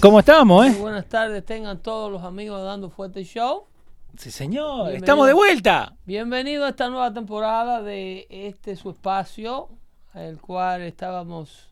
¿Cómo 0.00 0.20
estamos, 0.20 0.66
eh? 0.66 0.70
Muy 0.70 0.80
buenas 0.80 1.06
tardes, 1.08 1.44
tengan 1.44 1.78
todos 1.82 2.12
los 2.12 2.22
amigos 2.22 2.60
de 2.60 2.66
Dando 2.66 2.90
Fuerte 2.90 3.24
Show. 3.24 3.64
Sí, 4.16 4.30
señor. 4.30 4.66
Bienvenido. 4.90 4.96
Estamos 4.98 5.26
de 5.26 5.32
vuelta. 5.32 5.96
Bienvenido 6.04 6.64
a 6.64 6.70
esta 6.70 6.88
nueva 6.88 7.12
temporada 7.12 7.82
de 7.82 8.26
este 8.30 8.76
su 8.76 8.90
espacio, 8.90 9.68
el 10.14 10.40
cual 10.40 10.82
estábamos 10.82 11.70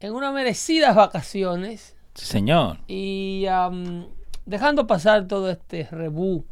en 0.00 0.14
unas 0.14 0.32
merecidas 0.32 0.94
vacaciones 0.94 1.96
Sí, 2.14 2.24
señor. 2.26 2.78
y 2.86 3.46
am, 3.50 4.06
dejando 4.46 4.86
pasar 4.86 5.26
todo 5.26 5.50
este 5.50 5.86
rebú 5.90 6.44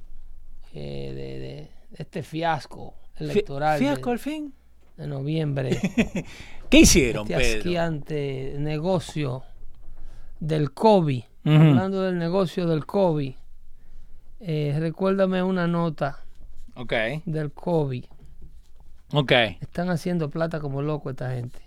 eh, 0.73 1.13
de, 1.15 1.71
este 1.99 2.23
fiasco 2.23 2.95
electoral 3.17 3.79
Fi- 3.79 3.85
¿Fiasco 3.87 4.11
de, 4.11 4.13
al 4.13 4.19
fin? 4.19 4.55
de 4.97 5.07
noviembre. 5.07 5.79
¿Qué 6.71 6.79
hicieron, 6.81 7.31
este 7.31 7.63
Pedro? 7.63 8.61
negocio 8.61 9.43
del 10.41 10.73
COVID. 10.73 11.23
Hablando 11.45 12.03
del 12.03 12.19
negocio 12.19 12.67
del 12.67 12.87
COVID, 12.87 13.33
eh, 14.41 14.77
recuérdame 14.81 15.45
una 15.45 15.69
nota 15.69 16.19
Ok, 16.75 16.93
del 17.25 17.53
COVID. 17.53 18.05
ok. 19.13 19.33
Están 19.61 19.91
haciendo 19.91 20.29
plata 20.29 20.59
como 20.61 20.83
loco 20.83 21.11
esta 21.11 21.31
gente. 21.31 21.61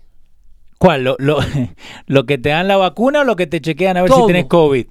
¿Cuál? 0.78 1.04
¿Lo, 1.04 1.16
lo, 1.18 1.38
lo 2.06 2.26
que 2.26 2.36
te 2.36 2.50
dan 2.50 2.68
la 2.68 2.76
vacuna 2.76 3.22
o 3.22 3.24
lo 3.24 3.36
que 3.36 3.46
te 3.46 3.60
chequean 3.62 3.96
a 3.96 4.02
ver 4.02 4.10
Todo. 4.10 4.20
si 4.20 4.26
tienes 4.26 4.46
COVID? 4.46 4.86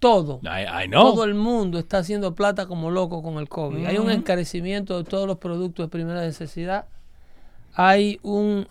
Todo. 0.00 0.40
Ay, 0.48 0.88
no. 0.88 1.02
Todo 1.12 1.22
el 1.22 1.34
mundo 1.34 1.78
está 1.78 1.98
haciendo 1.98 2.34
plata 2.34 2.66
como 2.66 2.90
loco 2.90 3.22
con 3.22 3.38
el 3.38 3.48
COVID. 3.48 3.86
Hay 3.86 3.98
un 3.98 4.10
encarecimiento 4.10 4.98
de 4.98 5.04
todos 5.08 5.28
los 5.28 5.38
productos 5.38 5.86
de 5.86 5.88
primera 5.90 6.20
necesidad. 6.20 6.86
Hay 7.74 8.18
un, 8.22 8.66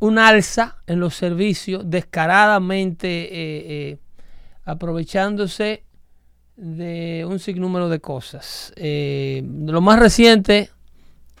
un 0.00 0.18
alza 0.18 0.76
en 0.86 0.98
los 1.00 1.14
servicios 1.14 1.82
descaradamente 1.86 3.08
eh, 3.08 3.30
eh, 3.92 3.98
aprovechándose 4.64 5.84
de 6.56 7.24
un 7.28 7.38
sinnúmero 7.38 7.88
de 7.88 8.00
cosas. 8.00 8.72
Eh, 8.76 9.42
lo 9.66 9.80
más 9.80 9.98
reciente 9.98 10.70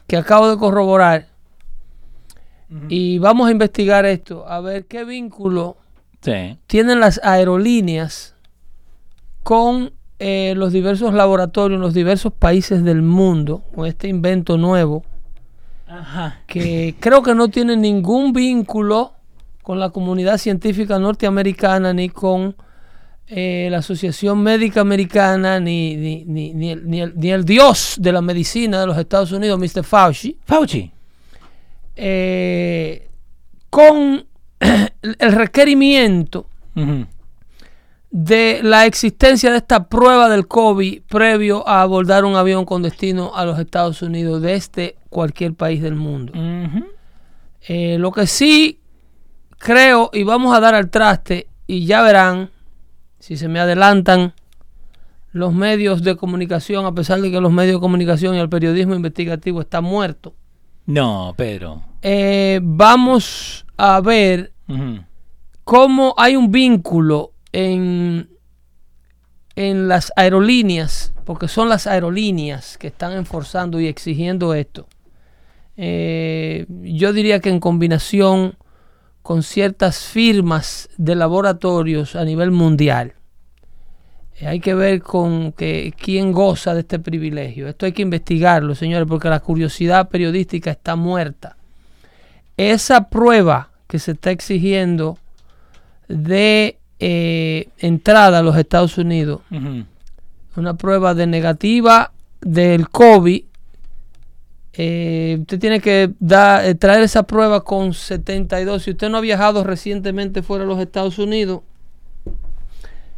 que 0.06 0.16
acabo 0.16 0.48
de 0.50 0.56
corroborar, 0.56 1.28
y 2.88 3.18
vamos 3.18 3.48
a 3.48 3.50
investigar 3.50 4.06
esto, 4.06 4.46
a 4.48 4.60
ver 4.60 4.86
qué 4.86 5.04
vínculo 5.04 5.76
Sí. 6.22 6.56
tienen 6.68 7.00
las 7.00 7.18
aerolíneas 7.24 8.36
con 9.42 9.92
eh, 10.20 10.52
los 10.56 10.72
diversos 10.72 11.12
laboratorios 11.14 11.78
en 11.78 11.80
los 11.80 11.94
diversos 11.94 12.32
países 12.32 12.84
del 12.84 13.02
mundo, 13.02 13.64
con 13.74 13.86
este 13.86 14.06
invento 14.06 14.56
nuevo, 14.58 15.02
Ajá. 15.90 16.40
que 16.46 16.94
creo 17.00 17.22
que 17.22 17.34
no 17.34 17.48
tiene 17.48 17.76
ningún 17.76 18.32
vínculo 18.32 19.12
con 19.62 19.78
la 19.80 19.90
comunidad 19.90 20.38
científica 20.38 20.98
norteamericana, 20.98 21.92
ni 21.92 22.08
con 22.08 22.54
eh, 23.26 23.68
la 23.70 23.78
Asociación 23.78 24.42
Médica 24.42 24.80
Americana, 24.80 25.60
ni, 25.60 25.96
ni, 25.96 26.24
ni, 26.24 26.52
ni 26.54 26.70
el, 26.70 26.88
ni 26.88 27.00
el- 27.00 27.12
ni 27.16 27.30
el 27.30 27.44
dios 27.44 27.96
de 28.00 28.12
la 28.12 28.20
medicina 28.22 28.80
de 28.80 28.86
los 28.88 28.98
Estados 28.98 29.30
Unidos, 29.32 29.58
Mr. 29.58 29.84
Fauci 29.84 30.36
Fauci. 30.44 30.90
eh, 31.96 33.08
con 33.68 34.24
el 35.18 35.32
requerimiento. 35.32 36.46
De 38.10 38.60
la 38.62 38.86
existencia 38.86 39.50
de 39.52 39.58
esta 39.58 39.88
prueba 39.88 40.28
del 40.28 40.48
COVID 40.48 41.02
previo 41.02 41.66
a 41.68 41.82
abordar 41.82 42.24
un 42.24 42.34
avión 42.34 42.64
con 42.64 42.82
destino 42.82 43.32
a 43.36 43.44
los 43.44 43.58
Estados 43.58 44.02
Unidos 44.02 44.42
desde 44.42 44.96
cualquier 45.10 45.54
país 45.54 45.80
del 45.80 45.94
mundo. 45.94 46.32
Eh, 47.68 47.98
lo 47.98 48.10
que 48.10 48.26
sí 48.26 48.80
creo, 49.58 50.10
y 50.12 50.24
vamos 50.24 50.56
a 50.56 50.60
dar 50.60 50.74
al 50.74 50.90
traste, 50.90 51.46
y 51.66 51.84
ya 51.86 52.02
verán, 52.02 52.50
si 53.20 53.36
se 53.36 53.46
me 53.48 53.60
adelantan 53.60 54.32
los 55.32 55.52
medios 55.54 56.02
de 56.02 56.16
comunicación, 56.16 56.86
a 56.86 56.92
pesar 56.94 57.20
de 57.20 57.30
que 57.30 57.40
los 57.40 57.52
medios 57.52 57.76
de 57.76 57.80
comunicación 57.80 58.34
y 58.34 58.38
el 58.40 58.48
periodismo 58.48 58.94
investigativo 58.96 59.60
están 59.60 59.84
muertos, 59.84 60.32
No, 60.86 61.34
Pedro. 61.36 61.82
eh, 62.02 62.58
vamos 62.62 63.64
a 63.76 64.00
ver 64.00 64.52
cómo 65.62 66.14
hay 66.16 66.34
un 66.34 66.50
vínculo 66.50 67.32
en, 67.52 68.28
en 69.56 69.88
las 69.88 70.12
aerolíneas, 70.16 71.12
porque 71.24 71.48
son 71.48 71.68
las 71.68 71.86
aerolíneas 71.86 72.78
que 72.78 72.88
están 72.88 73.12
enforzando 73.12 73.80
y 73.80 73.86
exigiendo 73.86 74.54
esto. 74.54 74.86
Eh, 75.76 76.66
yo 76.68 77.12
diría 77.12 77.40
que 77.40 77.50
en 77.50 77.60
combinación 77.60 78.56
con 79.22 79.42
ciertas 79.42 80.06
firmas 80.06 80.88
de 80.96 81.14
laboratorios 81.14 82.16
a 82.16 82.24
nivel 82.24 82.50
mundial. 82.50 83.14
Eh, 84.40 84.48
hay 84.48 84.60
que 84.60 84.74
ver 84.74 85.02
con 85.02 85.52
que, 85.52 85.94
quién 85.96 86.32
goza 86.32 86.74
de 86.74 86.80
este 86.80 86.98
privilegio. 86.98 87.68
Esto 87.68 87.86
hay 87.86 87.92
que 87.92 88.02
investigarlo, 88.02 88.74
señores, 88.74 89.06
porque 89.08 89.28
la 89.28 89.40
curiosidad 89.40 90.08
periodística 90.08 90.70
está 90.70 90.96
muerta. 90.96 91.56
Esa 92.56 93.08
prueba 93.08 93.70
que 93.86 93.98
se 93.98 94.12
está 94.12 94.30
exigiendo 94.30 95.18
de 96.08 96.79
eh, 97.00 97.68
entrada 97.78 98.38
a 98.38 98.42
los 98.42 98.56
Estados 98.56 98.98
Unidos, 98.98 99.40
una 100.54 100.74
prueba 100.76 101.14
de 101.14 101.26
negativa 101.26 102.12
del 102.42 102.88
COVID, 102.90 103.44
eh, 104.74 105.38
usted 105.40 105.58
tiene 105.58 105.80
que 105.80 106.12
eh, 106.20 106.74
traer 106.78 107.02
esa 107.02 107.22
prueba 107.24 107.64
con 107.64 107.92
72. 107.92 108.82
Si 108.82 108.90
usted 108.90 109.08
no 109.08 109.18
ha 109.18 109.20
viajado 109.22 109.64
recientemente 109.64 110.42
fuera 110.42 110.64
de 110.64 110.70
los 110.70 110.78
Estados 110.78 111.18
Unidos, 111.18 111.62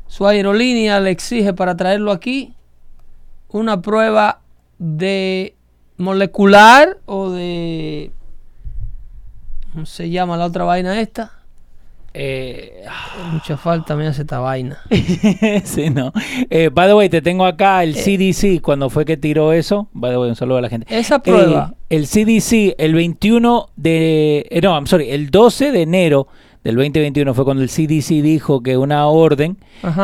su 0.06 0.26
aerolínea 0.26 1.00
le 1.00 1.10
exige 1.10 1.52
para 1.52 1.76
traerlo 1.76 2.12
aquí 2.12 2.54
una 3.48 3.82
prueba 3.82 4.40
de 4.78 5.54
molecular 5.96 6.98
o 7.06 7.30
de... 7.30 8.12
¿Cómo 9.72 9.86
se 9.86 10.10
llama 10.10 10.36
la 10.36 10.46
otra 10.46 10.64
vaina 10.64 11.00
esta? 11.00 11.41
Eh, 12.14 12.84
Mucha 13.32 13.56
falta 13.56 13.96
me 13.96 14.06
hace 14.06 14.22
esta 14.22 14.38
vaina. 14.38 14.78
sí, 15.64 15.90
no. 15.90 16.12
Eh, 16.50 16.68
by 16.72 16.86
the 16.88 16.94
way, 16.94 17.08
te 17.08 17.22
tengo 17.22 17.44
acá 17.46 17.82
Eh. 17.82 17.88
el 17.88 17.94
CDC 17.94 18.60
cuando 18.60 18.90
fue 18.90 19.04
que 19.04 19.16
tiró 19.16 19.52
eso. 19.52 19.88
By 19.92 20.10
the 20.10 20.18
way, 20.18 20.28
un 20.30 20.36
saludo 20.36 20.58
a 20.58 20.62
la 20.62 20.68
gente. 20.68 20.86
Esa 20.96 21.20
prueba, 21.22 21.74
Eh, 21.88 21.96
el 21.96 22.06
CDC, 22.06 22.74
el 22.78 22.94
21 22.94 23.68
de. 23.76 24.46
eh, 24.50 24.60
no, 24.62 24.74
I'm 24.74 24.86
sorry, 24.86 25.10
el 25.10 25.30
12 25.30 25.72
de 25.72 25.82
enero 25.82 26.28
del 26.64 26.76
2021 26.76 27.34
fue 27.34 27.44
cuando 27.44 27.62
el 27.62 27.68
CDC 27.68 28.22
dijo 28.22 28.62
que 28.62 28.76
una 28.76 29.06
orden 29.08 29.56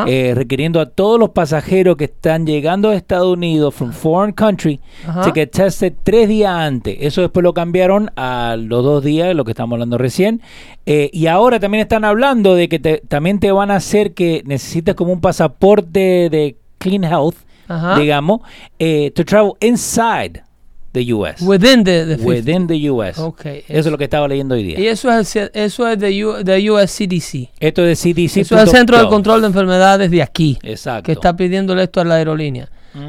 eh, 0.08 0.32
requiriendo 0.34 0.80
a 0.80 0.86
todos 0.86 1.18
los 1.20 1.30
pasajeros 1.30 1.96
que 1.96 2.04
están 2.04 2.46
llegando 2.46 2.88
a 2.90 2.96
Estados 2.96 3.32
Unidos 3.36 3.74
from 3.74 3.92
foreign 3.92 4.32
country 4.32 4.80
Ajá. 5.06 5.32
tested 5.32 5.92
tres 6.02 6.28
días 6.28 6.50
antes. 6.52 6.96
Eso 7.00 7.20
después 7.20 7.44
lo 7.44 7.54
cambiaron 7.54 8.10
a 8.16 8.56
los 8.58 8.82
dos 8.82 9.04
días, 9.04 9.34
lo 9.36 9.44
que 9.44 9.52
estamos 9.52 9.76
hablando 9.76 9.98
recién. 9.98 10.42
Eh, 10.84 11.10
y 11.12 11.26
ahora 11.28 11.60
también 11.60 11.82
están 11.82 12.04
hablando 12.04 12.54
de 12.56 12.68
que 12.68 12.78
te- 12.80 13.02
también 13.06 13.38
te 13.38 13.52
van 13.52 13.70
a 13.70 13.76
hacer 13.76 14.12
que 14.14 14.42
necesites 14.44 14.94
como 14.96 15.12
un 15.12 15.20
pasaporte 15.20 16.28
de 16.30 16.56
clean 16.78 17.04
health, 17.04 17.36
Ajá. 17.68 17.98
digamos, 18.00 18.40
eh, 18.78 19.12
to 19.14 19.24
travel 19.24 19.52
inside 19.60 20.42
the 20.92 21.12
U.S. 21.14 21.44
Within 21.44 21.84
the, 21.84 22.04
the 22.06 22.16
50. 22.16 22.24
Within 22.26 22.66
the 22.66 22.90
U.S. 22.90 23.20
Ok. 23.20 23.44
Eso 23.46 23.62
es 23.68 23.86
lo 23.86 23.98
que 23.98 24.04
estaba 24.04 24.26
leyendo 24.26 24.54
hoy 24.54 24.62
día. 24.62 24.80
Y 24.80 24.86
eso 24.86 25.12
es, 25.12 25.36
el- 25.36 25.50
eso 25.54 25.86
es 25.86 25.98
de, 25.98 26.24
U- 26.24 26.42
de 26.44 26.70
US 26.70 26.90
CDC. 26.96 27.50
Esto 27.60 27.84
es 27.84 28.02
de 28.02 28.12
CDC. 28.14 28.36
eso 28.38 28.56
es 28.56 28.62
el 28.62 28.68
Centro 28.70 28.98
de 28.98 29.06
Control 29.08 29.40
de 29.42 29.46
Enfermedades 29.48 30.10
de 30.10 30.22
aquí. 30.22 30.58
Exacto. 30.62 31.02
Que 31.04 31.12
está 31.12 31.36
pidiéndole 31.36 31.82
esto 31.84 32.00
a 32.00 32.04
la 32.04 32.14
aerolínea. 32.16 32.68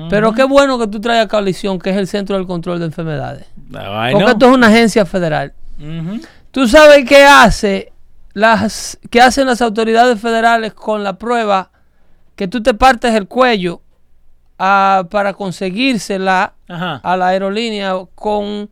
Pero 0.09 0.33
qué 0.33 0.43
bueno 0.43 0.77
que 0.77 0.87
tú 0.87 0.99
traes 1.01 1.25
a 1.25 1.27
coalición, 1.27 1.79
que 1.79 1.89
es 1.89 1.97
el 1.97 2.07
Centro 2.07 2.35
del 2.37 2.45
Control 2.45 2.77
de 2.79 2.85
Enfermedades. 2.85 3.45
Ay, 3.73 4.11
Porque 4.13 4.25
no. 4.25 4.31
esto 4.31 4.45
es 4.49 4.53
una 4.55 4.67
agencia 4.67 5.05
federal. 5.05 5.53
Ujú. 5.79 6.19
¿Tú 6.51 6.67
sabes 6.67 7.05
qué 7.05 7.23
hace 7.23 7.91
las 8.33 8.99
qué 9.09 9.21
hacen 9.21 9.47
las 9.47 9.61
autoridades 9.61 10.19
federales 10.19 10.73
con 10.73 11.03
la 11.03 11.17
prueba 11.17 11.71
que 12.35 12.47
tú 12.47 12.61
te 12.61 12.73
partes 12.75 13.15
el 13.15 13.27
cuello 13.27 13.81
ah, 14.59 15.05
para 15.09 15.33
conseguírsela 15.33 16.53
Ajá. 16.67 16.99
a 17.03 17.17
la 17.17 17.27
aerolínea 17.29 17.93
con 18.15 18.69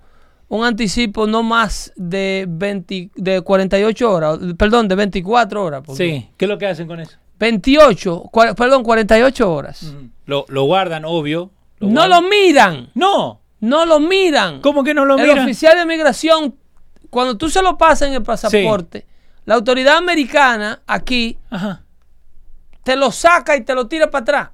un 0.49 0.63
anticipo 0.63 1.27
no 1.27 1.43
más 1.43 1.91
de 1.95 2.45
20, 2.47 3.09
de 3.15 3.41
48 3.41 4.11
horas, 4.11 4.39
perdón, 4.57 4.87
de 4.87 4.95
24 4.95 5.63
horas. 5.63 5.83
Sí. 5.95 6.29
¿Qué 6.37 6.45
es 6.45 6.49
lo 6.49 6.57
que 6.57 6.67
hacen 6.67 6.87
con 6.87 6.99
eso? 6.99 7.17
28, 7.39 8.23
cua- 8.31 8.55
perdón, 8.55 8.83
48 8.83 9.51
horas. 9.51 9.93
Lo, 10.25 10.45
lo 10.49 10.63
guardan, 10.63 11.03
obvio. 11.05 11.51
No 11.79 11.87
guardan. 11.89 12.09
lo 12.09 12.29
miran, 12.29 12.89
No. 12.95 13.41
no 13.59 13.85
lo 13.85 13.99
miran. 13.99 14.61
¿Cómo 14.61 14.83
que 14.83 14.93
no 14.93 15.05
lo 15.05 15.15
el 15.17 15.23
miran? 15.27 15.39
oficial 15.39 15.77
de 15.77 15.85
migración, 15.85 16.55
cuando 17.09 17.37
tú 17.37 17.49
se 17.49 17.61
lo 17.61 17.77
pasas 17.77 18.07
en 18.07 18.15
el 18.15 18.23
pasaporte, 18.23 19.05
la 19.45 19.55
autoridad 19.55 19.97
americana 19.97 20.81
aquí 20.87 21.37
Ajá. 21.49 21.83
te 22.83 22.95
lo 22.95 23.11
saca 23.11 23.55
y 23.55 23.61
te 23.61 23.75
lo 23.75 23.87
tira 23.87 24.09
para 24.09 24.21
atrás. 24.23 24.49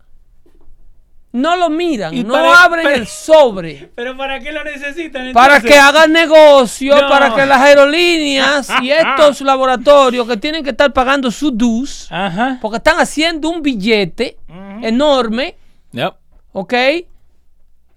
No 1.33 1.55
lo 1.55 1.69
miran, 1.71 2.15
no 2.27 2.33
para- 2.33 2.63
abren 2.63 2.83
para- 2.83 2.95
el 2.95 3.07
sobre. 3.07 3.89
¿Pero 3.95 4.15
para 4.15 4.39
qué 4.39 4.51
lo 4.51 4.63
necesitan? 4.63 5.33
Para 5.33 5.59
que 5.59 5.77
hagan 5.77 6.11
negocio, 6.13 6.95
No. 6.95 7.09
para 7.09 7.33
que 7.33 7.45
las 7.47 7.59
aerolíneas 7.59 8.69
y 8.83 8.91
estos 8.91 9.41
laboratorios 9.41 10.27
que 10.27 10.37
tienen 10.37 10.63
que 10.63 10.69
estar 10.69 10.93
pagando 10.93 11.31
su 11.31 11.49
dues, 11.51 12.07
Ajá. 12.11 12.59
porque 12.61 12.77
están 12.77 12.99
haciendo 12.99 13.49
un 13.49 13.61
billete 13.63 14.37
enorme, 14.83 15.55
Yep. 15.91 16.13
¿ok? 16.53 16.73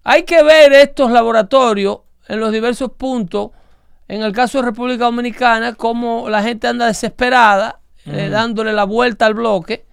Hay 0.04 0.22
que 0.24 0.42
ver 0.42 0.72
estos 0.72 1.10
laboratorios 1.10 1.98
en 2.28 2.40
los 2.40 2.52
diversos 2.52 2.90
puntos. 2.92 3.50
En 4.08 4.22
el 4.22 4.32
caso 4.32 4.58
de 4.58 4.64
República 4.64 5.04
Dominicana, 5.06 5.74
cómo 5.74 6.28
la 6.30 6.42
gente 6.42 6.68
anda 6.68 6.86
desesperada, 6.86 7.80
eh, 8.06 8.28
dándole 8.30 8.72
la 8.72 8.84
vuelta 8.84 9.26
al 9.26 9.34
bloque, 9.34 9.84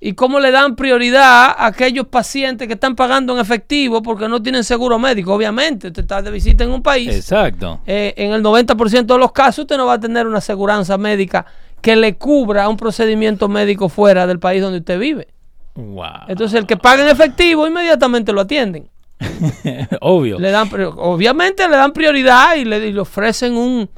y 0.00 0.12
cómo 0.12 0.38
le 0.38 0.50
dan 0.52 0.76
prioridad 0.76 1.46
a 1.58 1.66
aquellos 1.66 2.06
pacientes 2.06 2.68
que 2.68 2.74
están 2.74 2.94
pagando 2.94 3.34
en 3.34 3.40
efectivo 3.40 4.00
porque 4.02 4.28
no 4.28 4.40
tienen 4.42 4.62
seguro 4.62 4.98
médico. 4.98 5.34
Obviamente, 5.34 5.88
usted 5.88 6.02
está 6.02 6.22
de 6.22 6.30
visita 6.30 6.62
en 6.64 6.70
un 6.70 6.82
país. 6.82 7.08
Exacto. 7.14 7.80
eh, 7.86 8.14
en 8.16 8.32
el 8.32 8.42
90% 8.42 9.06
de 9.06 9.18
los 9.18 9.32
casos 9.32 9.60
usted 9.64 9.76
no 9.76 9.86
va 9.86 9.94
a 9.94 10.00
tener 10.00 10.26
una 10.26 10.38
aseguranza 10.38 10.96
médica 10.98 11.46
que 11.80 11.96
le 11.96 12.16
cubra 12.16 12.68
un 12.68 12.76
procedimiento 12.76 13.48
médico 13.48 13.88
fuera 13.88 14.26
del 14.26 14.38
país 14.38 14.62
donde 14.62 14.78
usted 14.78 14.98
vive. 14.98 15.28
Wow. 15.74 16.26
Entonces 16.28 16.58
el 16.58 16.66
que 16.66 16.76
paga 16.76 17.02
en 17.02 17.08
efectivo 17.08 17.66
inmediatamente 17.66 18.32
lo 18.32 18.40
atienden. 18.42 18.88
obvio. 20.00 20.38
Le 20.38 20.50
dan, 20.50 20.68
obviamente 20.96 21.68
le 21.68 21.76
dan 21.76 21.92
prioridad 21.92 22.54
y 22.56 22.64
le, 22.64 22.86
y 22.86 22.92
le 22.92 23.00
ofrecen 23.00 23.56
un, 23.56 23.88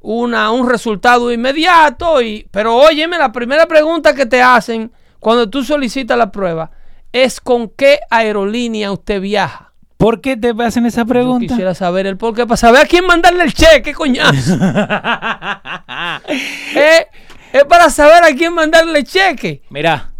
una- 0.00 0.50
un 0.50 0.68
resultado 0.68 1.32
inmediato. 1.32 2.20
Y, 2.22 2.46
pero 2.50 2.76
óyeme, 2.76 3.18
la 3.18 3.32
primera 3.32 3.66
pregunta 3.66 4.14
que 4.14 4.26
te 4.26 4.40
hacen 4.42 4.90
cuando 5.20 5.48
tú 5.48 5.64
solicitas 5.64 6.16
la 6.16 6.30
prueba 6.30 6.70
es 7.12 7.40
con 7.40 7.68
qué 7.68 8.00
aerolínea 8.10 8.92
usted 8.92 9.20
viaja. 9.20 9.72
¿Por 9.96 10.20
qué 10.20 10.36
te 10.36 10.52
hacen 10.62 10.84
esa 10.84 11.02
Yo 11.02 11.06
pregunta? 11.08 11.46
quisiera 11.46 11.74
saber 11.74 12.06
el 12.06 12.16
por 12.18 12.34
qué, 12.34 12.46
para 12.46 12.56
saber 12.56 12.82
a 12.82 12.86
quién 12.86 13.06
mandarle 13.06 13.44
el 13.44 13.54
cheque, 13.54 13.94
coñazo. 13.94 14.56
Eh, 16.74 17.06
es 17.52 17.64
para 17.64 17.88
saber 17.88 18.22
a 18.24 18.34
quién 18.36 18.52
mandarle 18.52 18.98
el 18.98 19.04
cheque. 19.04 19.62
Mira, 19.70 20.10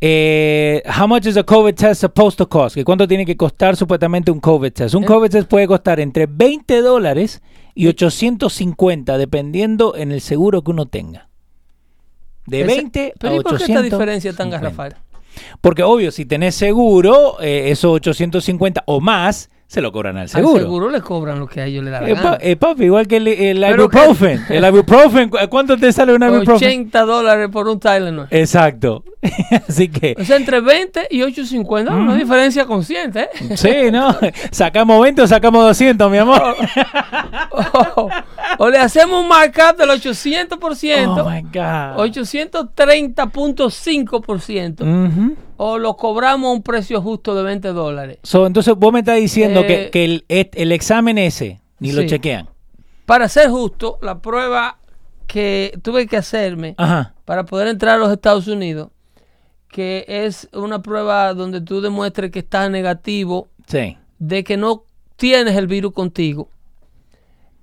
eh, 0.00 0.82
how 0.98 1.06
much 1.06 1.26
is 1.26 1.36
a 1.36 1.44
COVID 1.44 1.74
test 1.74 2.00
supposed 2.00 2.36
to 2.36 2.48
cost? 2.48 2.74
¿Que 2.74 2.84
¿Cuánto 2.84 3.06
tiene 3.06 3.24
que 3.24 3.36
costar 3.36 3.76
supuestamente 3.76 4.32
un 4.32 4.40
COVID 4.40 4.72
test? 4.72 4.94
Eh. 4.94 4.96
Un 4.96 5.04
COVID 5.04 5.30
test 5.30 5.48
puede 5.48 5.68
costar 5.68 6.00
entre 6.00 6.26
20 6.26 6.80
dólares 6.80 7.40
y 7.74 7.86
850, 7.86 9.16
dependiendo 9.16 9.94
en 9.96 10.10
el 10.10 10.20
seguro 10.20 10.62
que 10.62 10.72
uno 10.72 10.86
tenga. 10.86 11.28
De 12.46 12.62
Ese- 12.62 12.66
20 12.66 13.14
pero 13.18 13.34
a 13.34 13.36
¿y 13.36 13.40
por 13.40 13.50
qué 13.52 13.64
850. 13.64 13.86
esta 13.86 13.96
diferencia 13.96 14.32
tan 14.32 14.50
garrafal? 14.50 14.96
Porque 15.60 15.82
obvio, 15.82 16.10
si 16.10 16.26
tenés 16.26 16.54
seguro, 16.54 17.40
eh, 17.40 17.70
esos 17.70 17.90
850 17.92 18.82
o 18.86 19.00
más 19.00 19.48
se 19.66 19.80
lo 19.80 19.90
cobran 19.90 20.18
al 20.18 20.28
seguro. 20.28 20.56
Al 20.56 20.60
seguro 20.62 20.90
le 20.90 21.00
cobran 21.00 21.38
lo 21.38 21.46
que 21.46 21.62
a 21.62 21.66
ellos 21.66 21.82
le 21.82 21.90
da 21.90 22.02
la 22.02 22.08
Eh, 22.10 22.14
gana. 22.14 22.30
pa- 22.32 22.38
eh, 22.42 22.56
papi, 22.56 22.84
igual 22.84 23.06
que 23.08 23.16
el, 23.16 23.28
el 23.28 23.60
Pero 23.60 23.88
que- 23.88 23.98
ibuprofen. 23.98 24.44
El 24.50 24.64
ibuprofen, 24.66 25.30
¿cu- 25.30 25.38
¿cuánto 25.48 25.78
te 25.78 25.90
sale 25.92 26.14
un 26.14 26.22
ibuprofen? 26.22 26.68
80 26.68 27.00
dólares 27.06 27.48
por 27.50 27.66
un 27.68 27.80
Tylenol. 27.80 28.26
Exacto. 28.30 29.02
Así 29.68 29.88
que, 29.88 30.16
O 30.18 30.24
sea, 30.24 30.36
entre 30.36 30.60
20 30.60 31.06
y 31.10 31.20
8.50, 31.20 31.90
una 31.94 32.16
diferencia 32.16 32.66
consciente, 32.66 33.28
¿eh? 33.40 33.56
sí, 33.56 33.90
¿no? 33.92 34.16
¿Sacamos 34.50 35.00
20 35.00 35.22
o 35.22 35.26
sacamos 35.28 35.64
200, 35.64 36.10
mi 36.10 36.18
amor? 36.18 36.42
o, 37.52 38.08
o 38.58 38.68
le 38.70 38.78
hacemos 38.78 39.22
un 39.22 39.28
markup 39.28 39.76
del 39.78 39.90
800%, 39.90 40.58
Oh, 41.22 41.30
my 41.30 41.42
God. 41.42 41.96
830.5%, 43.52 44.80
Ujú. 44.82 45.36
o 45.56 45.78
lo 45.78 45.96
cobramos 45.96 46.48
a 46.48 46.52
un 46.52 46.62
precio 46.62 47.00
justo 47.00 47.34
de 47.34 47.42
20 47.42 47.68
dólares. 47.68 48.18
So, 48.22 48.46
entonces 48.46 48.74
vos 48.76 48.92
me 48.92 49.00
estás 49.00 49.16
diciendo 49.16 49.60
Eh, 49.60 49.90
que, 49.92 50.22
que 50.26 50.54
el, 50.54 50.72
examen 50.72 51.18
ese 51.18 51.60
ni 51.78 51.92
lo 51.92 52.04
chequean. 52.06 52.48
Para 53.06 53.28
ser 53.28 53.50
justo, 53.50 53.98
la 54.02 54.20
prueba 54.20 54.78
que 55.26 55.78
tuve 55.82 56.06
que 56.06 56.16
hacerme 56.16 56.74
Ajá. 56.78 57.14
para 57.24 57.44
poder 57.44 57.68
entrar 57.68 57.94
a 57.96 57.98
los 57.98 58.12
Estados 58.12 58.46
Unidos, 58.48 58.88
que 59.72 60.04
es 60.06 60.48
una 60.52 60.82
prueba 60.82 61.34
donde 61.34 61.60
tú 61.60 61.80
demuestres 61.80 62.30
que 62.30 62.38
estás 62.40 62.70
negativo 62.70 63.48
Sí. 63.66 63.96
de 64.20 64.44
que 64.44 64.56
no 64.56 64.84
tienes 65.16 65.56
el 65.56 65.66
virus 65.66 65.92
contigo. 65.92 66.48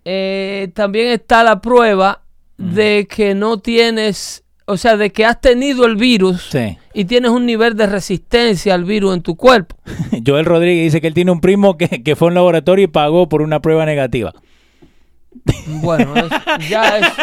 Eh, 0.06 0.70
también 0.74 1.08
está 1.08 1.44
la 1.44 1.62
prueba 1.62 2.22
de 2.58 3.08
que 3.10 3.36
no 3.36 3.60
tienes, 3.60 4.44
o 4.66 4.76
sea, 4.76 4.98
de 4.98 5.12
que 5.12 5.24
has 5.26 5.40
tenido 5.40 5.86
el 5.86 5.96
virus 5.96 6.50
Sí. 6.52 6.78
y 6.94 7.06
tienes 7.06 7.32
un 7.32 7.46
nivel 7.46 7.76
de 7.78 7.86
resistencia 7.88 8.74
al 8.74 8.86
virus 8.86 9.16
en 9.16 9.22
tu 9.22 9.36
cuerpo. 9.36 9.76
Joel 10.26 10.46
Rodríguez 10.46 10.86
dice 10.86 11.02
que 11.02 11.08
él 11.08 11.14
tiene 11.14 11.32
un 11.32 11.42
primo 11.42 11.78
que, 11.78 12.02
que 12.04 12.16
fue 12.16 12.28
a 12.28 12.30
un 12.30 12.34
laboratorio 12.36 12.86
y 12.86 12.88
pagó 12.88 13.30
por 13.30 13.42
una 13.42 13.62
prueba 13.62 13.86
negativa. 13.86 14.34
Bueno, 15.82 16.14
es- 16.16 16.70
ya, 16.70 16.98
es- 16.98 17.14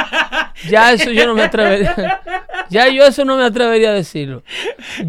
ya 0.70 0.92
eso 0.92 1.10
yo 1.10 1.26
no 1.26 1.34
me 1.34 1.42
atrevería. 1.42 2.20
Ya 2.70 2.88
yo 2.88 3.04
eso 3.04 3.24
no 3.24 3.36
me 3.36 3.44
atrevería 3.44 3.90
a 3.90 3.94
decirlo. 3.94 4.42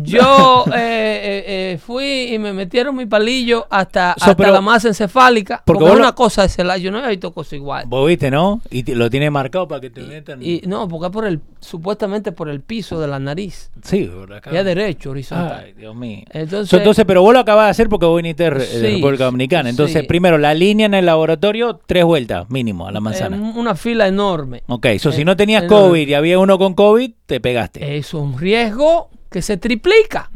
Yo 0.01 0.65
eh, 0.67 0.75
eh, 0.75 1.43
eh, 1.73 1.77
fui 1.83 2.33
y 2.33 2.39
me 2.39 2.53
metieron 2.53 2.95
mi 2.95 3.05
palillo 3.05 3.65
hasta, 3.69 4.13
So, 4.17 4.25
hasta 4.25 4.35
pero- 4.37 4.53
la 4.53 4.61
masa 4.61 4.87
encefálica. 4.89 5.61
Porque 5.65 5.79
Porque, 5.79 5.93
es 5.93 5.97
lo- 5.99 6.03
una 6.05 6.13
cosa 6.15 6.43
de 6.43 6.49
celar. 6.49 6.79
Yo 6.79 6.91
no 6.91 7.03
he 7.03 7.09
visto 7.09 7.31
cosa 7.33 7.55
igual. 7.55 7.85
Vos 7.87 8.07
viste, 8.07 8.29
¿no? 8.31 8.61
Y 8.69 8.83
te- 8.83 8.95
lo 8.95 9.09
tiene 9.09 9.29
marcado 9.29 9.67
para 9.67 9.81
que 9.81 9.89
te 9.89 10.01
metan. 10.01 10.41
Y 10.41 10.61
no, 10.67 10.87
porque 10.87 11.07
es 11.07 11.11
por 11.11 11.25
el, 11.25 11.39
supuestamente 11.59 12.31
por 12.31 12.49
el 12.49 12.61
piso 12.61 12.99
de 12.99 13.07
la 13.07 13.19
nariz. 13.19 13.71
Sí, 13.83 14.03
por 14.05 14.33
acá. 14.33 14.51
Ya 14.51 14.63
derecho, 14.63 15.11
horizontal. 15.11 15.63
Ay, 15.65 15.73
Dios 15.73 15.95
mío. 15.95 16.23
Entonces- 16.31 16.69
So, 16.69 16.77
entonces, 16.77 17.05
pero 17.05 17.21
vos 17.21 17.33
lo 17.33 17.39
acabas 17.39 17.65
de 17.67 17.71
hacer 17.71 17.89
porque 17.89 18.05
vos 18.05 18.17
viniste 18.17 18.43
de, 18.49 18.51
de 18.59 18.65
Sí, 18.65 18.95
República 18.95 19.25
Dominicana. 19.25 19.69
Entonces, 19.69 20.01
sí. 20.01 20.07
primero, 20.07 20.37
la 20.37 20.53
línea 20.53 20.85
en 20.85 20.93
el 20.93 21.05
laboratorio, 21.05 21.79
tres 21.85 22.03
vueltas 22.03 22.49
mínimo 22.49 22.86
a 22.87 22.91
la 22.91 22.99
Eh, 22.99 23.01
manzana. 23.01 23.37
una 23.37 23.75
fila 23.75 24.07
enorme. 24.07 24.63
ok, 24.67 24.87
so, 24.99 25.11
si 25.11 25.21
eh, 25.21 25.25
no 25.25 25.35
tenías 25.35 25.63
enorme. 25.63 25.87
COVID 25.87 26.07
y 26.07 26.13
había 26.13 26.39
uno 26.39 26.57
con 26.57 26.73
COVID, 26.73 27.11
te 27.25 27.39
pegaste. 27.39 27.97
Es 27.97 28.13
un 28.13 28.37
riesgo 28.39 29.09
que 29.29 29.41
se 29.41 29.57
triplica. 29.57 30.29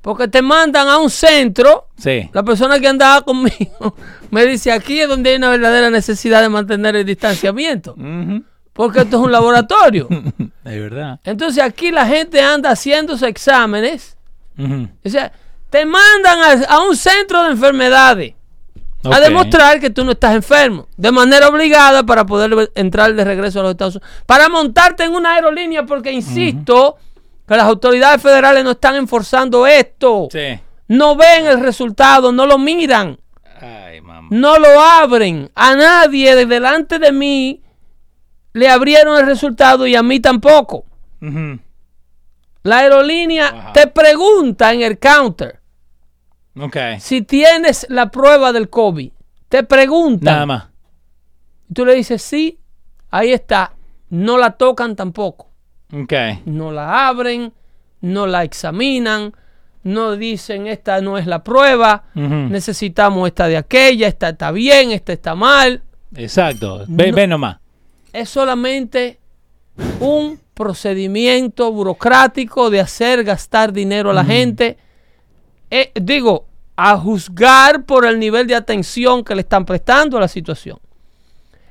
Porque 0.00 0.28
te 0.28 0.42
mandan 0.42 0.86
a 0.88 0.98
un 0.98 1.08
centro. 1.08 1.86
Sí. 1.96 2.28
La 2.34 2.42
persona 2.42 2.78
que 2.78 2.86
andaba 2.88 3.22
conmigo 3.22 3.96
me 4.30 4.44
dice, 4.46 4.70
aquí 4.70 5.00
es 5.00 5.08
donde 5.08 5.30
hay 5.30 5.36
una 5.36 5.48
verdadera 5.50 5.88
necesidad 5.90 6.42
de 6.42 6.48
mantener 6.50 6.94
el 6.96 7.06
distanciamiento. 7.06 7.94
Porque 8.74 9.00
esto 9.00 9.16
es 9.18 9.22
un 9.22 9.32
laboratorio. 9.32 10.08
Es 10.64 10.80
verdad. 10.80 11.20
Entonces 11.24 11.62
aquí 11.62 11.90
la 11.90 12.06
gente 12.06 12.40
anda 12.40 12.70
haciéndose 12.70 13.28
exámenes. 13.28 14.16
Ujú. 14.58 14.88
O 15.04 15.08
sea, 15.10 15.30
te 15.70 15.84
mandan 15.84 16.38
a, 16.40 16.64
a 16.74 16.80
un 16.88 16.96
centro 16.96 17.42
de 17.44 17.50
enfermedades. 17.50 18.34
A 19.12 19.20
demostrar 19.20 19.80
que 19.80 19.90
tú 19.90 20.04
no 20.04 20.12
estás 20.12 20.34
enfermo, 20.34 20.88
de 20.96 21.10
manera 21.12 21.48
obligada 21.48 22.04
para 22.04 22.24
poder 22.24 22.70
entrar 22.74 23.12
de 23.14 23.24
regreso 23.24 23.60
a 23.60 23.62
los 23.64 23.72
Estados 23.72 23.96
Unidos, 23.96 24.12
para 24.26 24.48
montarte 24.48 25.04
en 25.04 25.14
una 25.14 25.34
aerolínea, 25.34 25.84
porque 25.84 26.12
insisto 26.12 26.96
que 27.46 27.56
las 27.56 27.64
autoridades 27.66 28.22
federales 28.22 28.64
no 28.64 28.70
están 28.72 28.96
enforzando 28.96 29.66
esto, 29.66 30.28
Sí. 30.30 30.58
no 30.88 31.16
ven 31.16 31.46
el 31.46 31.60
resultado, 31.60 32.32
no 32.32 32.46
lo 32.46 32.56
miran, 32.58 33.18
Ay, 33.60 34.00
mamá. 34.00 34.28
no 34.30 34.58
lo 34.58 34.80
abren, 34.80 35.50
a 35.54 35.74
nadie 35.74 36.34
de 36.34 36.46
delante 36.46 36.98
de 36.98 37.12
mí 37.12 37.60
le 38.54 38.68
abrieron 38.68 39.18
el 39.18 39.26
resultado 39.26 39.86
y 39.86 39.94
a 39.96 40.02
mí 40.02 40.20
tampoco. 40.20 40.84
La 42.62 42.78
aerolínea 42.78 43.72
te 43.74 43.86
pregunta 43.88 44.72
en 44.72 44.82
el 44.82 44.98
counter 44.98 45.60
Ok. 46.58 46.76
si 47.00 47.22
tienes 47.22 47.86
la 47.88 48.10
prueba 48.10 48.52
del 48.52 48.68
COVID. 48.70 49.10
Te 49.48 49.62
pregunta. 49.64 50.32
Nada 50.32 50.46
más. 50.46 50.64
Tú 51.72 51.84
le 51.84 51.94
dices 51.94 52.22
sí, 52.22 52.58
ahí 53.10 53.32
está. 53.32 53.72
No 54.10 54.38
la 54.38 54.52
tocan 54.52 54.94
tampoco. 54.96 55.48
Ok. 55.92 56.12
No 56.46 56.70
la 56.72 57.08
abren, 57.08 57.52
no 58.00 58.26
la 58.26 58.44
examinan, 58.44 59.32
no 59.82 60.16
dicen 60.16 60.66
esta 60.66 61.00
no 61.00 61.18
es 61.18 61.26
la 61.26 61.42
prueba, 61.44 62.04
necesitamos 62.14 63.26
esta 63.28 63.48
de 63.48 63.56
aquella, 63.56 64.08
esta 64.08 64.30
está 64.30 64.50
bien, 64.50 64.92
esta 64.92 65.12
está 65.12 65.34
mal. 65.34 65.82
Exacto. 66.16 66.84
Ve, 66.88 67.10
No. 67.10 67.16
ve 67.16 67.26
nomás. 67.26 67.58
Es 68.12 68.28
solamente 68.28 69.18
un 70.00 70.40
procedimiento 70.54 71.72
burocrático 71.72 72.70
de 72.70 72.80
hacer 72.80 73.24
gastar 73.24 73.72
dinero 73.72 74.10
a 74.10 74.14
la 74.14 74.24
gente. 74.24 74.78
Eh, 75.76 75.90
digo, 76.00 76.46
a 76.76 76.96
juzgar 76.96 77.82
por 77.84 78.06
el 78.06 78.20
nivel 78.20 78.46
de 78.46 78.54
atención 78.54 79.24
que 79.24 79.34
le 79.34 79.40
están 79.40 79.64
prestando 79.64 80.16
a 80.16 80.20
la 80.20 80.28
situación. 80.28 80.78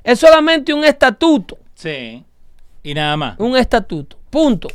Es 0.02 0.18
solamente 0.20 0.74
un 0.74 0.84
estatuto, 0.84 1.56
Sí. 1.74 2.22
Y 2.82 2.92
nada 2.92 3.16
más. 3.16 3.36
un 3.38 3.56
estatuto, 3.56 4.18
punto. 4.28 4.68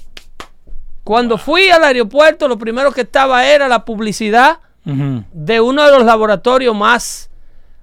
Cuando 1.03 1.37
fui 1.37 1.69
al 1.69 1.83
aeropuerto, 1.83 2.47
lo 2.47 2.57
primero 2.57 2.91
que 2.91 3.01
estaba 3.01 3.45
era 3.45 3.67
la 3.67 3.85
publicidad 3.85 4.59
de 4.83 5.61
uno 5.61 5.83
de 5.85 5.91
los 5.91 6.03
laboratorios 6.05 6.75
más, 6.75 7.29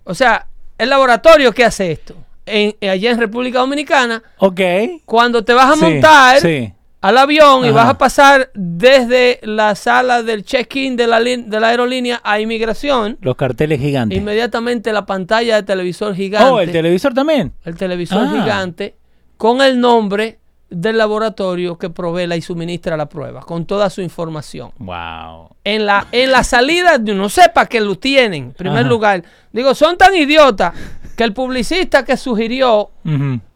o 0.03 0.13
sea, 0.15 0.49
el 0.79 0.91
laboratorio 0.91 1.53
que 1.53 1.65
hace 1.65 1.93
esto, 1.93 2.17
en, 2.45 2.75
allá 2.89 3.11
en 3.13 3.19
República 3.21 3.61
Dominicana, 3.61 4.21
Ok. 4.39 4.61
cuando 5.05 5.45
te 5.45 5.53
vas 5.55 5.71
a 5.71 5.75
Sí, 5.77 5.81
montar 5.81 6.41
Sí. 6.41 6.73
Al 7.09 7.19
avión 7.19 7.65
y 7.65 7.71
vas 7.71 7.89
a 7.89 7.99
pasar 7.99 8.51
desde 8.55 9.39
la 9.43 9.75
sala 9.75 10.23
del 10.23 10.45
check-in 10.45 10.97
de 10.97 11.07
la, 11.07 11.21
de 11.21 11.61
la 11.61 11.69
aerolínea 11.69 12.21
a 12.25 12.41
inmigración, 12.41 13.17
Los 13.21 13.37
carteles 13.37 13.81
gigantes. 13.81 14.19
inmediatamente 14.19 14.93
la 14.93 15.07
pantalla 15.07 15.57
de 15.57 15.63
televisor 15.63 16.15
gigante, 16.15 16.49
Oh, 16.51 16.61
el 16.61 16.73
televisor 16.73 17.15
también. 17.15 17.53
el 17.65 17.77
televisor 17.77 18.27
Ah. 18.27 18.31
gigante, 18.43 18.97
con 19.37 19.61
el 19.63 19.79
nombre 19.81 20.39
del 20.69 20.99
laboratorio 20.99 21.79
que 21.79 21.91
provee 21.91 22.27
y 22.35 22.41
suministra 22.43 22.97
la 22.97 23.09
prueba, 23.09 23.41
con 23.43 23.67
toda 23.67 23.89
su 23.89 24.03
información. 24.03 24.73
Wow. 24.79 25.51
En 25.63 25.87
la, 25.87 26.09
en 26.11 26.33
la 26.33 26.43
salida, 26.43 26.99
no 26.99 27.29
sé 27.29 27.51
para 27.55 27.69
qué 27.69 27.81
lo 27.81 27.95
tienen, 27.97 28.47
en 28.47 28.53
primer 28.53 28.81
Ajá. 28.81 28.89
lugar. 28.89 29.23
Digo, 29.53 29.75
son 29.77 29.97
tan 29.97 30.17
idiotas 30.17 30.75
que 31.17 31.23
el 31.23 31.33
publicista 31.33 32.05
que 32.05 32.17
sugirió 32.17 32.91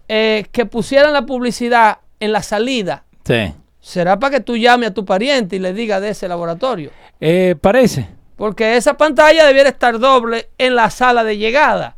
eh, 0.09 0.47
que 0.53 0.67
pusieran 0.67 1.13
la 1.13 1.27
publicidad 1.27 1.99
en 2.21 2.33
la 2.33 2.43
salida, 2.45 3.05
Sí. 3.35 3.55
será 3.81 4.19
para 4.19 4.37
que 4.37 4.41
tú 4.41 4.57
llames 4.57 4.91
a 4.91 4.95
tu 4.95 5.05
pariente 5.05 5.57
y 5.57 5.59
le 5.59 5.73
digas 5.73 6.01
de 6.03 6.11
ese 6.11 6.29
laboratorio. 6.29 6.91
Eh, 7.21 7.55
parece. 7.61 8.09
Porque 8.37 8.77
esa 8.77 8.95
pantalla 8.97 9.47
debiera 9.47 9.69
estar 9.69 9.99
doble 9.99 10.49
en 10.59 10.75
la 10.75 10.89
sala 10.91 11.25
de 11.25 11.37
llegada, 11.37 11.97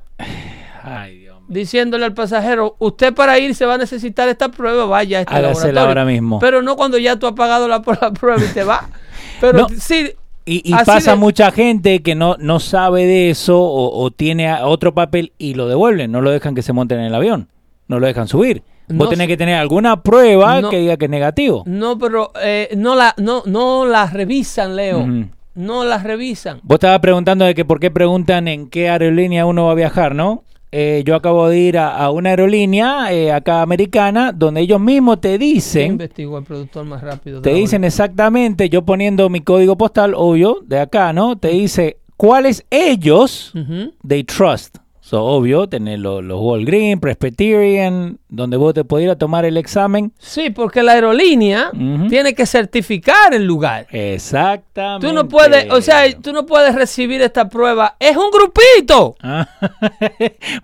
Ay, 0.83 1.19
Dios 1.19 1.37
mío. 1.41 1.47
diciéndole 1.49 2.05
al 2.05 2.15
pasajero, 2.15 2.75
usted 2.81 3.15
para 3.15 3.39
ir 3.39 3.55
se 3.55 3.65
va 3.67 3.75
a 3.75 3.79
necesitar 3.79 4.29
esta 4.29 4.49
prueba, 4.51 4.85
vaya 4.87 5.19
a 5.19 5.21
este 5.23 5.35
Hágasela 5.35 5.73
laboratorio. 5.73 5.89
ahora 5.89 6.05
mismo. 6.05 6.39
Pero 6.41 6.63
no 6.63 6.77
cuando 6.77 6.99
ya 6.99 7.17
tú 7.17 7.27
has 7.27 7.35
pagado 7.35 7.69
la, 7.69 7.83
la 8.01 8.11
prueba 8.13 8.43
y 8.43 8.53
te 8.53 8.65
va. 8.65 8.89
Pero 9.41 9.59
No. 9.61 9.69
sí, 9.79 10.11
Y, 10.45 10.73
pasa 10.85 11.13
de- 11.13 11.17
mucha 11.17 11.53
gente 11.53 12.03
que 12.03 12.17
no, 12.17 12.37
no 12.41 12.59
sabe 12.59 13.07
de 13.07 13.31
eso 13.31 13.61
o, 13.61 14.03
o 14.03 14.11
tiene 14.11 14.53
otro 14.63 14.93
papel 14.95 15.33
y 15.39 15.55
lo 15.55 15.69
devuelven. 15.69 16.11
No 16.11 16.21
lo 16.21 16.31
dejan 16.33 16.57
que 16.57 16.63
se 16.63 16.73
monten 16.73 16.99
en 16.99 17.07
el 17.07 17.15
avión. 17.15 17.49
No 17.87 18.01
lo 18.01 18.07
dejan 18.09 18.27
subir. 18.27 18.63
Vos 18.93 19.07
No 19.07 19.11
tenés 19.11 19.27
que 19.29 19.37
tener 19.37 19.57
alguna 19.57 20.03
prueba 20.03 20.61
No. 20.61 20.71
que 20.71 20.79
diga 20.79 20.97
que 20.97 21.07
es 21.07 21.11
negativo. 21.11 21.65
no, 21.67 21.99
pero 21.99 22.33
eh, 22.43 22.69
no, 22.77 22.95
la, 22.95 23.15
no, 23.19 23.43
no 23.47 23.87
la 23.87 24.07
revisan, 24.07 24.77
Leo. 24.77 25.07
No 25.55 25.85
la 25.85 25.99
revisan. 25.99 26.61
Vos 26.63 26.77
estabas 26.77 27.01
preguntando 27.01 27.45
de 27.45 27.55
que 27.55 27.65
por 27.65 27.79
qué 27.79 27.91
preguntan 27.91 28.49
en 28.49 28.69
qué 28.71 28.89
aerolínea 28.89 29.45
uno 29.47 29.67
va 29.67 29.73
a 29.73 29.75
viajar, 29.75 30.15
¿no? 30.15 30.45
Eh, 30.75 31.03
yo 31.05 31.15
acabo 31.15 31.49
de 31.51 31.59
ir 31.59 31.77
a, 31.77 31.95
a 31.95 32.11
una 32.11 32.31
aerolínea 32.31 33.13
eh, 33.13 33.31
acá 33.31 33.61
americana 33.61 34.33
donde 34.33 34.63
ellos 34.63 34.81
mismos 34.81 35.21
te 35.21 35.37
¿Quién 35.37 35.41
dicen, 35.41 35.93
investigó 35.93 36.39
el 36.39 36.45
productor 36.45 36.87
más 36.87 37.03
rápido? 37.03 37.43
te 37.43 37.53
dicen 37.53 37.85
exactamente, 37.85 38.71
yo 38.71 38.81
poniendo 38.81 39.29
mi 39.29 39.41
código 39.43 39.77
postal, 39.77 40.15
obvio, 40.17 40.61
de 40.65 40.81
acá, 40.81 41.13
¿no? 41.13 41.37
Te 41.37 41.49
dice 41.49 41.99
cuáles 42.17 42.65
ellos? 42.71 43.53
Ujú. 43.55 43.93
they 44.09 44.25
trust. 44.25 44.79
So, 45.13 45.23
obvio, 45.25 45.69
tener 45.69 45.99
los, 45.99 46.25
los 46.25 46.41
Walgreens, 46.41 46.99
Presbyterian, 46.99 48.19
donde 48.31 48.57
vos 48.57 48.73
te 48.73 48.83
podías 48.83 49.19
tomar 49.19 49.45
el 49.45 49.59
examen. 49.59 50.11
Sí, 50.19 50.49
porque 50.49 50.83
la 50.83 50.93
aerolínea 50.93 51.71
tiene 52.09 52.35
que 52.35 52.47
certificar 52.47 53.35
el 53.35 53.45
lugar. 53.45 53.87
Exactamente. 53.91 55.07
Tú 55.07 55.13
no 55.13 55.29
puedes, 55.29 55.71
o 55.71 55.83
sea, 55.83 56.05
tú 56.19 56.33
no 56.33 56.47
puedes 56.47 56.75
recibir 56.75 57.21
esta 57.21 57.47
prueba. 57.51 57.95
Es 58.01 58.17
un 58.17 58.31
grupito. 58.31 59.15
Ah, 59.25 59.49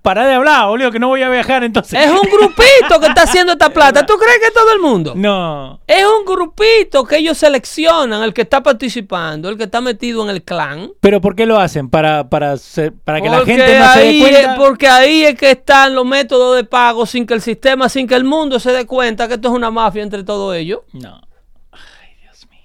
Para 0.03 0.27
de 0.27 0.35
hablar, 0.35 0.67
boludo, 0.69 0.91
que 0.91 0.99
no 0.99 1.09
voy 1.09 1.23
a 1.23 1.29
viajar 1.29 1.63
entonces. 1.65 1.99
Es 2.03 2.11
un 2.11 2.21
grupito 2.31 3.01
que 3.01 3.07
está 3.07 3.23
haciendo 3.23 3.53
esta 3.53 3.71
plata. 3.71 4.05
¿Tú 4.07 4.15
crees 4.15 4.39
que 4.41 4.47
es 4.47 4.53
todo 4.55 4.73
el 4.73 4.81
mundo? 4.81 5.13
No. 5.15 5.81
Es 5.87 6.05
un 6.05 6.25
grupito 6.25 7.05
que 7.05 7.19
ellos 7.19 7.37
seleccionan, 7.39 8.23
el 8.23 8.33
que 8.33 8.43
está 8.43 8.63
participando, 8.63 9.49
el 9.49 9.57
que 9.57 9.65
está 9.65 9.81
metido 9.81 10.23
en 10.25 10.31
el 10.31 10.43
clan. 10.43 10.91
Pero 11.01 11.21
¿por 11.21 11.35
qué 11.37 11.47
lo 11.47 11.59
hacen? 11.59 11.89
Para, 11.91 12.29
para, 12.29 12.57
ser- 12.57 12.93
para 13.05 13.21
que 13.21 13.29
la 13.29 13.39
gente 13.45 13.79
no 13.79 13.93
se 13.93 14.01
dé 14.01 14.19
cuenta. 14.21 14.38
Es- 14.41 14.49
porque 14.59 14.89
ahí 14.89 15.25
es 15.25 15.35
que 15.37 15.51
están 15.53 15.95
los 15.95 16.05
métodos 16.07 16.57
de 16.57 16.65
pago 16.65 17.07
sin 17.07 17.27
que 17.27 17.35
el 17.35 17.41
sistema, 17.43 17.89
sin 17.89 18.07
que 18.07 18.15
el 18.15 18.25
mundo 18.25 18.59
se 18.61 18.73
dé 18.73 18.87
cuenta 18.87 19.29
que 19.29 19.35
esto 19.35 19.49
es 19.49 19.55
una 19.55 19.71
mafia 19.71 20.03
entre 20.03 20.25
todos 20.25 20.55
ellos. 20.57 20.81
No. 20.93 21.21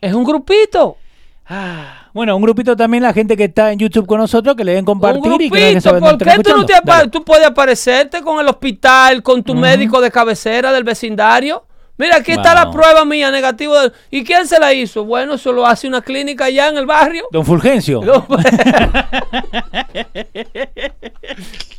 Es 0.01 0.13
un 0.13 0.23
grupito. 0.23 0.97
Ah, 1.45 2.07
bueno, 2.13 2.35
un 2.35 2.41
grupito 2.41 2.75
también 2.75 3.03
la 3.03 3.13
gente 3.13 3.35
que 3.35 3.45
está 3.45 3.71
en 3.71 3.79
YouTube 3.79 4.05
con 4.05 4.17
nosotros 4.17 4.55
que 4.55 4.63
le 4.63 4.71
den 4.73 4.79
Un 4.81 4.85
compartir 4.85 5.41
y 5.41 5.49
que 5.49 5.73
no 5.75 5.81
grupito. 5.81 5.99
¿Por 5.99 6.17
qué 6.17 6.43
tú 6.43 6.57
no 6.57 6.65
te 6.65 7.09
tú 7.09 7.23
puedes 7.23 7.45
aparecerte 7.45 8.21
con 8.21 8.39
el 8.39 8.47
hospital, 8.47 9.21
con 9.23 9.43
tu 9.43 9.53
médico 9.55 9.99
de 10.01 10.11
cabecera 10.11 10.71
del 10.71 10.83
vecindario? 10.83 11.65
Mira, 12.03 12.17
aquí 12.17 12.33
está 12.33 12.53
la 12.53 12.69
prueba 12.69 13.05
mía 13.05 13.31
negativo. 13.31 13.79
de- 13.79 13.91
¿Y 14.11 14.23
quién 14.25 14.45
se 14.45 14.59
la 14.59 14.73
hizo? 14.73 15.05
Bueno, 15.05 15.35
eso 15.35 15.53
lo 15.53 15.65
hace 15.65 15.87
una 15.87 16.01
clínica 16.01 16.45
allá 16.45 16.67
en 16.67 16.77
el 16.77 16.85
barrio. 16.85 17.27
Don 17.31 17.45
Fulgencio. 17.45 18.01
No, 18.03 18.25
pues. 18.25 18.45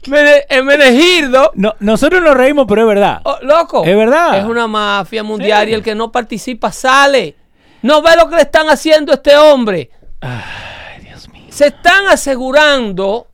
Mene- 0.06 0.44
en 0.48 0.64
Menegildo. 0.66 1.52
No, 1.54 1.74
nosotros 1.80 2.22
nos 2.22 2.34
reímos, 2.34 2.66
pero 2.68 2.82
es 2.82 2.88
verdad. 2.88 3.20
Oh, 3.24 3.38
loco. 3.42 3.84
Es 3.84 3.96
verdad. 3.96 4.38
Es 4.38 4.44
una 4.44 4.66
mafia 4.66 5.22
mundial 5.22 5.64
Sí. 5.66 5.70
y 5.70 5.74
el 5.74 5.82
que 5.82 5.94
no 5.94 6.10
participa 6.12 6.72
sale. 6.72 7.36
No 7.82 8.02
ve 8.02 8.16
lo 8.16 8.28
que 8.28 8.36
le 8.36 8.42
están 8.42 8.68
haciendo 8.68 9.12
a 9.12 9.16
este 9.16 9.36
hombre. 9.36 9.90
Ay, 10.20 11.02
Dios 11.02 11.28
mío. 11.28 11.44
Se 11.50 11.66
están 11.68 12.06
asegurando 12.08 13.28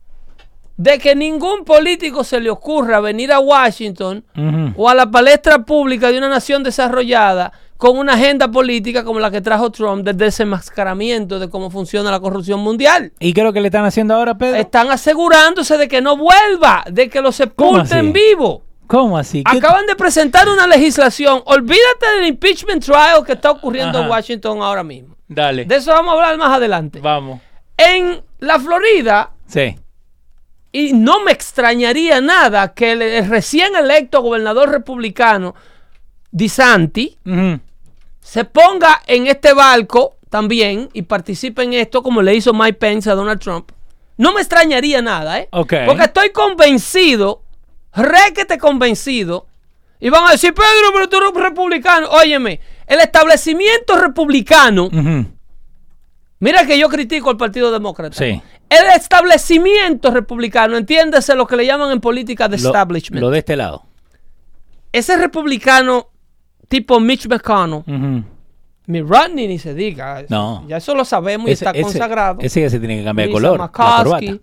de 0.82 0.98
que 0.98 1.14
ningún 1.14 1.64
político 1.66 2.24
se 2.24 2.40
le 2.40 2.48
ocurra 2.48 3.00
venir 3.00 3.30
a 3.32 3.38
Washington 3.38 4.24
o 4.76 4.88
a 4.88 4.94
la 4.94 5.10
palestra 5.10 5.58
pública 5.66 6.10
de 6.10 6.16
una 6.16 6.30
nación 6.30 6.62
desarrollada 6.62 7.52
con 7.76 7.98
una 7.98 8.14
agenda 8.14 8.48
política 8.50 9.04
como 9.04 9.20
la 9.20 9.30
que 9.30 9.42
trajo 9.42 9.70
Trump 9.70 10.04
del 10.04 10.16
desenmascaramiento 10.16 11.38
de 11.38 11.50
cómo 11.50 11.70
funciona 11.70 12.10
la 12.10 12.18
corrupción 12.20 12.60
mundial. 12.60 13.12
¿Y 13.18 13.34
qué 13.34 13.40
es 13.40 13.44
lo 13.44 13.52
que 13.52 13.60
le 13.60 13.68
están 13.68 13.84
haciendo 13.84 14.14
ahora, 14.14 14.38
Pedro? 14.38 14.56
Están 14.56 14.90
asegurándose 14.90 15.76
de 15.76 15.86
que 15.86 16.00
no 16.00 16.16
vuelva, 16.16 16.82
de 16.90 17.10
que 17.10 17.20
lo 17.20 17.30
sepulten 17.30 18.12
vivo. 18.14 18.62
¿Cómo 18.86 19.18
así? 19.18 19.44
¿Qué- 19.44 19.58
Acaban 19.58 19.84
de 19.86 19.96
presentar 19.96 20.48
una 20.48 20.66
legislación. 20.66 21.42
Olvídate 21.44 22.06
del 22.16 22.26
impeachment 22.28 22.82
trial 22.82 23.22
que 23.24 23.32
está 23.32 23.50
ocurriendo 23.50 24.00
en. 24.00 24.08
Washington 24.08 24.62
ahora 24.62 24.82
mismo. 24.82 25.14
Dale. 25.28 25.64
De 25.66 25.76
eso 25.76 25.92
vamos 25.92 26.10
a 26.10 26.14
hablar 26.14 26.38
más 26.38 26.56
adelante. 26.56 27.00
Vamos. 27.00 27.40
En 27.76 28.22
la 28.40 28.58
Florida, 28.58 29.30
Sí. 29.46 29.76
Y 30.72 30.92
no 30.92 31.22
me 31.24 31.32
extrañaría 31.32 32.20
nada 32.20 32.74
que 32.74 32.92
el, 32.92 33.02
el 33.02 33.28
recién 33.28 33.74
electo 33.76 34.22
gobernador 34.22 34.70
republicano, 34.70 35.54
DeSanti, 36.30 37.18
Ujú. 37.26 37.60
se 38.20 38.44
ponga 38.44 39.02
en 39.06 39.26
este 39.26 39.52
barco 39.52 40.16
también 40.28 40.88
y 40.92 41.02
participe 41.02 41.62
en 41.64 41.72
esto 41.72 42.02
como 42.02 42.22
le 42.22 42.34
hizo 42.34 42.52
Mike 42.52 42.74
Pence 42.78 43.10
a 43.10 43.14
Donald 43.14 43.40
Trump. 43.40 43.72
No 44.16 44.32
me 44.32 44.40
extrañaría 44.40 45.02
nada, 45.02 45.40
¿eh? 45.40 45.48
Ok. 45.50 45.72
Porque 45.86 46.04
estoy 46.04 46.30
convencido, 46.30 47.42
requete 47.94 48.58
convencido, 48.58 49.46
y 49.98 50.08
van 50.08 50.26
a 50.28 50.32
decir, 50.32 50.54
Pedro, 50.54 50.92
pero 50.94 51.08
tú 51.08 51.16
eres 51.18 51.34
republicano. 51.34 52.08
Óyeme, 52.10 52.60
el 52.86 53.00
establecimiento 53.00 53.96
republicano, 53.96 54.88
mira 56.38 56.64
que 56.66 56.78
yo 56.78 56.88
critico 56.88 57.30
al 57.30 57.36
Partido 57.36 57.70
Demócrata. 57.70 58.16
Sí. 58.16 58.40
El 58.70 58.86
establecimiento 58.96 60.10
republicano, 60.12 60.76
entiéndese 60.76 61.34
lo 61.34 61.46
que 61.46 61.56
le 61.56 61.66
llaman 61.66 61.90
en 61.90 62.00
política 62.00 62.48
de 62.48 62.56
establishment. 62.56 63.20
Lo 63.20 63.30
de 63.30 63.38
este 63.40 63.56
lado. 63.56 63.84
Ese 64.92 65.16
republicano 65.16 66.08
tipo 66.68 66.98
Mitch 67.00 67.26
McConnell, 67.28 67.82
Ujú. 67.86 68.24
Mitt 68.86 69.04
Romney 69.08 69.46
ni 69.48 69.58
se 69.58 69.74
diga. 69.74 70.24
No. 70.28 70.64
Ya 70.68 70.76
eso 70.78 70.94
lo 70.94 71.04
sabemos 71.04 71.48
y 71.48 71.52
Ese- 71.52 71.64
está 71.64 71.70
ese- 71.72 71.82
consagrado. 71.82 72.38
Ese 72.40 72.60
ya 72.60 72.70
se 72.70 72.78
tiene 72.78 72.98
que 72.98 73.04
cambiar 73.04 73.28
de 73.28 73.32
color. 73.32 73.52
La 73.52 73.64
McCoskey, 73.66 74.04
corbata. 74.04 74.26
eh, 74.26 74.38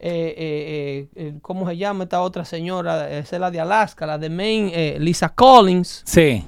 eh, 0.00 1.08
eh, 1.14 1.34
¿Cómo 1.42 1.68
se 1.68 1.76
llama 1.76 2.04
esta 2.04 2.20
otra 2.22 2.44
señora? 2.44 3.10
Esa 3.10 3.36
es 3.36 3.40
la 3.40 3.50
de 3.50 3.60
Alaska, 3.60 4.06
la 4.06 4.18
de 4.18 4.30
Maine, 4.30 4.70
eh, 4.74 4.96
Lisa 5.00 5.28
Collins. 5.28 6.02
Sí. 6.04 6.44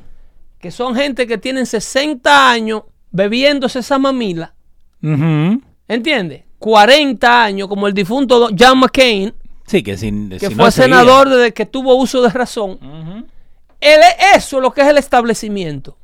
Que 0.58 0.70
son 0.70 0.94
gente 0.96 1.26
que 1.26 1.38
tienen 1.38 1.66
60 1.66 2.50
años 2.50 2.82
bebiéndose 3.10 3.80
esa 3.80 3.98
mamila. 3.98 4.54
Ujú. 5.02 5.60
¿Entiendes? 5.86 6.42
40 6.64 7.44
años, 7.44 7.68
como 7.68 7.86
el 7.86 7.92
difunto 7.92 8.48
John 8.58 8.78
McCain, 8.78 9.34
Sí, 9.66 9.82
que 9.82 9.98
sin. 9.98 10.30
que 10.30 10.38
si 10.48 10.54
fue 10.54 10.64
no 10.64 10.70
seguía. 10.70 10.84
senador 10.96 11.28
desde 11.28 11.52
que 11.52 11.66
tuvo 11.66 11.94
uso 11.96 12.22
de 12.22 12.30
razón. 12.30 12.78
Él 13.80 14.00
es 14.00 14.36
eso 14.38 14.60
lo 14.60 14.72
que 14.72 14.80
es 14.80 14.86
el 14.88 14.96
establecimiento. 14.96 15.98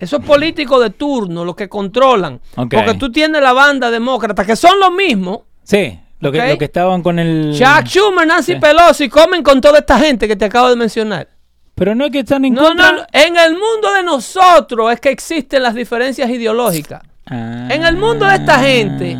Esos 0.00 0.24
políticos 0.24 0.82
de 0.82 0.90
turno, 0.90 1.44
los 1.44 1.54
que 1.54 1.68
controlan. 1.68 2.40
Porque 2.56 2.94
tú 2.98 3.12
tienes 3.12 3.40
la 3.40 3.52
banda 3.52 3.88
demócrata, 3.92 4.44
que 4.44 4.56
son 4.56 4.80
los 4.80 4.90
mismos. 4.92 5.42
Sí, 5.62 5.96
lo 6.18 6.32
que, 6.32 6.40
Ok. 6.40 6.48
lo 6.48 6.58
que 6.58 6.64
estaban 6.64 7.00
con 7.00 7.20
el. 7.20 7.54
Chuck 7.56 7.86
Schumer, 7.86 8.26
Nancy 8.26 8.54
Sí. 8.54 8.58
Pelosi, 8.58 9.08
comen 9.08 9.44
con 9.44 9.60
toda 9.60 9.78
esta 9.78 9.96
gente 10.00 10.26
que 10.26 10.34
te 10.34 10.44
acabo 10.46 10.70
de 10.70 10.76
mencionar. 10.76 11.28
Pero 11.76 11.94
no 11.94 12.04
es 12.06 12.10
que 12.10 12.18
están 12.20 12.44
en 12.44 12.54
No, 12.54 12.62
contra. 12.64 12.90
no, 12.90 12.98
no. 12.98 13.06
En 13.12 13.36
el 13.36 13.52
mundo 13.52 13.92
de 13.96 14.02
nosotros 14.02 14.92
es 14.92 15.00
que 15.00 15.10
existen 15.10 15.62
las 15.62 15.74
diferencias 15.74 16.28
ideológicas. 16.30 17.00
Ah. 17.26 17.68
En 17.70 17.84
el 17.84 17.96
mundo 17.96 18.26
de 18.26 18.34
esta 18.34 18.58
gente, 18.58 19.16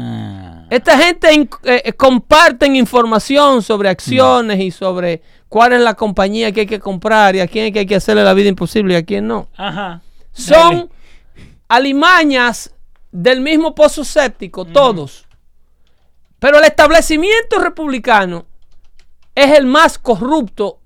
esta 0.71 0.99
gente 0.99 1.33
in- 1.33 1.51
eh, 1.65 1.83
eh, 1.85 1.93
comparten 1.93 2.77
información 2.77 3.63
sobre 3.63 3.89
acciones 3.89 4.61
y 4.61 4.71
sobre 4.71 5.23
cuál 5.49 5.73
es 5.75 5.81
la 5.81 5.95
compañía 5.95 6.53
que 6.53 6.61
hay 6.61 6.67
que 6.67 6.81
comprar 6.81 7.37
y 7.37 7.41
a 7.41 7.47
quién 7.47 7.67
es 7.67 7.73
que 7.73 7.81
hay 7.81 7.87
que 7.87 7.97
hacerle 7.97 8.25
la 8.25 8.35
vida 8.35 8.49
imposible 8.49 8.95
y 8.95 8.97
a 8.97 9.05
quién 9.05 9.27
no. 9.29 9.49
Ajá. 9.57 10.03
Son 10.33 10.91
alimañas 11.69 12.75
del 13.13 13.41
mismo 13.41 13.75
pozo 13.75 14.05
séptico, 14.05 14.65
todos. 14.65 15.27
Pero 16.39 16.59
el 16.59 16.65
establecimiento 16.65 17.59
republicano 17.61 18.47
es 19.35 19.57
el 19.57 19.67
más 19.67 19.99
corrupto 19.99 20.81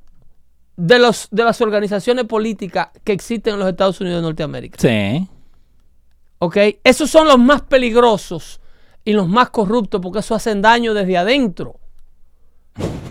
de, 0.77 0.99
los, 0.99 1.29
de 1.31 1.45
las 1.45 1.61
organizaciones 1.61 2.27
políticas 2.27 2.89
que 3.05 3.13
existen 3.13 3.55
en 3.55 3.61
los 3.61 3.69
Estados 3.69 4.01
Unidos 4.01 4.19
de 4.19 4.23
Norteamérica. 4.23 4.79
Sí. 4.79 5.27
¿Ok? 6.39 6.57
Esos 6.85 7.11
son 7.11 7.27
los 7.27 7.39
más 7.39 7.63
peligrosos 7.63 8.61
y 9.09 9.15
los 9.15 9.27
más 9.27 9.49
corruptos 9.49 10.03
porque 10.03 10.19
eso 10.19 10.35
hacen 10.35 10.61
daño 10.61 10.93
desde 10.93 11.17
adentro. 11.17 11.77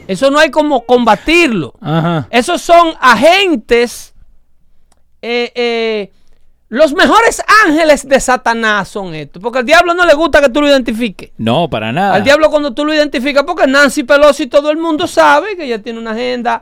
Eso 0.08 0.30
no 0.30 0.38
hay 0.38 0.52
como 0.52 0.86
combatirlo. 0.86 1.74
Ajá. 1.82 2.28
Esos 2.30 2.62
son 2.62 2.94
agentes. 3.02 4.14
eh, 5.24 5.52
eh, 5.56 6.12
los 6.70 6.94
mejores 6.94 7.42
ángeles 7.66 8.08
de 8.08 8.20
Satanás 8.20 8.90
son 8.90 9.16
estos. 9.16 9.42
Porque 9.42 9.58
al 9.58 9.66
diablo 9.66 9.96
no 9.96 10.06
le 10.06 10.14
gusta 10.14 10.40
que 10.40 10.50
tú 10.50 10.62
lo 10.62 10.68
identifiques. 10.68 11.32
No, 11.40 11.68
para 11.68 11.92
nada. 11.92 12.14
Al 12.14 12.24
diablo 12.24 12.52
cuando 12.52 12.76
tú 12.76 12.86
lo 12.86 12.94
identificas, 12.94 13.44
porque 13.44 13.66
Nancy 13.66 14.04
Pelosi 14.04 14.46
todo 14.46 14.70
el 14.70 14.78
mundo 14.78 15.08
sabe 15.08 15.58
que 15.58 15.64
ella 15.64 15.82
tiene 15.82 15.98
una 15.98 16.12
agenda 16.12 16.62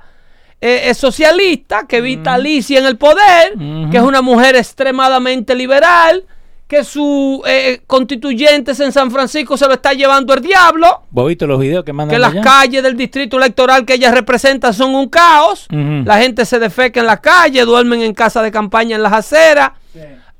eh, 0.62 0.84
eh, 0.86 0.94
socialista, 0.94 1.86
que 1.88 2.00
vitalicia 2.00 2.80
en 2.80 2.86
el 2.86 2.98
poder, 2.98 3.56
que 3.92 3.98
es 3.98 4.04
una 4.04 4.22
mujer 4.22 4.56
extremadamente 4.56 5.56
liberal, 5.56 6.24
que 6.68 6.84
su 6.84 7.44
eh, 7.46 7.82
constituyentes 7.86 8.80
en 8.80 8.92
San 8.92 9.12
Francisco 9.12 9.56
se 9.56 9.68
lo 9.68 9.74
está 9.74 9.94
llevando 9.94 10.34
el 10.34 10.42
diablo, 10.42 11.04
¿Vos 11.12 11.28
viste 11.28 11.46
los 11.46 11.60
videos 11.60 11.84
que 11.86 11.94
mandan 11.94 12.16
que 12.16 12.20
las 12.20 12.32
allá? 12.32 12.42
calles 12.42 12.82
del 12.82 12.98
distrito 12.98 13.38
electoral 13.38 13.86
que 13.86 13.94
ella 13.94 14.12
representa 14.12 14.74
son 14.74 14.96
un 14.96 15.08
caos, 15.08 15.68
la 15.70 16.18
gente 16.18 16.44
se 16.46 16.58
defeca 16.58 17.00
en 17.00 17.06
la 17.06 17.22
calle, 17.22 17.64
duermen 17.66 18.02
en 18.02 18.14
casa 18.16 18.42
de 18.42 18.52
campaña 18.52 18.96
en 18.96 19.04
las 19.04 19.14
aceras, 19.14 19.72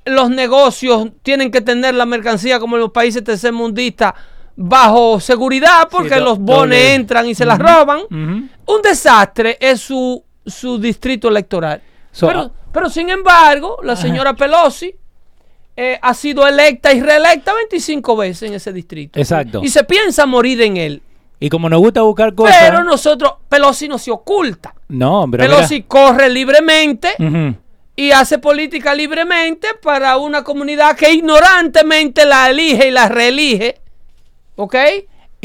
los 0.06 0.30
negocios 0.32 1.10
tienen 1.22 1.52
que 1.52 1.62
tener 1.62 1.94
la 1.96 2.06
mercancía 2.06 2.60
como 2.60 2.76
en 2.76 2.82
los 2.82 2.92
países 2.92 3.24
tercermundistas 3.24 4.14
bajo 4.56 5.20
seguridad 5.20 5.88
porque 5.92 6.20
los 6.20 6.40
bones 6.40 6.80
doble. 6.80 6.94
entran 6.96 7.28
y 7.28 7.36
se 7.36 7.46
las 7.46 7.60
roban. 7.60 8.00
Un 8.10 8.82
desastre 8.84 9.58
es 9.60 9.82
su, 9.82 10.24
su 10.46 10.80
distrito 10.80 11.28
electoral. 11.28 11.82
So, 12.12 12.28
pero, 12.28 12.40
ah- 12.40 12.52
pero 12.72 12.90
sin 12.90 13.10
embargo, 13.10 13.78
la 13.84 13.96
señora 13.96 14.34
Pelosi 14.36 14.94
eh, 15.78 16.00
ha 16.02 16.14
sido 16.14 16.48
electa 16.48 16.94
y 16.94 17.02
reelecta 17.02 17.54
25 17.54 18.16
veces 18.16 18.50
en 18.50 18.56
ese 18.56 18.72
distrito. 18.72 19.20
Exacto. 19.20 19.62
Y 19.64 19.70
se 19.70 19.84
piensa 19.84 20.26
morir 20.26 20.62
en 20.62 20.78
él. 20.78 21.02
Y 21.40 21.50
como 21.50 21.70
nos 21.70 21.80
gusta 21.80 22.02
buscar 22.02 22.34
cosas. 22.34 22.56
Pero 22.62 22.84
nosotros, 22.84 23.34
Pelosi 23.50 23.88
no 23.88 23.98
se 23.98 24.12
oculta. 24.12 24.74
No, 24.88 25.28
pero. 25.30 25.44
Pelosi 25.44 25.84
corre 25.84 26.30
libremente 26.30 27.10
y 27.96 28.12
hace 28.12 28.40
política 28.40 28.96
libremente 28.96 29.68
para 29.82 30.18
una 30.18 30.44
comunidad 30.44 30.96
que 30.96 31.12
ignorantemente 31.12 32.26
la 32.26 32.50
elige 32.50 32.88
y 32.88 32.92
la 32.92 33.10
reelige. 33.10 33.80
¿Ok? 34.56 34.76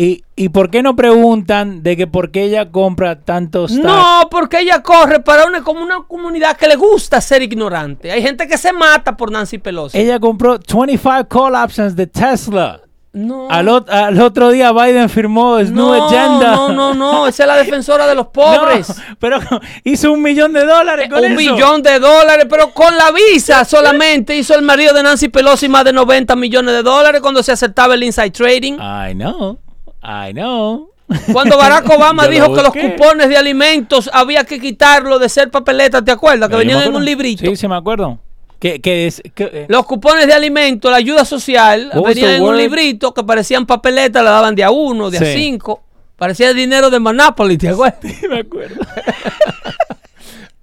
¿Y, 0.03 0.25
¿Y 0.35 0.49
por 0.49 0.71
qué 0.71 0.83
no 0.83 0.97
preguntan 0.97 1.83
de 1.83 1.95
que 1.95 2.07
por 2.07 2.31
qué 2.31 2.45
ella 2.45 2.71
compra 2.71 3.21
tantos 3.21 3.73
No, 3.73 4.29
porque 4.31 4.61
ella 4.61 4.83
corre 4.83 5.21
para 5.21 5.45
una, 5.45 5.63
como 5.63 5.83
una 5.83 6.05
comunidad 6.09 6.57
que 6.57 6.69
le 6.69 6.77
gusta 6.77 7.21
ser 7.21 7.43
ignorante. 7.43 8.11
Hay 8.11 8.23
gente 8.23 8.49
que 8.49 8.57
se 8.57 8.73
mata 8.73 9.15
por 9.15 9.31
Nancy 9.31 9.59
Pelosi. 9.59 9.99
Ella 9.99 10.19
compró 10.19 10.59
25 10.59 11.29
call 11.29 11.55
options 11.55 11.95
de 11.95 12.07
Tesla. 12.07 12.81
no, 13.13 13.51
Al, 13.51 13.67
ot- 13.69 13.91
al 13.91 14.19
otro 14.23 14.49
día 14.49 14.73
Biden 14.73 15.11
firmó 15.11 15.59
su 15.67 15.75
no, 15.75 15.93
Agenda. 16.07 16.53
no, 16.53 16.69
no, 16.73 16.95
no. 16.95 17.27
Esa 17.29 17.43
es 17.43 17.47
la 17.49 17.57
defensora 17.57 18.07
de 18.07 18.15
los 18.15 18.29
pobres. 18.29 18.89
No, 18.89 18.95
pero 19.19 19.39
hizo 19.85 20.13
un 20.13 20.23
millón 20.23 20.55
de 20.55 20.65
dólares 20.65 21.11
con 21.11 21.19
un 21.19 21.27
eso. 21.27 21.35
millón 21.53 21.83
de 21.83 21.99
dólares, 21.99 22.47
pero 22.49 22.71
con 22.73 22.97
la 22.97 23.11
visa 23.13 23.67
solamente 23.67 24.35
hizo 24.35 24.55
el 24.55 24.63
marido 24.63 24.95
de 24.95 25.03
Nancy 25.03 25.29
Pelosi 25.29 25.69
más 25.69 25.85
de 25.85 25.93
90 25.93 26.37
millones 26.37 26.75
de 26.75 26.83
dólares 26.83 27.21
cuando 27.21 27.43
se 27.43 27.53
aceptaba 27.53 27.93
el 27.93 28.03
inside 28.05 28.31
trading. 28.31 28.75
I 28.79 29.13
know. 29.13 29.59
I 30.03 30.33
know. 30.33 30.91
Cuando 31.33 31.57
Barack 31.59 31.89
Obama 31.91 32.25
lo 32.27 32.31
dijo 32.31 32.55
que 32.55 32.63
los 32.63 32.73
cupones 32.73 33.29
de 33.29 33.37
alimentos 33.37 34.09
había 34.13 34.45
que 34.45 34.61
quitarlo 34.61 35.19
de 35.19 35.29
ser 35.29 35.51
papeleta, 35.51 36.03
¿te 36.03 36.13
acuerdas? 36.13 36.49
Que 36.49 36.55
Yo 36.55 36.59
venían 36.59 36.83
en 36.83 36.95
un 36.95 37.05
librito. 37.05 37.45
Sí, 37.45 37.57
sí, 37.57 37.69
me 37.69 37.77
acuerdo. 37.77 38.19
Que, 38.59 38.81
que 38.81 39.07
es, 39.07 39.23
que, 39.35 39.45
eh, 39.45 39.67
Los 39.69 39.87
cupones 39.87 40.27
de 40.27 40.35
alimentos, 40.35 40.91
la 40.91 40.99
ayuda 40.99 41.25
social, 41.25 41.91
venían 42.05 42.31
en 42.33 42.43
un 42.43 42.57
librito 42.57 43.15
que 43.15 43.25
parecían 43.25 43.65
papeletas, 43.65 44.23
le 44.23 44.29
daban 44.29 44.55
de 44.55 44.63
a 44.63 44.71
uno, 44.71 45.11
de 45.11 45.19
a 45.19 45.35
cinco. 45.35 45.83
Parecía 46.17 46.51
el 46.51 46.57
dinero 46.57 46.91
de 46.91 47.01
Monopoly, 47.01 47.57
¿te 47.57 47.71
acuerdas? 47.71 48.01
sí 48.21 48.29
me 48.29 48.41
acuerdo. 48.41 48.77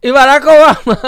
Y 0.01 0.11
Barack 0.11 0.45
Obama. 0.45 0.99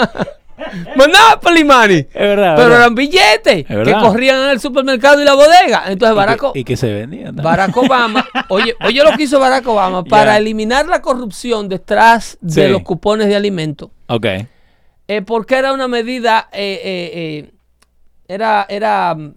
Monopoly 0.96 1.64
money. 1.64 1.98
Es 1.98 2.14
verdad. 2.14 2.54
Pero 2.56 2.68
verdad. 2.68 2.78
eran 2.80 2.94
billetes 2.94 3.66
que 3.66 3.92
corrían 4.00 4.44
en 4.44 4.50
el 4.50 4.60
supermercado 4.60 5.20
y 5.20 5.24
la 5.24 5.34
bodega. 5.34 5.84
Entonces 5.88 6.14
Barack, 6.16 6.42
O- 6.42 6.52
y, 6.54 6.64
que, 6.64 6.76
se 6.76 6.92
vendían. 6.92 7.36
Barack 7.36 7.76
Obama, 7.76 8.26
oye, 8.48 8.74
oye 8.84 9.02
lo 9.04 9.16
que 9.16 9.24
hizo 9.24 9.38
Barack 9.40 9.66
Obama 9.66 10.04
para 10.04 10.36
eliminar 10.36 10.86
la 10.86 11.02
corrupción 11.02 11.68
detrás 11.68 12.38
de 12.40 12.68
los 12.68 12.82
cupones 12.82 13.28
de 13.28 13.36
alimentos. 13.36 13.90
Ok. 14.08 14.26
eh, 15.08 15.22
porque 15.22 15.56
era 15.56 15.72
una 15.72 15.88
medida, 15.88 16.48
eh, 16.52 16.80
eh, 16.84 17.10
eh, 17.14 17.52
era, 18.28 18.66
era 18.68 19.14
mm, 19.14 19.34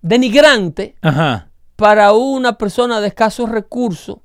denigrante 0.00 0.96
Ajá. 1.00 1.48
para 1.76 2.12
una 2.12 2.58
persona 2.58 3.00
de 3.00 3.08
escasos 3.08 3.48
recursos 3.48 4.18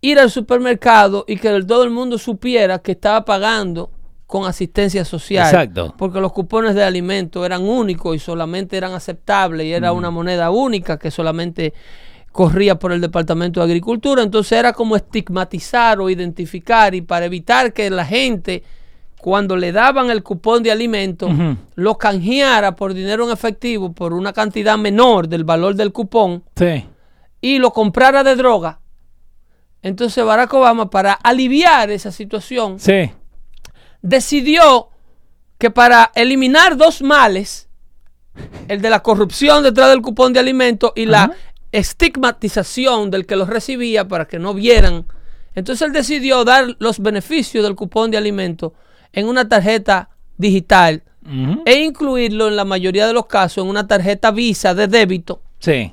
ir 0.00 0.18
al 0.18 0.30
supermercado 0.30 1.24
y 1.26 1.36
que 1.36 1.62
todo 1.64 1.82
el 1.82 1.90
mundo 1.90 2.18
supiera 2.18 2.78
que 2.78 2.92
estaba 2.92 3.24
pagando 3.24 3.90
con 4.26 4.44
asistencia 4.44 5.04
social. 5.04 5.46
Exacto. 5.46 5.94
Porque 5.96 6.20
los 6.20 6.32
cupones 6.32 6.74
de 6.74 6.82
alimentos 6.82 7.44
eran 7.46 7.62
únicos 7.62 8.16
y 8.16 8.18
solamente 8.18 8.76
eran 8.76 8.92
aceptables 8.92 9.66
y 9.66 9.72
era 9.72 9.92
Mm. 9.92 9.96
una 9.96 10.10
moneda 10.10 10.50
única 10.50 10.98
que 10.98 11.10
solamente 11.10 11.72
corría 12.32 12.78
por 12.78 12.92
el 12.92 13.00
Departamento 13.00 13.60
de 13.60 13.66
Agricultura. 13.66 14.22
Entonces 14.22 14.58
era 14.58 14.72
como 14.72 14.96
estigmatizar 14.96 16.00
o 16.00 16.10
identificar 16.10 16.94
y 16.94 17.00
para 17.02 17.26
evitar 17.26 17.72
que 17.72 17.88
la 17.88 18.04
gente 18.04 18.62
cuando 19.20 19.56
le 19.56 19.72
daban 19.72 20.10
el 20.10 20.22
cupón 20.22 20.62
de 20.62 20.70
alimentos 20.70 21.32
Ujú. 21.32 21.56
lo 21.76 21.96
canjeara 21.96 22.76
por 22.76 22.94
dinero 22.94 23.24
en 23.26 23.32
efectivo 23.32 23.92
por 23.92 24.12
una 24.12 24.32
cantidad 24.32 24.76
menor 24.76 25.28
del 25.28 25.44
valor 25.44 25.74
del 25.76 25.92
cupón 25.92 26.42
Sí. 26.56 26.84
y 27.40 27.58
lo 27.58 27.72
comprara 27.72 28.22
de 28.22 28.36
droga. 28.36 28.80
Entonces 29.82 30.24
Barack 30.24 30.52
Obama, 30.54 30.90
para 30.90 31.12
aliviar 31.12 31.90
esa 31.90 32.10
situación, 32.12 32.78
Sí. 32.78 33.10
Decidió 34.02 34.88
que 35.58 35.70
para 35.70 36.10
eliminar 36.14 36.76
dos 36.76 37.02
males, 37.02 37.68
el 38.68 38.82
de 38.82 38.90
la 38.90 39.02
corrupción 39.02 39.62
detrás 39.62 39.88
del 39.90 40.02
cupón 40.02 40.32
de 40.32 40.40
alimentos 40.40 40.92
y 40.94 41.06
la 41.06 41.24
Ajá. 41.24 41.34
estigmatización 41.72 43.10
del 43.10 43.26
que 43.26 43.36
los 43.36 43.48
recibía 43.48 44.06
para 44.08 44.26
que 44.26 44.38
no 44.38 44.54
vieran, 44.54 45.06
entonces 45.54 45.86
él 45.86 45.92
decidió 45.92 46.44
dar 46.44 46.76
los 46.78 46.98
beneficios 47.00 47.64
del 47.64 47.74
cupón 47.74 48.10
de 48.10 48.18
alimentos 48.18 48.72
en 49.12 49.26
una 49.26 49.48
tarjeta 49.48 50.10
digital 50.36 51.02
e 51.64 51.80
incluirlo 51.80 52.46
en 52.46 52.54
la 52.54 52.64
mayoría 52.64 53.06
de 53.08 53.12
los 53.12 53.26
casos 53.26 53.64
en 53.64 53.70
una 53.70 53.88
tarjeta 53.88 54.30
Visa 54.30 54.74
de 54.74 54.86
débito 54.86 55.42
Sí. 55.58 55.92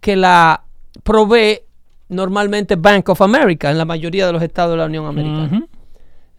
que 0.00 0.16
la 0.16 0.64
provee 1.04 1.60
normalmente 2.08 2.74
Bank 2.74 3.08
of 3.10 3.22
America 3.22 3.70
en 3.70 3.78
la 3.78 3.84
mayoría 3.84 4.26
de 4.26 4.32
los 4.32 4.42
estados 4.42 4.72
de 4.72 4.78
la 4.78 4.86
Unión 4.86 5.06
Americana. 5.06 5.66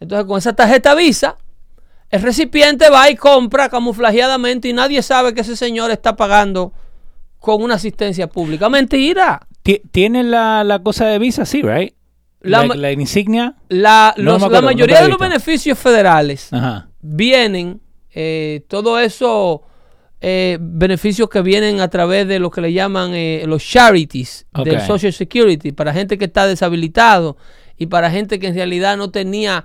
Entonces, 0.00 0.26
con 0.26 0.38
esa 0.38 0.52
tarjeta 0.54 0.94
Visa, 0.94 1.36
el 2.10 2.22
recipiente 2.22 2.90
va 2.90 3.10
y 3.10 3.16
compra 3.16 3.68
camuflajeadamente 3.68 4.68
y 4.68 4.72
nadie 4.72 5.02
sabe 5.02 5.34
que 5.34 5.40
ese 5.40 5.56
señor 5.56 5.90
está 5.90 6.16
pagando 6.16 6.72
con 7.38 7.62
una 7.62 7.74
asistencia 7.74 8.26
pública. 8.28 8.68
Mentira. 8.68 9.40
Ti- 9.62 9.82
¿Tiene 9.90 10.22
la, 10.22 10.62
la 10.64 10.82
cosa 10.82 11.06
de 11.06 11.18
visa? 11.18 11.44
Sí, 11.46 11.62
right? 11.62 11.94
La 12.40 12.66
La, 12.66 12.92
insignia. 12.92 13.54
La, 13.68 14.14
No 14.18 14.38
la 14.50 14.60
mayoría 14.60 15.02
de 15.02 15.08
los 15.08 15.18
beneficios 15.18 15.78
federales 15.78 16.52
Ajá. 16.52 16.88
vienen, 17.00 17.80
eh, 18.14 18.64
todo 18.68 18.98
eso, 18.98 19.62
eh, 20.20 20.58
beneficios 20.60 21.28
que 21.30 21.40
vienen 21.40 21.80
a 21.80 21.88
través 21.88 22.28
de 22.28 22.38
lo 22.38 22.50
que 22.50 22.60
le 22.60 22.72
llaman 22.74 23.12
eh, 23.14 23.44
los 23.46 23.64
charities 23.66 24.46
del. 24.62 24.80
Social 24.82 25.12
Security, 25.14 25.72
para 25.72 25.92
gente 25.94 26.18
que 26.18 26.26
está 26.26 26.46
deshabilitado 26.46 27.38
y 27.78 27.86
para 27.86 28.10
gente 28.10 28.38
que 28.38 28.48
en 28.48 28.54
realidad 28.54 28.96
no 28.98 29.10
tenía 29.10 29.64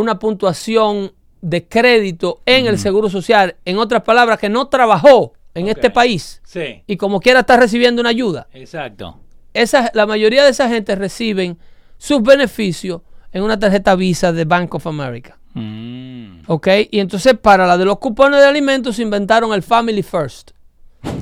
una 0.00 0.18
puntuación 0.18 1.12
de 1.42 1.66
crédito 1.68 2.40
en 2.46 2.66
el 2.66 2.78
Seguro 2.78 3.08
Social. 3.10 3.56
En 3.64 3.78
otras 3.78 4.02
palabras, 4.02 4.38
que 4.38 4.48
no 4.48 4.68
trabajó 4.68 5.32
en 5.54 5.68
este 5.68 5.90
país 5.90 6.40
Sí. 6.44 6.82
y 6.86 6.96
como 6.96 7.20
quiera 7.20 7.40
está 7.40 7.56
recibiendo 7.56 8.00
una 8.00 8.10
ayuda. 8.10 8.48
Exacto. 8.52 9.18
Esa, 9.54 9.90
la 9.94 10.06
mayoría 10.06 10.44
de 10.44 10.50
esa 10.50 10.68
gente 10.68 10.94
reciben 10.96 11.58
sus 11.98 12.22
beneficios 12.22 13.00
en 13.32 13.42
una 13.42 13.58
tarjeta 13.58 13.94
Visa 13.96 14.32
de 14.32 14.44
Bank 14.44 14.74
of 14.74 14.86
America. 14.86 15.38
Mm. 15.54 16.40
¿Ok? 16.46 16.68
Y 16.90 17.00
entonces 17.00 17.34
para 17.40 17.66
la 17.66 17.78
de 17.78 17.84
los 17.86 17.98
cupones 17.98 18.40
de 18.40 18.46
alimentos 18.46 18.98
inventaron 18.98 19.52
el 19.54 19.62
Family 19.62 20.02
First, 20.02 20.50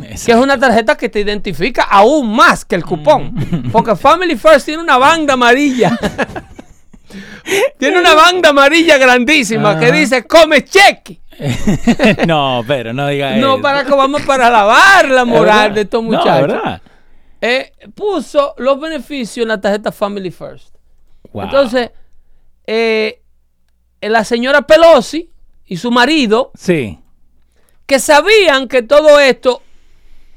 que 0.00 0.32
es 0.32 0.37
una 0.37 0.58
tarjeta 0.58 0.96
que 0.96 1.08
te 1.08 1.20
identifica 1.20 1.84
aún 1.84 2.34
más 2.34 2.64
que 2.64 2.74
el 2.74 2.84
cupón. 2.84 3.34
Porque 3.70 3.94
Family 3.94 4.37
First 4.37 4.66
tiene 4.66 4.82
una 4.82 4.98
banda 4.98 5.34
amarilla. 5.34 5.96
tiene 7.79 7.98
una 7.98 8.14
banda 8.14 8.50
amarilla 8.50 8.98
grandísima 8.98 9.79
que 9.79 9.92
dice 9.92 10.24
come 10.24 10.64
cheque. 10.64 11.20
no, 12.27 12.62
pero 12.66 12.92
no 12.92 13.09
diga 13.09 13.37
No, 13.37 13.55
eso. 13.55 13.62
para 13.62 13.85
que 13.85 13.92
vamos 13.92 14.22
para 14.22 14.48
lavar 14.50 15.09
la 15.11 15.24
moral 15.24 15.74
de 15.74 15.81
estos 15.83 16.03
No, 16.03 16.11
muchachos. 16.11 16.48
¿verdad? 16.48 16.83
Eh, 17.40 17.72
puso 17.94 18.55
los 18.59 18.79
beneficios 18.81 19.42
en 19.44 19.48
la 19.48 19.61
tarjeta 19.61 19.90
Family 19.92 20.31
First. 20.31 20.74
Wow. 21.33 21.44
Entonces, 21.44 21.90
eh, 22.66 23.20
la 24.00 24.24
señora 24.24 24.62
Pelosi 24.62 25.29
y 25.66 25.77
su 25.77 25.90
marido, 25.90 26.53
Sí. 26.55 26.98
que 27.87 27.98
sabían 27.98 28.68
que 28.68 28.83
todo 28.83 29.18
esto 29.20 29.61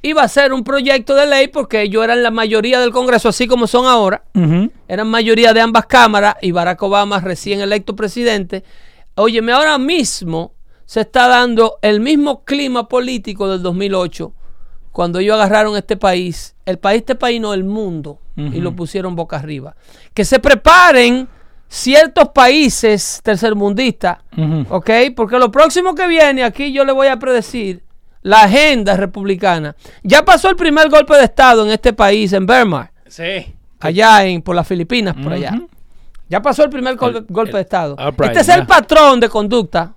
iba 0.02 0.24
a 0.24 0.28
ser 0.28 0.54
un 0.54 0.64
proyecto 0.64 1.16
de 1.16 1.26
ley 1.26 1.48
porque 1.48 1.82
ellos 1.82 2.04
eran 2.04 2.24
la 2.24 2.32
mayoría 2.32 2.80
del 2.80 2.92
Congreso, 2.92 3.30
así 3.30 3.48
como 3.48 3.68
son 3.68 3.86
ahora, 3.86 4.24
eran 4.88 5.08
mayoría 5.08 5.54
de 5.54 5.62
ambas 5.62 5.86
cámaras 5.86 6.36
y 6.42 6.52
Barack 6.52 6.82
Obama 6.84 7.20
recién 7.20 7.62
electo 7.62 7.96
presidente. 7.96 8.64
Óyeme, 9.16 9.52
ahora 9.52 9.78
mismo 9.78 10.54
se 10.86 11.02
está 11.02 11.28
dando 11.28 11.80
el 11.82 12.00
mismo 12.00 12.44
clima 12.46 12.88
político 12.88 13.50
del 13.50 13.62
2008 13.62 14.34
cuando 14.92 15.20
ellos 15.20 15.36
agarraron 15.36 15.76
este 15.76 15.96
país, 15.98 16.56
el 16.66 16.80
país, 16.80 17.02
este 17.02 17.16
país 17.16 17.40
no, 17.40 17.54
el 17.54 17.64
mundo, 17.64 18.20
y 18.36 18.62
lo 18.62 18.76
pusieron 18.76 19.16
boca 19.16 19.38
arriba. 19.38 19.76
Que 20.14 20.26
se 20.26 20.40
preparen 20.40 21.28
ciertos 21.68 22.30
países 22.30 23.20
tercermundistas, 23.24 24.20
Ujú. 24.36 24.66
¿ok? 24.70 24.90
Porque 25.16 25.38
lo 25.38 25.52
próximo 25.52 25.94
que 25.94 26.08
viene, 26.08 26.44
aquí 26.44 26.72
yo 26.72 26.86
le 26.86 26.94
voy 26.94 27.08
a 27.08 27.20
predecir 27.20 27.84
la 28.28 28.44
agenda 28.44 28.96
republicana. 28.98 29.76
Ya 30.04 30.24
pasó 30.26 30.50
el 30.50 30.56
primer 30.56 30.90
golpe 30.90 31.16
de 31.16 31.24
Estado 31.24 31.66
en 31.66 31.72
este 31.72 31.94
país, 31.94 32.34
en 32.34 32.46
Burma 32.46 32.92
Sí. 33.08 33.54
allá 33.80 34.26
en, 34.26 34.42
por 34.42 34.56
las 34.56 34.68
Filipinas, 34.68 35.16
por 35.22 35.34
allá. 35.34 35.52
Ya 36.30 36.42
pasó 36.42 36.64
el 36.64 36.70
primer 36.70 36.94
El- 37.02 37.26
golpe 37.30 37.52
el 37.52 37.56
de 37.56 37.62
Estado. 37.62 37.96
este 38.24 38.40
es 38.42 38.50
el 38.50 38.66
patrón 38.66 39.20
de 39.20 39.30
conducta 39.30 39.94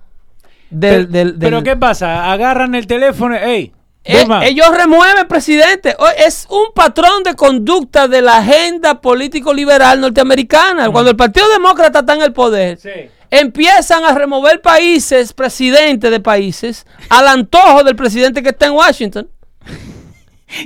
del... 0.69 1.07
Pero, 1.07 1.11
del- 1.11 1.37
pero 1.39 1.57
del- 1.57 1.65
¿qué 1.65 1.75
pasa? 1.75 2.31
Agarran 2.31 2.73
el 2.75 2.87
teléfono. 2.87 3.35
¡Ey! 3.35 3.73
Eh, 4.03 4.25
ellos 4.43 4.67
remueven 4.75 5.27
presidente. 5.27 5.95
Es 6.25 6.47
un 6.49 6.73
patrón 6.73 7.21
de 7.23 7.35
conducta 7.35 8.07
de 8.07 8.21
la 8.21 8.37
agenda 8.37 8.99
político-liberal 8.99 9.99
norteamericana. 10.01 10.89
Cuando 10.89 11.11
el 11.11 11.17
Partido 11.17 11.47
Demócrata 11.49 11.99
está 11.99 12.15
en 12.15 12.21
el 12.23 12.33
poder, 12.33 12.79
Sí. 12.79 12.89
Empiezan 13.31 14.03
a 14.05 14.13
remover 14.13 14.61
países, 14.61 15.33
presidentes 15.33 16.11
de 16.11 16.19
países, 16.19 16.85
al 17.09 17.27
antojo 17.27 17.83
del 17.83 17.95
presidente 17.95 18.43
que 18.43 18.49
está 18.49 18.67
en 18.67 18.73
Washington. 18.73 19.27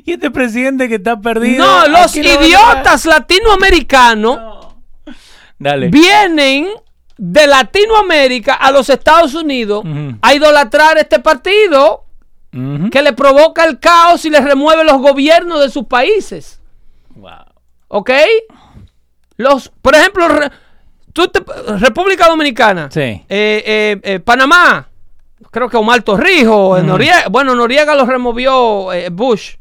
Y 0.03 0.13
este 0.13 0.31
presidente 0.31 0.89
que 0.89 0.95
está 0.95 1.21
perdido. 1.21 1.63
No, 1.63 1.79
¿a 1.81 1.87
los 1.87 2.15
idiotas 2.15 3.05
latinoamericanos? 3.05 4.39
Dale. 5.59 5.89
vienen 5.89 6.67
de 7.17 7.45
Latinoamérica 7.47 8.55
a 8.55 8.71
los 8.71 8.89
Estados 8.89 9.35
Unidos 9.35 9.85
Ujú. 9.85 10.17
a 10.23 10.33
idolatrar 10.33 10.97
este 10.97 11.19
partido 11.19 12.03
que 12.91 13.01
le 13.03 13.13
provoca 13.13 13.63
el 13.65 13.79
caos 13.79 14.25
y 14.25 14.29
le 14.31 14.39
remueve 14.41 14.83
los 14.85 14.97
gobiernos 14.99 15.59
de 15.61 15.69
sus 15.69 15.85
países. 15.85 16.59
Wow. 17.13 17.31
¿Ok? 17.89 18.09
Los, 19.37 19.69
por 19.81 19.93
ejemplo, 19.93 20.27
re- 20.29 20.49
tú 21.15 21.29
te- 21.29 21.39
República 21.77 22.27
Dominicana, 22.27 22.89
Sí. 22.91 22.99
eh, 22.99 23.23
eh, 23.29 23.99
eh, 24.03 24.19
Panamá, 24.19 24.89
creo 25.49 25.69
que 25.69 25.77
Omar 25.77 26.01
Torrijos, 26.03 26.77
eh, 26.77 26.83
Noriega, 26.83 27.29
bueno, 27.29 27.55
Noriega 27.55 27.95
lo 27.95 28.05
removió 28.05 28.87
Bush. 29.13 29.55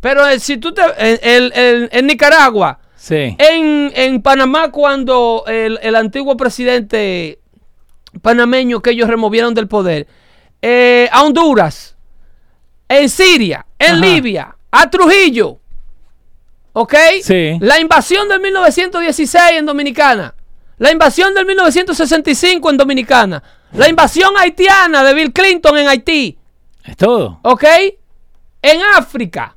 Pero 0.00 0.22
si 0.38 0.58
tú 0.58 0.74
te. 0.74 0.82
En, 0.98 2.06
Nicaragua, 2.06 2.78
Sí. 2.94 3.34
en, 3.38 3.90
en 3.94 4.20
Panamá, 4.20 4.70
cuando 4.70 5.44
el, 5.46 5.78
el 5.82 5.96
antiguo 5.96 6.36
presidente 6.36 7.38
panameño 8.20 8.80
que 8.82 8.90
ellos 8.90 9.08
removieron 9.08 9.54
del 9.54 9.66
poder, 9.66 10.06
a 11.10 11.22
Honduras, 11.22 11.96
en 12.86 13.08
Siria, 13.08 13.64
en 13.78 13.92
Ajá. 13.92 14.04
Libia, 14.04 14.56
a 14.70 14.90
Trujillo, 14.90 15.58
¿ok? 16.74 16.94
Sí. 17.22 17.56
La 17.60 17.80
invasión 17.80 18.28
del 18.28 18.40
1916 18.40 19.42
en 19.58 19.64
Dominicana, 19.66 20.34
la 20.78 20.92
invasión 20.92 21.32
del 21.34 21.46
1965 21.46 22.70
en 22.70 22.76
Dominicana, 22.76 23.42
la 23.72 23.88
invasión 23.88 24.34
haitiana 24.38 25.02
de 25.02 25.14
Bill 25.14 25.32
Clinton 25.32 25.78
en 25.78 25.88
Haití, 25.88 26.38
Es 26.84 26.96
todo. 26.96 27.40
¿ok? 27.42 27.64
En 28.62 28.80
África, 28.96 29.56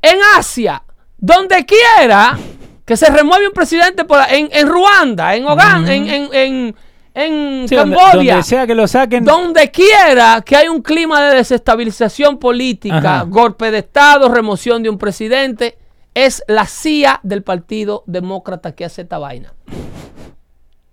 en 0.00 0.18
Asia, 0.36 0.82
donde 1.18 1.64
quiera 1.66 2.38
que 2.84 2.96
se 2.96 3.08
remueve 3.10 3.46
un 3.46 3.52
presidente 3.52 4.04
por, 4.04 4.20
en, 4.28 4.48
en 4.52 4.68
Ruanda, 4.68 5.34
en 5.36 5.44
Uganda, 5.44 5.92
en, 5.94 6.08
en, 6.08 6.34
en, 6.34 6.76
en 7.14 7.68
Sí, 7.68 7.74
donde, 7.76 7.96
Camboya, 7.96 8.32
donde 8.34 8.42
sea 8.42 8.66
que 8.66 8.74
lo 8.74 8.86
saquen. 8.88 9.24
donde 9.24 9.70
quiera 9.70 10.42
que 10.44 10.56
hay 10.56 10.68
un 10.68 10.82
clima 10.82 11.22
de 11.28 11.36
desestabilización 11.36 12.38
política, 12.38 12.98
Ajá. 12.98 13.22
golpe 13.28 13.70
de 13.70 13.78
Estado, 13.78 14.28
remoción 14.28 14.82
de 14.82 14.90
un 14.90 14.98
presidente, 14.98 15.78
es 16.14 16.42
la 16.46 16.66
CIA 16.66 17.20
del 17.22 17.42
Partido 17.42 18.04
Demócrata 18.06 18.72
que 18.74 18.84
hace 18.84 19.02
esta 19.02 19.18
vaina. 19.18 19.52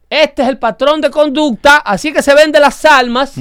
Este 0.09 0.41
es 0.41 0.47
el 0.47 0.57
patrón 0.57 1.01
de 1.01 1.11
conducta, 1.11 1.77
así 1.77 2.11
que 2.11 2.21
se 2.23 2.33
vende 2.33 2.59
las 2.59 2.83
almas, 2.85 3.35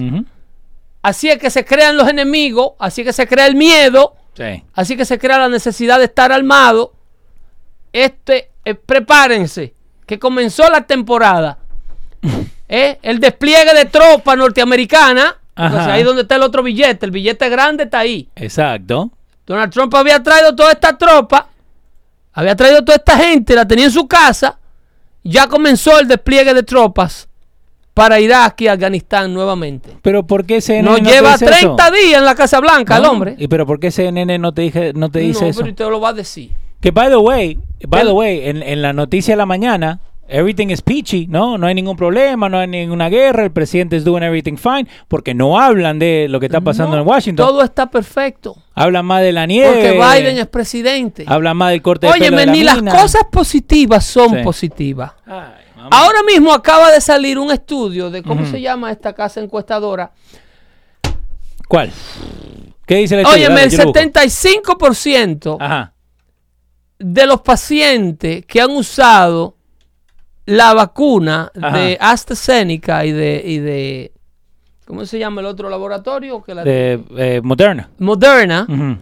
así 1.02 1.30
es 1.30 1.38
que 1.38 1.48
se 1.50 1.64
crean 1.64 1.96
los 1.96 2.08
enemigos, 2.08 2.72
así 2.78 3.04
que 3.04 3.12
se 3.12 3.26
crea 3.26 3.46
el 3.46 3.54
miedo, 3.54 4.14
Sí. 4.34 4.62
así 4.74 4.96
que 4.96 5.04
se 5.04 5.18
crea 5.18 5.38
la 5.38 5.48
necesidad 5.48 5.98
de 5.98 6.04
estar 6.04 6.30
armado. 6.30 6.92
Este, 7.92 8.50
eh, 8.64 8.74
prepárense, 8.74 9.74
que 10.06 10.18
comenzó 10.18 10.68
la 10.68 10.82
temporada. 10.86 11.58
Eh, 12.70 12.98
El 13.00 13.18
despliegue 13.18 13.72
de 13.72 13.86
tropas 13.86 14.36
norteamericanas, 14.36 15.36
porque 15.54 15.74
Ajá. 15.78 15.92
ahí 15.94 16.02
donde 16.02 16.20
está 16.20 16.36
el 16.36 16.42
otro 16.42 16.62
billete, 16.62 17.06
el 17.06 17.10
billete 17.12 17.48
grande 17.48 17.84
está 17.84 18.00
ahí. 18.00 18.28
Exacto. 18.36 19.10
Donald 19.46 19.72
Trump 19.72 19.94
había 19.94 20.22
traído 20.22 20.54
toda 20.54 20.72
esta 20.72 20.98
tropa, 20.98 21.48
había 22.38 22.54
traído 22.54 22.84
toda 22.84 22.94
esta 22.98 23.16
gente, 23.18 23.52
la 23.56 23.66
tenía 23.66 23.86
en 23.86 23.90
su 23.90 24.06
casa. 24.06 24.60
Ya 25.24 25.48
comenzó 25.48 25.98
el 25.98 26.06
despliegue 26.06 26.54
de 26.54 26.62
tropas 26.62 27.28
para 27.92 28.20
Irak 28.20 28.60
y 28.60 28.68
Afganistán 28.68 29.34
nuevamente. 29.34 29.96
Pero 30.02 30.24
¿por 30.24 30.46
qué 30.46 30.60
CNN 30.60 30.88
Nos 30.88 31.02
no 31.02 31.10
lleva 31.10 31.36
te 31.36 31.46
dice 31.46 31.58
30 31.62 31.84
eso? 31.88 31.94
días 31.96 32.18
en 32.20 32.24
la 32.24 32.36
Casa 32.36 32.60
Blanca 32.60 32.98
el 32.98 33.02
¿No? 33.02 33.10
hombre. 33.10 33.34
¿Y 33.38 33.48
pero 33.48 33.66
por 33.66 33.80
qué 33.80 33.90
CNN 33.90 34.38
no 34.38 34.54
te, 34.54 34.62
dije, 34.62 34.92
no 34.94 35.10
te 35.10 35.18
dice 35.18 35.42
no, 35.42 35.50
eso? 35.50 35.60
pero 35.62 35.74
te 35.74 35.84
lo 35.90 36.00
va 36.00 36.10
a 36.10 36.12
decir. 36.12 36.52
Que 36.80 36.92
by 36.92 37.08
the 37.08 37.16
way, 37.16 37.58
by 37.88 38.02
¿Qué? 38.02 38.06
the 38.06 38.12
way, 38.12 38.40
en, 38.48 38.62
en 38.62 38.82
la 38.82 38.92
noticia 38.92 39.32
de 39.34 39.38
la 39.38 39.46
mañana, 39.46 39.98
everything 40.28 40.68
is 40.68 40.82
peachy, 40.82 41.26
¿no? 41.26 41.58
No 41.58 41.66
hay 41.66 41.74
ningún 41.74 41.96
problema, 41.96 42.48
no 42.48 42.58
hay 42.58 42.68
ninguna 42.68 43.08
guerra, 43.08 43.44
el 43.44 43.50
presidente 43.50 43.96
is 43.96 44.04
doing 44.04 44.22
everything 44.22 44.56
fine, 44.56 44.86
porque 45.08 45.34
no 45.34 45.58
hablan 45.58 45.98
de 45.98 46.26
lo 46.28 46.38
que 46.40 46.46
está 46.46 46.60
pasando 46.60 46.96
No, 46.96 47.02
en 47.02 47.08
Washington. 47.08 47.46
Todo 47.46 47.62
está 47.62 47.90
perfecto. 47.90 48.56
Hablan 48.74 49.06
más 49.06 49.22
de 49.22 49.32
la 49.32 49.46
nieve. 49.46 49.68
Porque 49.72 49.92
Biden 49.92 50.38
es 50.38 50.46
presidente. 50.46 51.24
Hablan 51.26 51.56
más 51.56 51.70
del 51.70 51.82
corte 51.82 52.06
de 52.06 52.12
pelo 52.12 52.36
de 52.36 52.46
la 52.46 52.52
ni 52.52 52.62
las 52.62 52.82
cosas 52.82 53.22
positivas 53.32 54.04
son 54.04 54.30
Sí. 54.36 54.42
positivas. 54.44 55.12
Ay. 55.26 55.64
Ahora 55.90 56.22
mismo 56.24 56.52
acaba 56.52 56.90
de 56.90 57.00
salir 57.00 57.38
un 57.38 57.50
estudio 57.50 58.10
de 58.10 58.22
cómo 58.22 58.44
se 58.44 58.60
llama 58.60 58.90
esta 58.90 59.12
casa 59.14 59.40
encuestadora. 59.40 60.12
¿Cuál? 61.68 61.90
¿Qué 62.86 62.96
dice 62.96 63.14
el 63.14 63.20
estudio? 63.20 63.46
Óyeme, 63.46 63.62
el 63.64 63.70
yo 63.70 63.78
lo 63.78 63.84
busco. 63.84 64.00
75% 64.00 65.56
Ajá. 65.60 65.92
de 66.98 67.26
los 67.26 67.40
pacientes 67.42 68.44
que 68.46 68.60
han 68.60 68.70
usado 68.70 69.56
la 70.48 70.72
vacuna 70.72 71.52
Ajá. 71.60 71.76
de 71.76 71.98
AstraZeneca 72.00 73.04
y 73.04 73.12
de, 73.12 73.42
y 73.44 73.58
de 73.58 74.12
¿cómo 74.86 75.04
se 75.04 75.18
llama 75.18 75.42
el 75.42 75.46
otro 75.46 75.68
laboratorio? 75.68 76.42
Que 76.42 76.54
la 76.54 76.64
De 76.64 77.04
eh, 77.18 77.42
Moderna. 77.44 77.90
Moderna, 77.98 78.64
Ujú. 78.66 78.96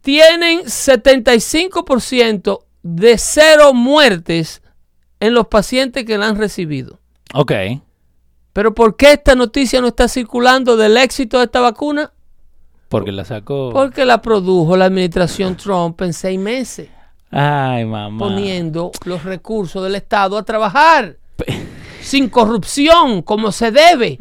tienen 0.00 0.60
75% 0.60 2.60
de 2.82 3.18
cero 3.18 3.74
muertes 3.74 4.62
en 5.20 5.34
los 5.34 5.48
pacientes 5.48 6.06
que 6.06 6.16
la 6.16 6.28
han 6.28 6.38
recibido. 6.38 6.98
Ok. 7.34 7.52
Pero 8.54 8.74
¿por 8.74 8.96
qué 8.96 9.12
esta 9.12 9.34
noticia 9.34 9.82
no 9.82 9.88
está 9.88 10.08
circulando 10.08 10.78
del 10.78 10.96
éxito 10.96 11.36
de 11.38 11.44
esta 11.44 11.60
vacuna? 11.60 12.10
Porque 12.88 13.12
la 13.12 13.26
sacó. 13.26 13.68
Porque 13.70 14.06
la 14.06 14.22
produjo 14.22 14.78
la 14.78 14.86
administración 14.86 15.58
Trump 15.58 16.00
en 16.00 16.14
seis 16.14 16.40
meses, 16.40 16.88
Ay, 17.30 17.84
mamá. 17.84 18.18
poniendo 18.18 18.90
los 19.04 19.24
recursos 19.24 19.82
del 19.84 19.94
Estado 19.96 20.38
a 20.38 20.42
trabajar 20.44 21.16
sin 22.00 22.28
corrupción, 22.28 23.22
como 23.22 23.52
se 23.52 23.70
debe. 23.70 24.16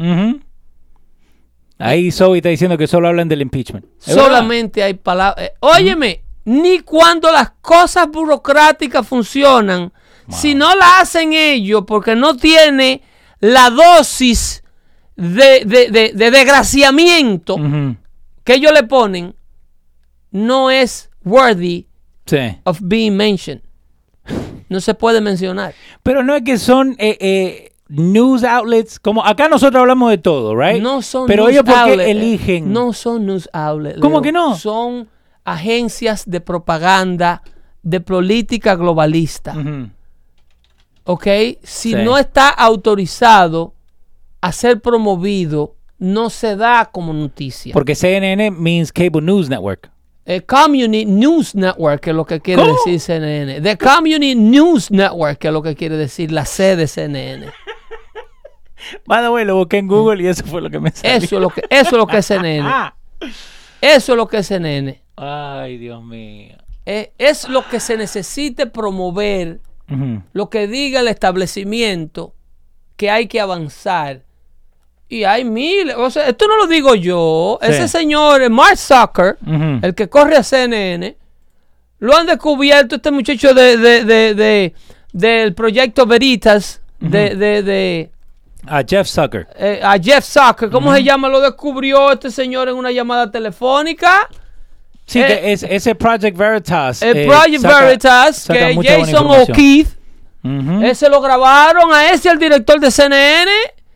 Ahí 1.80 2.12
Zoe 2.12 2.38
está 2.38 2.50
diciendo 2.50 2.78
que 2.78 2.88
solo 2.88 3.08
hablan 3.08 3.30
del 3.30 3.41
impeachment. 3.41 3.86
Solamente 4.00 4.82
hay 4.84 4.96
palabras. 4.96 5.46
eh, 5.48 5.54
óyeme, 5.60 6.22
ni 6.46 6.80
cuando 6.80 7.32
las 7.32 7.52
cosas 7.62 8.08
burocráticas 8.10 9.08
funcionan, 9.08 9.93
si 10.30 10.56
no 10.56 10.76
la 10.76 11.00
hacen 11.00 11.32
ellos 11.34 11.84
porque 11.88 12.15
no 12.15 12.36
tiene 12.36 13.02
la 13.39 13.70
dosis 13.70 14.63
de, 15.15 15.63
de- 15.65 15.89
de- 15.91 16.12
de 16.13 16.32
desgraciamiento 16.32 17.56
que 18.43 18.56
ellos 18.56 18.72
le 18.74 18.84
ponen, 18.84 19.36
no 20.32 20.70
es 20.72 21.10
worthy 21.24 21.87
Sí. 22.28 22.58
of 22.66 22.80
being 22.84 23.12
mentioned. 23.18 23.62
No 24.70 24.80
se 24.82 24.94
puede 24.94 25.22
mencionar. 25.22 25.74
Pero 26.04 26.24
no 26.24 26.36
es 26.36 26.44
que 26.44 26.58
son 26.58 26.96
eh, 27.00 27.18
eh, 27.22 27.72
news 27.88 28.44
outlets. 28.44 29.00
Como 29.00 29.24
acá 29.26 29.48
nosotros 29.48 29.80
hablamos 29.80 30.10
de 30.10 30.18
todo, 30.18 30.56
right? 30.56 30.82
No 30.82 31.02
son 31.02 31.26
Pero 31.28 31.44
news 31.44 31.54
ellos, 31.54 31.63
¿por 31.63 31.74
qué 31.74 31.80
outlets, 31.80 32.08
eh, 32.08 32.12
eligen? 32.12 32.74
No 32.74 32.92
son 32.94 33.26
news 33.26 33.50
outlets. 33.54 34.00
¿Cómo 34.02 34.16
Leo. 34.18 34.22
que 34.24 34.32
no? 34.34 34.56
Son 34.58 35.08
agencias 35.46 36.30
de 36.30 36.42
propaganda 36.42 37.42
de 37.82 38.02
política 38.02 38.76
globalista. 38.76 39.54
Ujú. 39.58 39.90
¿Ok? 41.06 41.28
Si 41.63 41.92
Sí. 41.92 41.96
no 41.96 42.18
está 42.18 42.50
autorizado 42.50 43.74
a 44.42 44.52
ser 44.52 44.82
promovido, 44.82 45.76
no 45.98 46.30
se 46.30 46.58
da 46.58 46.90
como 46.92 47.13
noticia. 47.13 47.72
Porque 47.74 47.96
CNN 47.96 48.52
means 48.52 48.92
Cable 48.92 49.22
News 49.22 49.48
Network. 49.50 49.90
Eh, 50.30 50.42
Community 50.42 51.06
News 51.06 51.56
Network 51.56 52.06
es 52.06 52.13
lo 52.13 52.26
que 52.26 52.42
quiere 52.42 52.62
¿Cómo? 52.62 52.74
decir 52.74 53.00
CNN. 53.00 53.62
The 53.62 53.78
Community 53.78 54.36
News 54.36 54.92
Network 54.92 55.46
es 55.46 55.52
lo 55.54 55.62
que 55.62 55.74
quiere 55.74 55.96
decir 55.96 56.34
la 56.34 56.44
C 56.44 56.76
de 56.76 56.86
CNN. 56.86 57.46
By 59.06 59.22
the 59.24 59.30
way, 59.30 59.46
lo 59.46 59.56
busqué 59.56 59.78
en 59.78 59.88
Google 59.88 60.22
y 60.22 60.28
eso 60.28 60.46
fue 60.46 60.62
lo 60.62 60.70
que 60.70 60.82
me 60.82 60.92
salió. 60.92 61.16
Eso 61.16 61.36
es 61.38 61.42
lo 61.42 61.50
que, 61.50 61.62
eso 61.70 61.92
es 61.92 61.94
lo 61.94 62.08
que 62.08 62.18
es 62.18 62.26
CNN. 62.26 62.70
Eso 63.80 64.13
es 64.13 64.18
lo 64.18 64.28
que 64.28 64.38
es 64.38 64.48
CNN. 64.48 65.02
Ay, 65.16 65.78
Dios 65.78 66.04
mío. 66.04 66.58
Eh, 66.86 67.13
es 67.18 67.48
lo 67.48 67.66
que 67.70 67.80
se 67.80 67.96
necesite 67.96 68.66
promover, 68.66 69.62
lo 70.34 70.50
que 70.50 70.68
diga 70.68 71.00
el 71.00 71.08
establecimiento 71.08 72.34
que 72.96 73.12
hay 73.12 73.28
que 73.28 73.40
avanzar. 73.40 74.24
Y 75.10 75.24
hay 75.24 75.46
miles, 75.46 75.96
o 75.98 76.10
sea, 76.10 76.28
esto 76.28 76.48
no 76.48 76.58
lo 76.58 76.67
digo 76.67 76.93
yo, 76.96 77.58
Sí. 77.62 77.67
ese 77.70 77.88
señor 77.88 78.50
Mark 78.50 78.78
Zucker, 78.78 79.38
el 79.82 79.96
que 79.96 80.10
corre 80.10 80.36
a 80.36 80.43
CNN, 80.43 81.15
lo 82.00 82.15
han 82.17 82.26
descubierto 82.28 82.96
este 82.98 83.10
muchacho 83.12 83.54
de, 83.54 83.78
de- 83.78 84.04
de- 84.04 84.34
de- 84.36 84.74
del 85.13 85.54
proyecto 85.54 86.06
Veritas, 86.06 86.82
de, 87.00 87.36
de- 87.36 87.63
de, 87.63 88.12
A 88.67 88.84
Jeff 88.86 89.08
Zucker. 89.08 89.48
eh, 89.58 89.80
a 89.82 89.98
Jeff 89.98 90.26
Zucker, 90.26 90.70
¿cómo 90.70 90.93
se 90.93 91.02
llama? 91.04 91.30
Lo 91.30 91.39
descubrió 91.39 92.12
este 92.12 92.30
señor 92.30 92.67
en 92.67 92.76
una 92.76 92.91
llamada 92.91 93.32
telefónica. 93.32 94.28
Sí, 95.06 95.22
Eh, 95.22 95.26
que 95.26 95.52
es, 95.54 95.63
ese 95.63 95.96
Project 95.96 96.36
Veritas. 96.38 97.02
El 97.02 97.15
eh, 97.15 97.26
Project 97.26 97.62
saca- 97.62 97.80
Veritas, 97.86 98.36
saca 98.39 98.60
que 98.67 98.76
Jason. 98.84 99.26
O'Keefe, 99.26 99.91
ese 100.84 101.10
lo 101.10 101.22
grabaron 101.22 101.93
a 101.93 102.12
ese, 102.12 102.30
el 102.30 102.38
director 102.39 102.78
de 102.82 102.91
CNN, 102.91 103.52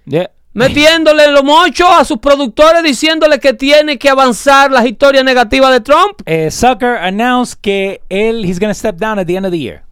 Yeah. 0.05 0.31
Metiéndole 0.53 1.25
en 1.25 1.33
lo 1.33 1.43
mocho 1.43 1.87
a 1.87 2.03
sus 2.05 2.17
productores, 2.17 2.83
diciéndole 2.83 3.39
que 3.39 3.53
tiene 3.53 3.97
que 3.97 4.09
avanzar 4.09 4.71
las 4.71 4.85
historias 4.85 5.23
negativas 5.23 5.71
de 5.71 5.81
Trump. 5.81 6.21
Eh, 6.25 6.49
Zucker 6.51 6.97
announced 6.97 7.59
que 7.61 8.01
él, 8.09 8.43
he's 8.45 8.59
gonna 8.59 8.73
step 8.73 8.97
down 8.97 9.19
at 9.19 9.25
the 9.25 9.35
end 9.35 9.45
of 9.45 9.51
the 9.51 9.59
year. 9.59 9.83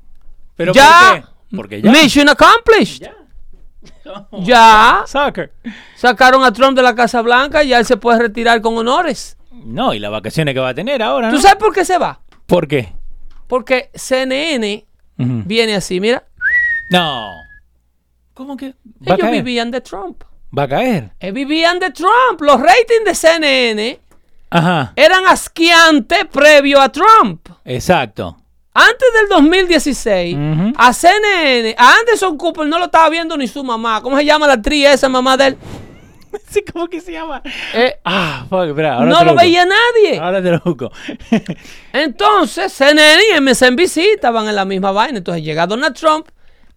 ¿Pero 0.56 0.74
ya, 0.74 1.10
por 1.12 1.22
qué? 1.22 1.56
Porque 1.56 1.82
ya. 1.82 1.92
Mission 1.92 2.30
accomplished. 2.30 3.08
Ya. 4.42 5.04
Zucker. 5.08 5.54
sacaron 5.96 6.44
a 6.44 6.52
Trump 6.52 6.76
de 6.76 6.84
la 6.84 6.96
Casa 6.96 7.22
Blanca, 7.22 7.64
ya 7.64 7.80
él 7.80 7.86
se 7.86 7.98
puede 7.98 8.20
retirar 8.20 8.62
con 8.62 8.78
honores. 8.78 9.38
No, 9.52 9.94
y 9.94 10.00
las 10.00 10.12
vacaciones 10.12 10.54
que 10.54 10.60
va 10.60 10.70
a 10.70 10.74
tener 10.74 11.02
ahora, 11.02 11.30
¿no? 11.30 11.36
¿Tú 11.36 11.42
sabes 11.42 11.58
por 11.58 11.74
qué 11.74 11.86
se 11.86 11.98
va? 11.98 12.20
¿Por 12.46 12.68
qué? 12.68 12.94
Porque 13.48 13.90
CNN 13.94 14.86
viene 15.18 15.76
así, 15.76 16.00
mira, 16.00 16.24
No. 16.90 17.32
¿Cómo 18.34 18.56
que? 18.56 18.74
Ellos 19.06 19.32
vivían 19.32 19.70
de 19.70 19.82
Trump. 19.82 20.24
Va 20.58 20.64
a 20.64 20.68
caer. 20.68 21.12
Eh, 21.20 21.32
vivían 21.32 21.80
de 21.80 21.92
Trump. 21.92 22.40
Los 22.42 22.60
ratings 22.60 23.06
de 23.06 23.16
CNN 23.16 24.00
Ajá. 24.50 24.94
eran 24.96 25.26
asquiantes 25.28 26.26
previo 26.32 26.82
a 26.82 26.90
Trump. 26.92 27.48
Exacto. 27.66 28.36
Antes 28.74 29.08
del 29.20 29.30
2016, 29.30 30.36
Ujú. 30.36 30.74
a 30.78 30.94
CNN, 30.94 31.76
a 31.78 31.96
Anderson 32.00 32.38
Cooper 32.38 32.66
no 32.68 32.78
lo 32.80 32.86
estaba 32.86 33.10
viendo 33.10 33.36
ni 33.36 33.48
su 33.48 33.64
mamá. 33.64 34.02
¿Cómo 34.02 34.16
se 34.18 34.26
llama 34.26 34.48
la 34.48 34.54
actriz 34.54 34.88
esa 34.88 35.10
mamá 35.10 35.36
de 35.38 35.48
él? 35.48 35.58
Sí, 36.52 36.64
¿Cómo 36.72 36.88
que 36.88 37.02
se 37.02 37.12
llama? 37.12 37.42
Eh, 37.74 37.96
Ah, 38.06 38.46
fuck, 38.48 38.66
espera, 38.68 38.96
ahora 38.98 39.08
no 39.08 39.18
te 39.18 39.26
lo 39.26 39.32
busco. 39.32 39.44
veía 39.46 39.66
nadie. 39.66 40.20
Ahora 40.20 40.42
te 40.44 40.52
lo 40.52 40.60
busco. 40.64 40.92
Entonces, 41.94 42.72
CNN 42.72 43.20
y 43.36 43.42
MSNBC 43.42 43.98
estaban 44.16 44.48
en 44.48 44.56
la 44.56 44.66
misma 44.66 44.92
vaina. 44.92 45.18
Entonces 45.18 45.44
llega 45.44 45.66
Donald 45.68 45.96
Trump, 45.96 46.28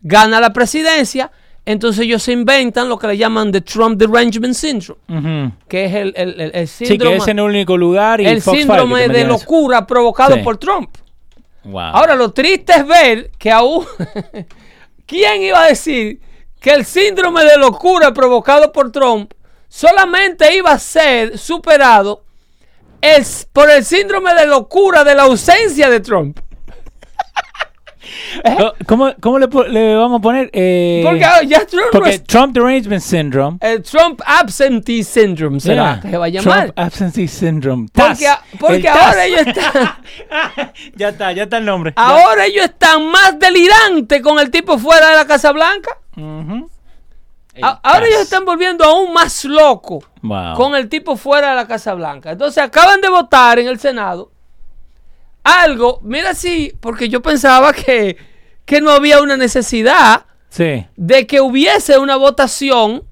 gana 0.01 0.41
la 0.41 0.53
presidencia. 0.53 1.31
Entonces 1.65 2.05
ellos 2.05 2.23
se 2.23 2.33
inventan 2.33 2.89
lo 2.89 2.99
que 2.99 3.07
le 3.07 3.17
llaman 3.17 3.53
The 3.53 3.61
Trump 3.61 3.97
Derangement 3.97 4.55
Syndrome, 4.55 5.53
que 5.69 5.85
es 5.85 5.95
el, 5.95 6.13
el- 6.17 6.41
el- 6.41 6.51
el 6.55 6.69
Sí, 6.69 6.87
síndrome, 6.87 7.17
que 7.17 7.23
es 7.23 7.29
en 7.29 7.39
el 7.39 7.45
único 7.45 7.77
lugar 7.77 8.21
y 8.21 8.27
el 8.27 8.43
Fox 8.43 8.59
síndrome 8.59 9.07
de 9.09 9.25
locura 9.25 9.87
provocado 9.87 10.35
Sí. 10.35 10.41
por 10.43 10.57
Trump. 10.57 10.91
Wow. 11.65 11.79
Ahora, 11.81 12.17
lo 12.17 12.33
triste 12.33 12.73
es 12.73 12.85
ver 12.87 13.31
que 13.39 13.51
aún... 13.53 13.87
¿Quién 15.07 15.43
iba 15.43 15.63
a 15.65 15.69
decir 15.69 16.21
que 16.61 16.71
el 16.73 16.85
síndrome 16.85 17.45
de 17.45 17.57
locura 17.57 18.13
provocado 18.13 18.73
por 18.73 18.91
Trump 18.91 19.33
solamente 19.69 20.57
iba 20.57 20.73
a 20.73 20.79
ser 20.79 21.39
superado 21.39 22.25
es 23.01 23.49
por 23.53 23.71
el 23.71 23.85
síndrome 23.85 24.35
de 24.35 24.47
locura 24.47 25.05
de 25.05 25.15
la 25.15 25.25
ausencia 25.25 25.91
de 25.91 26.01
Trump? 26.01 26.39
Co- 28.43 28.75
¿Cómo, 28.87 29.15
cómo 29.21 29.39
le, 29.39 29.95
vamos 29.97 30.19
a 30.19 30.23
poner? 30.23 30.51
Eh, 30.53 31.01
Porque 31.05 31.25
ahora 31.25 31.43
ya 31.45 31.65
Trump 31.65 31.87
porque 31.93 32.23
Derangement 32.53 33.03
Syndrome. 33.03 33.59
el 33.61 33.83
Trump 33.83 34.21
Absentee 34.27 35.05
Syndrome 35.05 35.61
será 35.61 35.75
Yeah. 35.95 36.01
que 36.03 36.11
se 36.11 36.17
va 36.19 36.25
a 36.25 36.29
llamar. 36.29 36.61
Trump 36.65 36.79
Absentee 36.79 37.29
Syndrome. 37.29 37.89
porque 37.93 38.25
TAS. 38.25 38.39
porque 38.59 38.77
El 38.79 38.87
ahora 38.89 39.13
TAS. 39.13 39.25
ellos 39.27 39.47
están... 39.47 40.73
ya 40.97 41.09
está, 41.11 41.33
ya 41.33 41.43
está 41.45 41.59
el 41.59 41.65
nombre. 41.65 41.93
Ahora 41.97 42.47
ellos 42.47 42.65
están 42.65 43.07
más 43.11 43.39
delirantes 43.39 44.21
con 44.23 44.39
el 44.39 44.51
tipo 44.51 44.79
fuera 44.79 45.11
de 45.11 45.17
la 45.17 45.27
Casa 45.27 45.53
Blanca. 45.53 45.99
El 46.17 47.65
ahora 47.65 47.81
TAS. 47.83 48.03
ellos 48.09 48.21
están 48.23 48.45
volviendo 48.45 48.85
aún 48.85 49.13
más 49.13 49.45
locos 49.45 50.05
Wow. 50.23 50.55
con 50.55 50.75
el 50.77 50.89
tipo 50.89 51.17
fuera 51.17 51.51
de 51.51 51.57
la 51.57 51.67
Casa 51.67 51.95
Blanca. 51.95 52.31
Entonces 52.33 52.63
acaban 52.63 53.01
de 53.01 53.09
votar 53.09 53.59
en 53.59 53.67
el 53.69 53.79
Senado 53.81 54.31
algo, 55.45 55.99
mira 56.05 56.35
sí, 56.35 56.73
porque 56.81 57.09
yo 57.09 57.21
pensaba 57.21 57.73
que, 57.73 58.17
que 58.65 58.81
no 58.81 58.91
había 58.91 59.21
una 59.21 59.37
necesidad 59.37 60.27
Sí. 60.49 60.87
de 60.97 61.27
que 61.27 61.41
hubiese 61.41 61.99
una 61.99 62.17
votación 62.17 63.03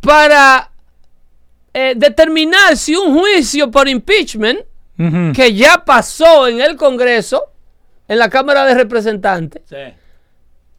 para 0.00 0.70
eh, 1.74 1.94
determinar 1.96 2.76
si 2.76 2.96
un 2.96 3.16
juicio 3.18 3.70
por 3.70 3.88
impeachment, 3.88 4.60
que 5.34 5.54
ya 5.54 5.82
pasó 5.84 6.46
en 6.46 6.60
el 6.60 6.76
Congreso, 6.76 7.42
en 8.06 8.18
la 8.18 8.28
Cámara 8.28 8.66
de 8.66 8.74
Representantes, 8.74 9.62
Sí. 9.66 9.94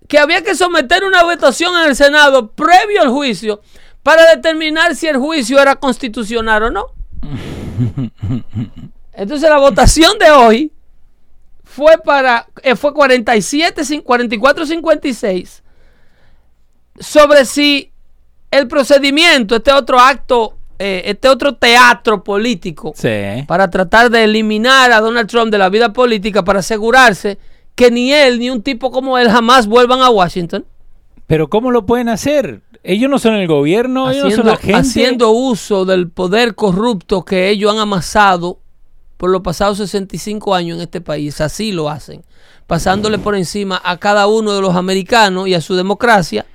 que 0.07 0.19
había 0.19 0.43
que 0.43 0.53
someter 0.53 1.03
una 1.03 1.23
votación 1.23 1.75
en 1.81 1.89
el 1.89 1.95
Senado 1.95 2.51
previo 2.51 3.01
al 3.01 3.09
juicio 3.09 3.61
para 4.03 4.29
determinar 4.35 4.95
si 4.95 5.07
el 5.07 5.17
juicio 5.17 5.59
era 5.59 5.75
constitucional 5.75 6.63
o 6.63 6.71
no. 6.71 6.85
Entonces 9.13 9.49
la 9.49 9.57
votación 9.57 10.17
de 10.19 10.29
hoy 10.31 10.71
fue 11.73 11.97
para 12.03 12.47
eh, 12.63 12.75
fue 12.75 12.93
47 12.93 13.81
cin- 13.83 14.03
44 14.03 14.65
56 14.65 15.63
sobre 16.99 17.45
si 17.45 17.91
el 18.51 18.67
procedimiento, 18.67 19.55
este 19.55 19.71
otro 19.71 19.99
acto 19.99 20.57
eh, 20.77 21.03
este 21.05 21.29
otro 21.29 21.53
teatro 21.55 22.23
político 22.23 22.93
Sí. 22.95 23.43
para 23.47 23.69
tratar 23.69 24.09
de 24.09 24.23
eliminar 24.23 24.91
a 24.91 24.99
Donald 24.99 25.29
Trump 25.29 25.51
de 25.51 25.57
la 25.59 25.69
vida 25.69 25.93
política 25.93 26.43
para 26.43 26.59
asegurarse 26.59 27.37
que 27.75 27.91
ni 27.91 28.11
él 28.11 28.39
ni 28.39 28.49
un 28.49 28.61
tipo 28.63 28.91
como 28.91 29.17
él 29.17 29.29
jamás 29.29 29.67
vuelvan 29.67 30.01
a 30.01 30.09
Washington 30.09 30.65
Pero 31.27 31.49
¿cómo 31.49 31.71
lo 31.71 31.85
pueden 31.85 32.09
hacer? 32.09 32.61
Ellos 32.83 33.11
no 33.11 33.19
son 33.19 33.35
el 33.35 33.47
gobierno, 33.47 34.09
ellos 34.09 34.25
no 34.29 34.31
son 34.37 34.45
la 34.47 34.57
gente. 34.57 34.73
haciendo 34.75 35.29
uso 35.29 35.85
del 35.85 36.09
poder 36.09 36.55
corrupto 36.55 37.23
que 37.23 37.49
ellos 37.49 37.71
han 37.71 37.77
amasado 37.77 38.57
por 39.21 39.29
los 39.29 39.41
pasados 39.41 39.77
65 39.77 40.55
años 40.55 40.77
en 40.77 40.81
este 40.81 40.99
país. 40.99 41.41
Así 41.41 41.71
lo 41.71 41.91
hacen, 41.91 42.23
pasándole 42.65 43.19
por 43.19 43.35
encima 43.35 43.79
a 43.85 43.97
cada 43.97 44.25
uno 44.25 44.51
de 44.51 44.61
los 44.61 44.75
americanos 44.75 45.47
y 45.47 45.53
a 45.53 45.61
su 45.61 45.75
democracia 45.75 46.47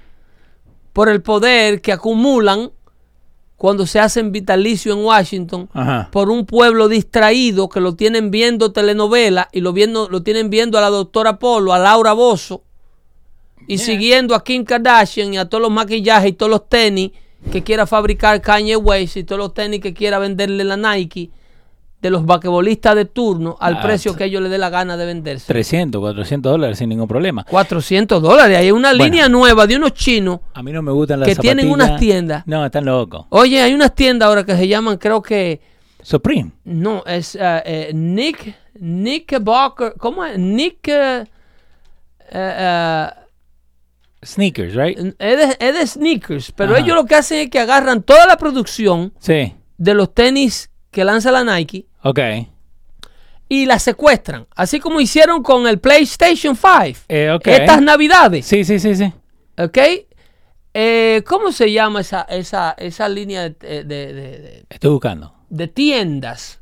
por 0.92 1.09
el 1.09 1.22
poder 1.22 1.81
que 1.81 1.92
acumulan 1.92 2.72
cuando 3.55 3.87
se 3.87 4.00
hacen 4.00 4.33
vitalicio 4.33 4.92
en 4.92 5.05
Washington 5.05 5.68
Ajá. 5.74 6.09
por 6.11 6.29
un 6.29 6.44
pueblo 6.44 6.88
distraído 6.88 7.68
que 7.68 7.79
lo 7.79 7.94
tienen 7.94 8.33
viendo 8.33 8.72
telenovela 8.72 9.48
y 9.52 9.61
lo, 9.61 9.72
viendo, 9.72 10.09
lo 10.09 10.24
tienen 10.24 10.50
viendo 10.50 10.76
a 10.76 10.81
la 10.81 10.90
doctora 10.90 11.38
Polo, 11.38 11.72
a 11.72 11.79
Laura 11.79 12.14
Bozo 12.14 12.64
y 13.68 13.79
siguiendo 13.79 14.35
a 14.35 14.42
Kim 14.42 14.64
Kardashian 14.64 15.33
y 15.35 15.38
a 15.38 15.48
todos 15.48 15.62
los 15.62 15.70
maquillajes 15.70 16.31
y 16.31 16.33
todos 16.33 16.50
los 16.50 16.68
tenis 16.68 17.12
que 17.52 17.62
quiera 17.62 17.87
fabricar 17.87 18.40
Kanye 18.40 18.74
West 18.74 19.18
y 19.18 19.22
todos 19.22 19.38
los 19.38 19.55
tenis 19.55 19.79
que 19.81 19.94
quiera 19.94 20.18
venderle 20.18 20.64
la 20.64 20.76
Nike 20.76 21.31
de 22.07 22.11
los 22.11 22.25
basquetbolistas 22.25 22.95
de 22.95 23.05
turno 23.05 23.57
al 23.61 23.77
Ah, 23.79 23.83
precio 23.83 24.14
que 24.16 24.25
ellos 24.25 24.40
le 24.42 24.49
dé 24.49 24.59
la 24.59 24.71
gana 24.71 24.97
de 24.97 25.05
venderse. 25.07 25.47
300, 25.47 26.01
400 26.01 26.53
dólares 26.53 26.79
sin 26.79 26.88
ningún 26.88 27.09
problema. 27.09 27.45
400 27.45 28.23
dólares. 28.23 28.59
Hay 28.59 28.71
una 28.71 28.90
Bueno. 28.90 29.05
línea 29.05 29.29
nueva 29.29 29.66
de 29.66 29.77
unos 29.77 29.92
chinos. 29.95 30.40
A 30.55 30.62
mí 30.62 30.73
no 30.73 30.83
me 30.83 30.92
gustan 30.92 31.21
las 31.21 31.29
Que 31.29 31.35
tienen 31.37 31.71
unas 31.71 31.99
tiendas. 32.01 32.47
No, 32.47 32.64
están 32.64 32.85
locos. 32.85 33.27
Oye, 33.31 33.61
hay 33.61 33.75
unas 33.75 33.95
tiendas 33.95 34.29
ahora 34.29 34.45
que 34.45 34.57
se 34.57 34.66
llaman, 34.69 34.97
creo 34.99 35.21
que, 35.21 35.61
Supreme. 36.03 36.53
no, 36.64 37.03
es 37.05 37.35
eh, 37.35 37.62
eh, 37.66 37.90
Nick, 37.95 38.55
Nick 38.79 39.42
Barker, 39.42 39.95
¿cómo 39.99 40.25
es? 40.25 40.38
Nick, 40.38 40.88
eh, 40.88 41.25
Sneakers, 44.25 44.75
right? 44.75 44.99
es, 44.99 45.14
de, 45.19 45.57
es 45.61 45.75
de 45.79 45.87
sneakers, 45.87 46.53
pero 46.53 46.73
Ajá. 46.73 46.81
ellos 46.81 46.97
lo 46.97 47.05
que 47.05 47.14
hacen 47.14 47.38
es 47.38 47.51
que 47.51 47.59
agarran 47.61 48.03
toda 48.03 48.27
la 48.27 48.37
producción 48.37 49.12
Sí. 49.21 49.55
de 49.79 49.95
los 49.95 50.12
tenis 50.14 50.71
que 50.96 51.04
lanza 51.04 51.30
la 51.30 51.44
Nike 51.44 51.85
Ok. 52.04 52.18
y 53.50 53.66
la 53.66 53.78
secuestran, 53.78 54.46
así 54.56 54.80
como 54.80 54.98
hicieron 54.98 55.42
con 55.42 55.66
el 55.66 55.78
PlayStation 55.78 56.56
5. 56.56 57.00
Eh, 57.11 57.30
ok. 57.30 57.46
Estas 57.48 57.82
navidades. 57.82 58.46
Sí, 58.46 58.64
sí, 58.64 58.78
sí, 58.78 58.94
sí. 58.96 59.12
¿Ok? 59.59 59.76
Eh, 60.72 61.22
¿Cómo 61.26 61.52
se 61.52 61.70
llama 61.70 62.00
esa, 62.00 62.22
esa, 62.22 62.74
esa 62.78 63.11
línea 63.11 63.50
de, 63.50 63.85
de- 63.85 64.64
Estoy 64.70 64.90
buscando. 64.90 65.35
de 65.50 65.68
tiendas? 65.68 66.61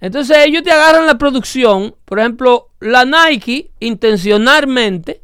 Entonces 0.00 0.36
ellos 0.44 0.62
te 0.62 0.70
agarran 0.70 1.06
la 1.06 1.18
producción, 1.18 1.96
por 2.04 2.20
ejemplo, 2.20 2.68
la 2.78 3.04
Nike 3.04 3.72
intencionalmente 3.80 5.22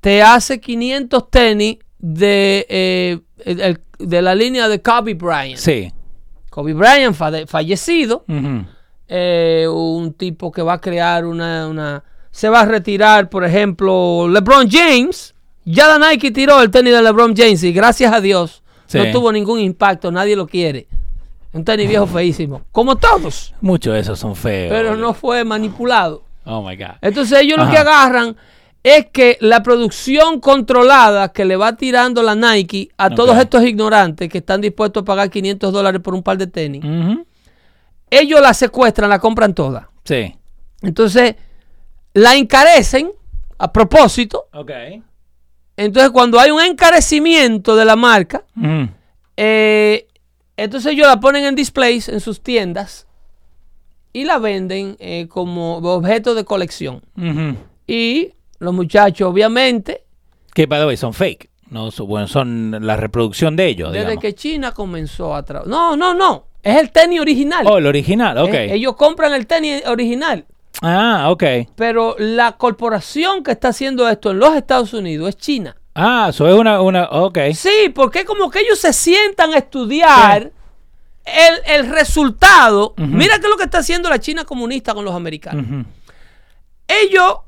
te 0.00 0.22
hace 0.22 0.60
500 0.60 1.30
tenis 1.30 1.76
de, 1.98 2.64
eh, 2.70 3.18
el- 3.44 3.80
de 3.98 4.22
la 4.22 4.34
línea 4.34 4.66
de 4.68 4.80
Kobe 4.80 5.12
Bryant. 5.12 5.58
Sí. 5.58 5.92
Kobe 6.56 6.72
Bryant 6.72 7.14
fa- 7.14 7.46
fallecido, 7.46 8.24
eh, 9.08 9.66
un 9.70 10.14
tipo 10.14 10.50
que 10.50 10.62
va 10.62 10.72
a 10.74 10.80
crear 10.80 11.26
una, 11.26 11.68
una... 11.68 12.02
Se 12.30 12.48
va 12.48 12.60
a 12.60 12.64
retirar, 12.64 13.28
por 13.28 13.44
ejemplo, 13.44 14.26
LeBron 14.26 14.66
James. 14.70 15.34
Ya 15.66 15.86
la 15.86 15.98
Nike 16.10 16.30
tiró 16.30 16.62
el 16.62 16.70
tenis 16.70 16.94
de 16.94 17.02
LeBron 17.02 17.34
James 17.36 17.62
y 17.62 17.72
gracias 17.74 18.10
a 18.12 18.20
Dios 18.22 18.62
Sí. 18.86 18.96
no 18.98 19.10
tuvo 19.12 19.32
ningún 19.32 19.58
impacto, 19.60 20.10
nadie 20.10 20.34
lo 20.34 20.46
quiere. 20.46 20.86
Un 21.52 21.62
tenis 21.62 21.88
viejo 21.88 22.06
feísimo, 22.06 22.62
como 22.72 22.96
todos, 22.96 23.52
Muchos 23.60 23.92
de 23.92 24.00
esos 24.00 24.18
son 24.18 24.34
feos. 24.34 24.70
pero 24.72 24.96
no 24.96 25.12
fue 25.12 25.44
manipulado. 25.44 26.22
Oh 26.46 26.62
my 26.66 26.74
God. 26.76 26.94
Entonces 27.02 27.38
ellos 27.40 27.58
lo 27.58 27.64
Ajá. 27.64 27.72
que 27.72 27.78
agarran 27.78 28.36
es 28.86 29.06
que 29.06 29.36
la 29.40 29.64
producción 29.64 30.38
controlada 30.38 31.32
que 31.32 31.44
le 31.44 31.56
va 31.56 31.74
tirando 31.74 32.22
la 32.22 32.36
Nike 32.36 32.90
a 32.96 33.10
todos 33.10 33.36
estos 33.36 33.64
ignorantes 33.64 34.28
que 34.28 34.38
están 34.38 34.60
dispuestos 34.60 35.00
a 35.00 35.04
pagar 35.04 35.28
500 35.28 35.72
dólares 35.72 36.00
por 36.00 36.14
un 36.14 36.22
par 36.22 36.38
de 36.38 36.46
tenis, 36.46 36.84
ellos 38.08 38.40
la 38.40 38.54
secuestran, 38.54 39.10
la 39.10 39.18
compran 39.18 39.54
toda. 39.54 39.90
Sí. 40.04 40.36
Entonces, 40.82 41.34
la 42.14 42.36
encarecen 42.36 43.10
a 43.58 43.72
propósito. 43.72 44.46
Ok. 44.52 44.70
Entonces, 45.76 46.12
cuando 46.12 46.38
hay 46.38 46.52
un 46.52 46.60
encarecimiento 46.60 47.74
de 47.74 47.84
la 47.84 47.96
marca, 47.96 48.44
eh, 49.36 50.06
entonces 50.56 50.92
ellos 50.92 51.08
la 51.08 51.18
ponen 51.18 51.42
en 51.42 51.56
displays 51.56 52.08
en 52.08 52.20
sus 52.20 52.40
tiendas 52.40 53.08
y 54.12 54.26
la 54.26 54.38
venden 54.38 54.96
eh, 55.00 55.26
como 55.28 55.78
objeto 55.78 56.36
de 56.36 56.44
colección. 56.44 57.02
Y 57.88 58.32
los 58.58 58.72
muchachos, 58.74 59.28
obviamente, 59.30 60.04
Que, 60.54 60.66
by 60.66 60.80
the 60.80 60.86
way, 60.86 60.96
son 60.96 61.12
fake. 61.12 61.50
No, 61.70 61.90
son, 61.90 62.06
bueno, 62.06 62.28
son 62.28 62.78
la 62.86 62.96
reproducción 62.96 63.56
de 63.56 63.66
ellos, 63.66 63.90
desde 63.92 64.04
digamos. 64.04 64.22
que 64.22 64.34
China 64.34 64.72
comenzó 64.72 65.34
a 65.34 65.42
trabajar. 65.44 65.68
No, 65.68 65.96
no, 65.96 66.14
no. 66.14 66.46
Es 66.62 66.76
el 66.78 66.90
tenis 66.90 67.20
original. 67.20 67.66
Oh, 67.68 67.78
el 67.78 67.86
original, 67.86 68.38
ok. 68.38 68.54
Ellos 68.54 68.94
compran 68.96 69.32
el 69.34 69.46
tenis 69.46 69.82
original. 69.86 70.46
Ah, 70.82 71.26
ok. 71.30 71.42
Pero 71.74 72.16
la 72.18 72.52
corporación 72.52 73.42
que 73.42 73.52
está 73.52 73.68
haciendo 73.68 74.08
esto 74.08 74.30
en 74.30 74.38
los 74.38 74.54
Estados 74.54 74.92
Unidos 74.94 75.28
es 75.30 75.36
China. 75.36 75.76
Ah, 75.94 76.26
eso 76.30 76.48
es 76.48 76.54
una, 76.54 76.80
una, 76.82 77.04
ok. 77.10 77.38
Sí, 77.54 77.90
porque 77.94 78.24
como 78.24 78.50
que 78.50 78.60
ellos 78.60 78.78
se 78.78 78.92
sientan 78.92 79.52
a 79.54 79.58
estudiar 79.58 80.52
el, 81.24 81.54
el 81.74 81.88
resultado. 81.90 82.94
Mira 82.96 83.38
qué 83.38 83.46
es 83.46 83.50
lo 83.50 83.56
que 83.56 83.64
está 83.64 83.78
haciendo 83.78 84.08
la 84.10 84.18
China 84.20 84.44
comunista 84.44 84.92
con 84.94 85.04
los 85.04 85.14
americanos. 85.14 85.86
Ellos 86.88 87.38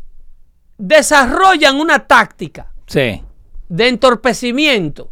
desarrollan 0.79 1.77
una 1.77 2.07
táctica 2.07 2.73
Sí. 2.87 3.23
de 3.69 3.89
entorpecimiento 3.89 5.11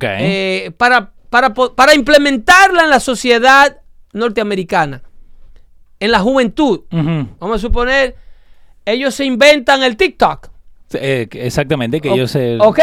eh, 0.00 0.70
para, 0.76 1.12
para, 1.30 1.52
para 1.54 1.94
implementarla 1.94 2.84
en 2.84 2.90
la 2.90 3.00
sociedad 3.00 3.78
norteamericana, 4.12 5.02
en 6.00 6.10
la 6.10 6.20
juventud. 6.20 6.80
Vamos 6.90 7.56
a 7.56 7.58
suponer, 7.58 8.16
ellos 8.84 9.14
se 9.14 9.24
inventan 9.24 9.82
el 9.82 9.96
TikTok. 9.96 10.48
Eh, 10.94 11.28
exactamente, 11.32 12.00
que 12.00 12.10
O- 12.10 12.16
yo 12.16 12.26
sé. 12.28 12.58
¿Ok? 12.60 12.80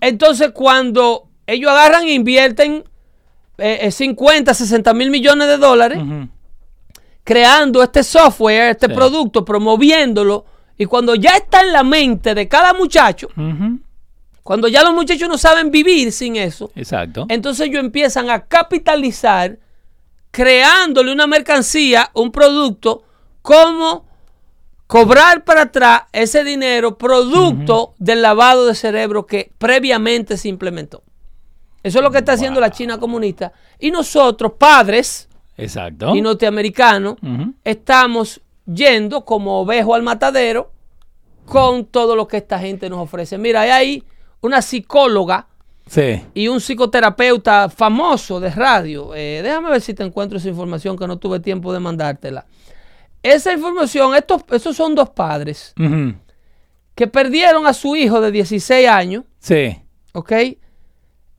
Entonces, 0.00 0.50
cuando 0.52 1.28
ellos 1.46 1.70
agarran 1.70 2.04
e 2.04 2.12
invierten 2.14 2.84
eh, 3.58 3.78
eh, 3.82 3.90
50, 3.92 4.54
60 4.54 4.94
mil 4.94 5.10
millones 5.10 5.46
de 5.46 5.58
dólares 5.58 5.98
creando 7.24 7.82
este 7.82 8.02
software, 8.02 8.70
este 8.70 8.86
Sí. 8.88 8.92
producto, 8.94 9.44
promoviéndolo, 9.44 10.44
y 10.76 10.86
cuando 10.86 11.14
ya 11.14 11.36
está 11.36 11.60
en 11.60 11.72
la 11.72 11.82
mente 11.82 12.34
de 12.34 12.48
cada 12.48 12.72
muchacho, 12.74 13.28
cuando 14.42 14.68
ya 14.68 14.82
los 14.82 14.92
muchachos 14.94 15.28
no 15.28 15.38
saben 15.38 15.70
vivir 15.70 16.12
sin 16.12 16.36
eso, 16.36 16.70
Exacto. 16.74 17.26
entonces 17.28 17.68
ellos 17.68 17.80
empiezan 17.80 18.30
a 18.30 18.46
capitalizar 18.46 19.58
creándole 20.30 21.12
una 21.12 21.26
mercancía, 21.26 22.10
un 22.14 22.32
producto, 22.32 23.04
como 23.42 24.06
cobrar 24.92 25.44
para 25.44 25.62
atrás 25.62 26.02
ese 26.12 26.44
dinero 26.44 26.98
producto 26.98 27.94
del 27.98 28.20
lavado 28.20 28.66
de 28.66 28.74
cerebro 28.74 29.24
que 29.24 29.50
previamente 29.56 30.36
se 30.36 30.48
implementó. 30.48 31.02
Eso 31.82 31.98
es 31.98 32.04
lo 32.04 32.10
que 32.10 32.18
está 32.18 32.32
haciendo 32.34 32.60
la 32.60 32.70
China 32.70 32.98
comunista. 32.98 33.52
Y 33.78 33.90
nosotros, 33.90 34.52
padres 34.58 35.30
Exacto. 35.56 36.14
y 36.14 36.20
norteamericanos, 36.20 37.16
estamos 37.64 38.41
yendo 38.66 39.24
como 39.24 39.60
ovejo 39.60 39.94
al 39.94 40.02
matadero 40.02 40.70
con 41.46 41.84
todo 41.86 42.14
lo 42.16 42.28
que 42.28 42.36
esta 42.38 42.58
gente 42.58 42.88
nos 42.88 43.00
ofrece. 43.00 43.36
Mira, 43.38 43.62
hay 43.62 43.70
ahí 43.70 44.04
una 44.40 44.62
psicóloga 44.62 45.46
Sí. 45.86 46.22
y 46.34 46.46
un 46.48 46.60
psicoterapeuta 46.60 47.68
famoso 47.68 48.38
de 48.38 48.50
radio. 48.50 49.14
Eh, 49.14 49.40
déjame 49.42 49.70
ver 49.70 49.80
si 49.80 49.94
te 49.94 50.04
encuentro 50.04 50.38
esa 50.38 50.48
información 50.48 50.96
que 50.96 51.06
no 51.08 51.18
tuve 51.18 51.40
tiempo 51.40 51.72
de 51.72 51.80
mandártela. 51.80 52.46
Esa 53.22 53.52
información, 53.52 54.14
estos, 54.14 54.42
estos 54.50 54.76
son 54.76 54.94
dos 54.94 55.10
padres 55.10 55.74
que 56.94 57.06
perdieron 57.06 57.66
a 57.66 57.72
su 57.72 57.96
hijo 57.96 58.20
de 58.20 58.30
16 58.30 58.88
años, 58.88 59.24
Sí. 59.38 59.76
¿ok? 60.12 60.32
Eh, 60.32 60.56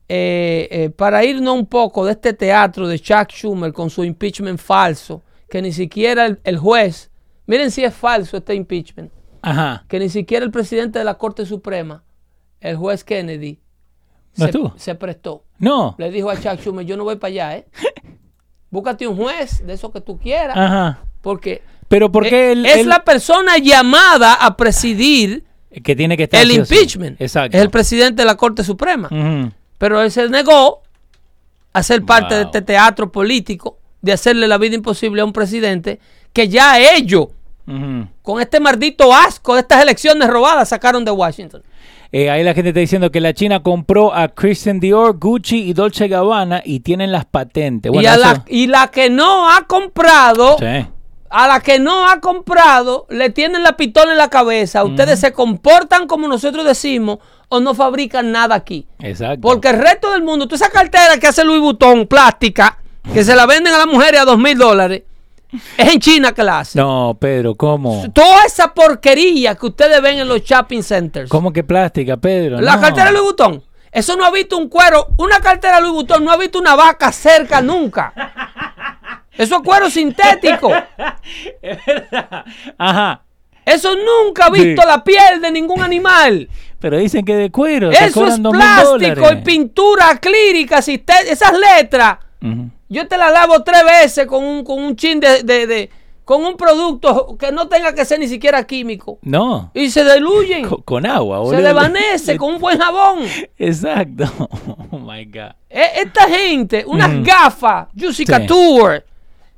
eh, 0.08 0.90
para 0.94 1.24
irnos 1.24 1.54
un 1.54 1.66
poco 1.66 2.04
de 2.04 2.12
este 2.12 2.34
teatro 2.34 2.86
de 2.86 2.98
Chuck 2.98 3.30
Schumer 3.30 3.72
con 3.72 3.88
su 3.88 4.04
impeachment 4.04 4.60
falso, 4.60 5.22
que 5.48 5.62
ni 5.62 5.72
siquiera 5.72 6.26
el, 6.26 6.40
el 6.44 6.58
juez, 6.58 7.10
miren 7.46 7.70
si 7.70 7.84
es 7.84 7.94
falso 7.94 8.36
este 8.36 8.54
impeachment, 8.54 9.12
Ajá. 9.42 9.84
que 9.88 9.98
ni 9.98 10.08
siquiera 10.08 10.44
el 10.44 10.50
presidente 10.50 10.98
de 10.98 11.04
la 11.04 11.14
Corte 11.14 11.46
Suprema, 11.46 12.04
el 12.60 12.76
juez 12.76 13.04
Kennedy, 13.04 13.60
¿No 14.36 14.74
se, 14.76 14.94
prestó. 14.96 15.44
No. 15.58 15.94
Le 15.96 16.10
dijo 16.10 16.28
a 16.28 16.34
Chuck 16.34 16.60
Schumer, 16.60 16.84
yo 16.84 16.96
no 16.96 17.04
voy 17.04 17.16
para 17.16 17.28
allá, 17.28 17.56
¿eh? 17.56 17.66
Búscate 18.70 19.06
un 19.06 19.16
juez 19.16 19.64
de 19.64 19.74
eso 19.74 19.92
que 19.92 20.00
tú 20.00 20.18
quieras. 20.18 20.56
Ajá. 20.56 20.98
Porque 21.20 21.62
Pero 21.86 22.10
¿por 22.10 22.24
qué 22.28 22.48
eh, 22.48 22.52
él, 22.52 22.66
es 22.66 22.78
él- 22.78 22.88
la 22.88 23.04
persona 23.04 23.58
llamada 23.58 24.34
a 24.34 24.56
presidir 24.56 25.44
que 25.82 25.96
tiene 25.96 26.16
que 26.16 26.24
estar 26.24 26.42
el 26.42 26.52
impeachment. 26.52 27.20
Exacto. 27.20 27.56
Es 27.56 27.62
el 27.62 27.70
presidente 27.70 28.22
de 28.22 28.26
la 28.26 28.36
Corte 28.36 28.62
Suprema. 28.62 29.08
Pero 29.78 30.02
él 30.02 30.10
se 30.10 30.28
negó 30.28 30.82
a 31.72 31.82
ser 31.82 32.04
parte 32.04 32.34
de 32.36 32.42
este 32.42 32.62
teatro 32.62 33.10
político, 33.10 33.78
de 34.00 34.12
hacerle 34.12 34.46
la 34.46 34.58
vida 34.58 34.76
imposible 34.76 35.20
a 35.20 35.24
un 35.24 35.32
presidente 35.32 35.98
que 36.34 36.48
ya 36.48 36.78
ellos, 36.78 37.28
con 38.20 38.40
este 38.42 38.60
maldito 38.60 39.14
asco 39.14 39.54
de 39.54 39.60
estas 39.60 39.82
elecciones 39.82 40.28
robadas, 40.28 40.68
sacaron 40.68 41.02
de 41.04 41.10
Washington. 41.12 41.62
Eh, 42.12 42.30
ahí 42.30 42.44
la 42.44 42.54
gente 42.54 42.68
está 42.68 42.80
diciendo 42.80 43.10
que 43.10 43.20
la 43.20 43.32
China 43.32 43.62
compró 43.62 44.14
a 44.14 44.28
Christian 44.28 44.78
Dior, 44.78 45.18
Gucci 45.18 45.62
y 45.62 45.72
Dolce 45.72 46.06
Gabbana 46.06 46.62
y 46.64 46.80
tienen 46.80 47.10
las 47.10 47.24
patentes. 47.24 47.90
Bueno, 47.90 48.02
y, 48.04 48.06
a 48.06 48.12
eso- 48.14 48.20
la, 48.22 48.44
y 48.46 48.66
la 48.68 48.88
que 48.88 49.10
no 49.10 49.50
ha 49.50 49.62
comprado, 49.66 50.56
Sí. 50.58 50.86
a 51.30 51.48
la 51.48 51.58
que 51.60 51.80
no 51.80 52.08
ha 52.08 52.20
comprado, 52.20 53.06
le 53.10 53.30
tienen 53.30 53.62
la 53.64 53.76
pistola 53.76 54.12
en 54.12 54.18
la 54.18 54.28
cabeza. 54.28 54.84
Ustedes 54.84 55.18
se 55.18 55.32
comportan 55.32 56.06
como 56.06 56.28
nosotros 56.28 56.64
decimos 56.64 57.18
o 57.48 57.58
no 57.58 57.74
fabrican 57.74 58.30
nada 58.30 58.54
aquí. 58.54 58.86
Exacto. 59.00 59.40
Porque 59.40 59.70
el 59.70 59.78
resto 59.80 60.12
del 60.12 60.22
mundo, 60.22 60.46
tú 60.46 60.54
esa 60.54 60.70
cartera 60.70 61.18
que 61.18 61.26
hace 61.26 61.44
Louis 61.44 61.60
Vuitton, 61.60 62.06
plástica, 62.06 62.78
que 63.12 63.24
se 63.24 63.34
la 63.34 63.46
venden 63.46 63.74
a 63.74 63.78
las 63.78 63.86
mujeres 63.88 64.20
a 64.20 64.24
dos 64.24 64.38
mil 64.38 64.56
dólares, 64.56 65.02
es 65.78 65.92
en 65.94 66.00
China 66.00 66.32
que 66.32 66.42
la 66.42 66.60
hacen. 66.60 66.82
No, 66.82 67.16
Pedro, 67.20 67.54
¿cómo? 67.54 68.04
Toda 68.12 68.44
esa 68.44 68.74
porquería 68.74 69.54
que 69.54 69.66
ustedes 69.66 70.00
ven 70.02 70.18
en 70.18 70.28
los 70.28 70.42
shopping 70.42 70.82
centers. 70.82 71.30
¿Cómo 71.30 71.52
que 71.52 71.62
plástica, 71.64 72.16
Pedro? 72.16 72.60
La 72.60 72.76
No. 72.76 72.82
cartera 72.82 73.06
de 73.06 73.12
Louis 73.12 73.24
Vuitton. 73.24 73.62
Eso 73.92 74.16
no 74.16 74.24
ha 74.24 74.30
visto 74.30 74.56
un 74.58 74.68
cuero. 74.68 75.08
Una 75.18 75.38
cartera 75.40 75.76
de 75.76 75.82
Louis 75.82 75.94
Vuitton 75.94 76.24
no 76.24 76.32
ha 76.32 76.36
visto 76.36 76.58
una 76.58 76.74
vaca 76.74 77.12
cerca 77.12 77.60
nunca. 77.62 78.12
Eso 79.36 79.56
es 79.56 79.62
cuero 79.62 79.88
sintético. 79.90 80.70
Ajá. 82.78 83.22
Eso 83.64 83.94
nunca 83.94 84.46
ha 84.46 84.50
visto 84.50 84.82
Sí. 84.82 84.88
la 84.88 85.02
piel 85.02 85.40
de 85.40 85.50
ningún 85.50 85.82
animal. 85.82 86.48
Pero 86.80 86.98
dicen 86.98 87.24
que 87.24 87.34
de 87.34 87.50
cuero. 87.50 87.90
Eso 87.90 88.26
es 88.26 88.38
plástico 88.40 89.32
y 89.32 89.36
pintura 89.42 90.10
acrílica. 90.10 90.78
Esas 90.80 91.52
letras, 91.58 92.18
Ujú. 92.42 92.70
Yo 92.94 93.06
te 93.08 93.16
las 93.18 93.32
lavo 93.32 93.62
tres 93.62 93.84
veces 93.84 94.26
con 94.26 94.42
un, 94.44 94.64
con 94.64 94.82
un 94.82 94.96
chin 94.96 95.20
de, 95.20 95.42
de- 95.42 95.66
de- 95.66 95.90
con 96.24 96.42
un 96.42 96.56
producto 96.56 97.36
que 97.38 97.52
no 97.52 97.68
tenga 97.68 97.94
que 97.94 98.06
ser 98.06 98.18
ni 98.18 98.26
siquiera 98.28 98.64
químico. 98.66 99.18
No. 99.20 99.70
Y 99.74 99.90
se 99.90 100.02
diluyen. 100.10 100.66
Co- 100.66 100.82
Con, 100.82 101.04
agua, 101.04 101.40
boludo. 101.40 101.56
se 101.58 101.62
desvanece 101.62 102.36
con 102.38 102.54
un 102.54 102.60
buen 102.60 102.78
jabón. 102.78 103.18
Exacto. 103.58 104.24
Oh 104.90 104.98
my 104.98 105.24
God. 105.26 105.52
E- 105.68 106.00
Esta 106.02 106.26
gente, 106.28 106.82
unas 106.86 107.10
Ujú. 107.12 107.24
gafas, 107.24 107.88
Juicy 107.98 108.24
Sí. 108.24 108.32
Couture, 108.32 109.04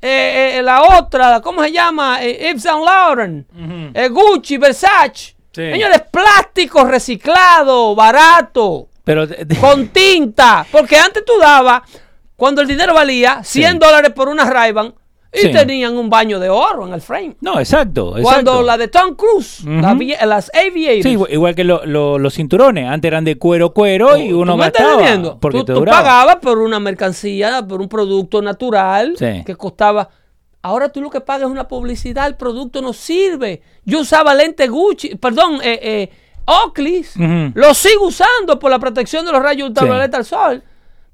eh, 0.03 0.57
eh, 0.59 0.63
la 0.63 0.83
otra, 0.99 1.41
¿cómo 1.41 1.63
se 1.63 1.71
llama? 1.73 2.19
Eh, 2.25 2.49
Yves 2.51 2.63
Saint 2.63 2.85
Laurent, 2.85 3.47
eh, 3.95 4.09
Gucci, 4.09 4.57
Versace. 4.57 5.37
Sí. 5.53 5.71
Señores, 5.73 6.03
plástico 6.11 6.85
reciclado, 6.85 7.95
barato, 7.95 8.89
Pero 9.05 9.27
con 9.61 9.89
tinta. 9.89 10.67
Porque 10.73 10.97
antes 10.97 11.25
tú 11.25 11.33
dabas, 11.41 11.83
cuando 12.37 12.61
el 12.63 12.69
dinero 12.69 12.95
valía 12.95 13.43
100 13.43 13.73
Sí. 13.73 13.79
dólares 13.79 14.13
por 14.15 14.29
una 14.29 14.45
ray 14.45 14.73
y 15.33 15.39
Sí. 15.39 15.53
tenían 15.53 15.97
un 15.97 16.09
baño 16.09 16.39
de 16.39 16.49
oro 16.49 16.87
en 16.87 16.95
el 16.95 17.01
frame. 17.03 17.37
No, 17.41 17.59
exacto. 17.59 18.15
Cuando 18.23 18.63
la 18.63 18.79
de 18.79 18.89
Tom 18.89 19.15
Cruise, 19.17 19.65
las 19.65 20.51
Aviators. 20.55 21.03
Sí, 21.03 21.19
igual, 21.31 21.55
que 21.55 21.65
lo- 21.65 21.85
lo- 21.85 22.19
los 22.19 22.35
cinturones. 22.35 22.89
Antes 22.89 23.09
eran 23.09 23.25
de 23.25 23.37
cuero, 23.37 23.75
cuero 23.75 24.17
y 24.17 24.33
uno 24.33 24.53
¿Tú 24.53 24.59
me 24.59 24.67
estás 24.67 24.83
gastaba. 24.83 25.01
entendiendo? 25.03 25.39
Porque 25.41 25.59
tú, 25.59 25.65
te 25.65 25.73
tú 25.75 25.85
pagabas 25.85 26.37
por 26.37 26.59
una 26.59 26.81
mercancía, 26.81 27.67
por 27.67 27.81
un 27.83 27.89
producto 27.89 28.41
natural 28.41 29.15
Sí. 29.19 29.43
que 29.45 29.57
costaba. 29.57 30.09
Ahora 30.63 30.89
tú 30.89 31.01
lo 31.03 31.11
que 31.11 31.21
pagas 31.21 31.43
es 31.43 31.51
una 31.53 31.69
publicidad, 31.69 32.27
el 32.27 32.37
producto 32.37 32.81
no 32.83 32.93
sirve. 32.93 33.63
Yo 33.85 34.01
usaba 34.01 34.35
lentes 34.35 34.69
Gucci, 34.71 35.17
perdón, 35.17 35.61
eh, 35.63 35.79
eh, 35.83 36.11
Oakley's, 36.47 37.15
lo 37.55 37.75
sigo 37.75 38.07
usando 38.07 38.59
por 38.59 38.71
la 38.71 38.79
protección 38.79 39.27
de 39.27 39.33
los 39.33 39.43
rayos 39.43 39.69
ultravioleta 39.69 40.17
al 40.17 40.25
sol. 40.25 40.63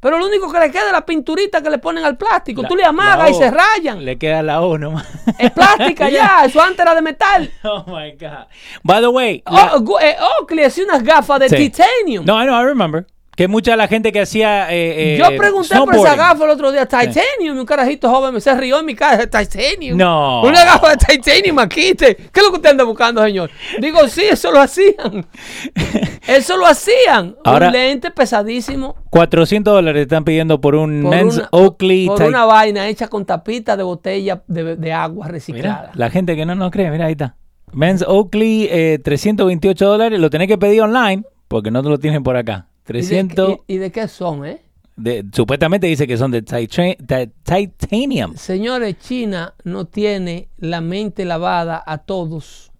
Pero 0.02 0.18
lo 0.18 0.26
único 0.26 0.50
que 0.50 0.58
le 0.58 0.68
queda 0.72 0.86
es 0.86 0.92
la 0.92 1.06
pinturita 1.06 1.62
que 1.62 1.70
le 1.70 1.78
ponen 1.78 2.04
al 2.04 2.16
plástico. 2.16 2.62
La- 2.62 2.68
tú 2.68 2.74
le 2.74 2.84
amagas 2.84 3.18
la 3.18 3.30
y 3.30 3.34
se 3.34 3.50
rayan. 3.52 4.04
Le 4.04 4.18
queda 4.18 4.42
la 4.42 4.60
O 4.60 4.76
nomás. 4.76 5.06
Es 5.38 5.52
plástica 5.52 6.08
ya, 6.10 6.44
eso 6.44 6.60
antes 6.60 6.80
era 6.80 6.92
de 6.96 7.02
metal. 7.02 7.52
Oh 7.62 7.84
my 7.86 8.10
God. 8.18 8.46
By 8.82 9.00
the 9.00 9.06
way. 9.08 9.44
la- 9.48 9.76
Oh, 9.76 9.80
Gu- 9.80 10.00
eh, 10.02 10.16
Oakley 10.40 10.64
hacía 10.64 10.84
unas 10.84 11.04
gafas 11.04 11.38
de 11.38 11.48
Sí. 11.50 11.56
titanium. 11.70 12.24
No, 12.26 12.42
I 12.42 12.46
know, 12.46 12.60
I 12.60 12.64
remember. 12.64 13.06
Que 13.34 13.48
mucha 13.48 13.70
de 13.70 13.76
la 13.78 13.88
gente 13.88 14.12
que 14.12 14.20
hacía. 14.20 14.70
eh, 14.72 15.14
eh, 15.14 15.18
Yo 15.18 15.34
pregunté 15.38 15.74
por 15.78 15.94
esa 15.96 16.14
gafa 16.16 16.44
el 16.44 16.50
otro 16.50 16.70
día, 16.70 16.84
Titanium, 16.84 17.58
un 17.58 17.64
carajito 17.64 18.10
joven 18.10 18.34
me 18.34 18.40
se 18.42 18.54
rió 18.54 18.78
en 18.80 18.84
mi 18.84 18.94
casa, 18.94 19.26
Titanium. 19.26 19.96
No. 19.96 20.42
Una 20.42 20.62
gafa 20.64 20.90
de 20.90 20.96
Titanium 20.98 21.58
aquí. 21.58 21.94
¿Qué 21.94 22.10
es 22.34 22.42
lo 22.42 22.50
que 22.50 22.56
usted 22.56 22.70
anda 22.70 22.84
buscando, 22.84 23.22
señor? 23.24 23.50
Digo, 23.80 24.06
sí, 24.08 24.22
eso 24.30 24.52
lo 24.52 24.60
hacían. 24.60 25.26
Eso 26.26 26.56
lo 26.56 26.66
hacían. 26.66 27.34
Ahora- 27.44 27.66
un 27.66 27.72
lente 27.72 28.10
pesadísimo. 28.12 28.94
400 29.10 29.74
dólares 29.74 30.02
están 30.02 30.24
pidiendo 30.24 30.60
por 30.60 30.76
un 30.76 31.02
Por, 31.02 31.10
Men's 31.10 31.36
una, 31.38 31.48
Oakley. 31.50 32.06
por 32.06 32.22
una 32.22 32.44
vaina 32.44 32.86
hecha 32.88 33.08
con 33.08 33.24
tapita 33.26 33.76
de 33.76 33.82
botella 33.82 34.40
de, 34.46 34.76
de 34.76 34.92
agua 34.92 35.26
Mira, 35.26 35.32
reciclada. 35.32 35.90
la 35.94 36.10
gente 36.10 36.36
que 36.36 36.46
no 36.46 36.54
nos 36.54 36.70
cree, 36.70 36.90
mira, 36.92 37.06
ahí 37.06 37.12
está. 37.12 37.34
Men's 37.72 38.04
Oakley, 38.06 38.68
eh, 38.70 39.00
328 39.02 39.84
dólares. 39.84 40.20
Lo 40.20 40.30
tenés 40.30 40.46
que 40.46 40.58
pedir 40.58 40.82
online 40.82 41.24
porque 41.48 41.70
no 41.72 41.82
te 41.82 41.88
lo 41.88 41.98
tienen 41.98 42.22
por 42.22 42.36
acá. 42.36 42.68
¿Y 42.84 42.92
de, 42.92 42.98
300. 43.00 43.48
qué- 43.48 43.62
y- 43.68 43.74
y 43.74 43.78
de 43.78 43.92
qué 43.92 44.08
son, 44.08 44.44
eh? 44.46 44.60
de- 44.96 45.24
supuestamente 45.32 45.86
dice 45.86 46.06
que 46.06 46.16
son 46.16 46.30
de 46.30 46.44
titra- 46.44 46.96
ti- 47.44 47.68
titanium. 47.78 48.36
Señores, 48.36 48.98
China 48.98 49.54
no 49.64 49.86
tiene 49.86 50.48
la 50.58 50.80
mente 50.80 51.24
lavada 51.24 51.82
a 51.86 51.98
todos. 51.98 52.70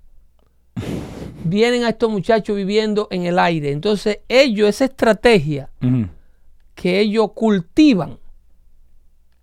Vienen 1.44 1.84
a 1.84 1.90
estos 1.90 2.10
muchachos 2.10 2.56
viviendo 2.56 3.08
en 3.10 3.24
el 3.26 3.38
aire. 3.38 3.72
Entonces, 3.72 4.18
ellos, 4.28 4.68
esa 4.68 4.84
estrategia 4.86 5.70
que 6.74 7.00
ellos 7.00 7.32
cultivan, 7.34 8.18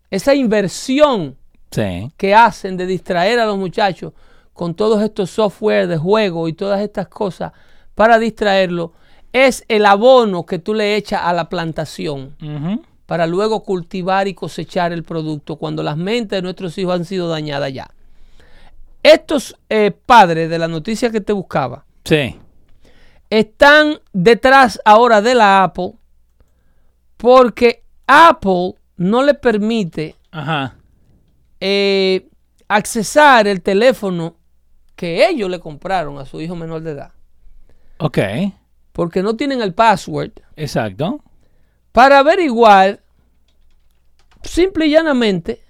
esa 0.09 0.33
inversión 0.35 1.35
Sí. 1.71 2.11
que 2.17 2.33
hacen 2.33 2.77
de 2.77 2.85
distraer 2.87 3.39
a 3.39 3.45
los 3.45 3.57
muchachos 3.57 4.13
con 4.53 4.73
todos 4.73 5.01
estos 5.03 5.29
software 5.29 5.87
de 5.87 5.97
juego 5.97 6.47
y 6.47 6.53
todas 6.53 6.81
estas 6.81 7.07
cosas 7.07 7.51
para 7.95 8.17
distraerlos, 8.17 8.91
es 9.33 9.63
el 9.67 9.85
abono 9.85 10.45
que 10.45 10.59
tú 10.59 10.73
le 10.73 10.95
echas 10.95 11.21
a 11.23 11.33
la 11.33 11.49
plantación 11.49 12.35
para 13.05 13.27
luego 13.27 13.63
cultivar 13.63 14.27
y 14.27 14.33
cosechar 14.33 14.91
el 14.91 15.03
producto 15.03 15.55
cuando 15.57 15.81
las 15.83 15.97
mentes 15.97 16.37
de 16.37 16.41
nuestros 16.41 16.77
hijos 16.77 16.95
han 16.95 17.05
sido 17.05 17.27
dañadas 17.27 17.73
ya. 17.73 17.89
Estos 19.03 19.55
eh, 19.69 19.91
padres 20.05 20.49
de 20.49 20.59
la 20.59 20.67
noticia 20.67 21.09
que 21.09 21.21
te 21.21 21.33
buscaba 21.33 21.85
Sí. 22.03 22.35
están 23.29 23.99
detrás 24.13 24.79
ahora 24.85 25.21
de 25.21 25.35
la 25.35 25.63
Apple 25.63 25.93
porque 27.17 27.83
Apple 28.07 28.73
no 28.97 29.23
le 29.23 29.33
permite 29.33 30.15
Ajá. 30.31 30.75
eh, 31.59 32.27
accesar 32.67 33.47
el 33.47 33.61
teléfono 33.61 34.35
que 34.95 35.27
ellos 35.27 35.49
le 35.49 35.59
compraron 35.59 36.17
a 36.17 36.25
su 36.25 36.41
hijo 36.41 36.55
menor 36.55 36.81
de 36.81 36.91
edad 36.91 37.11
Ok. 37.97 38.17
Porque 38.99 39.23
no 39.23 39.37
tienen 39.37 39.61
el 39.61 39.73
password 39.73 40.31
Exacto. 40.57 41.23
para 41.93 42.19
averiguar 42.19 42.99
simple 44.43 44.87
y 44.87 44.91
llanamente 44.91 45.61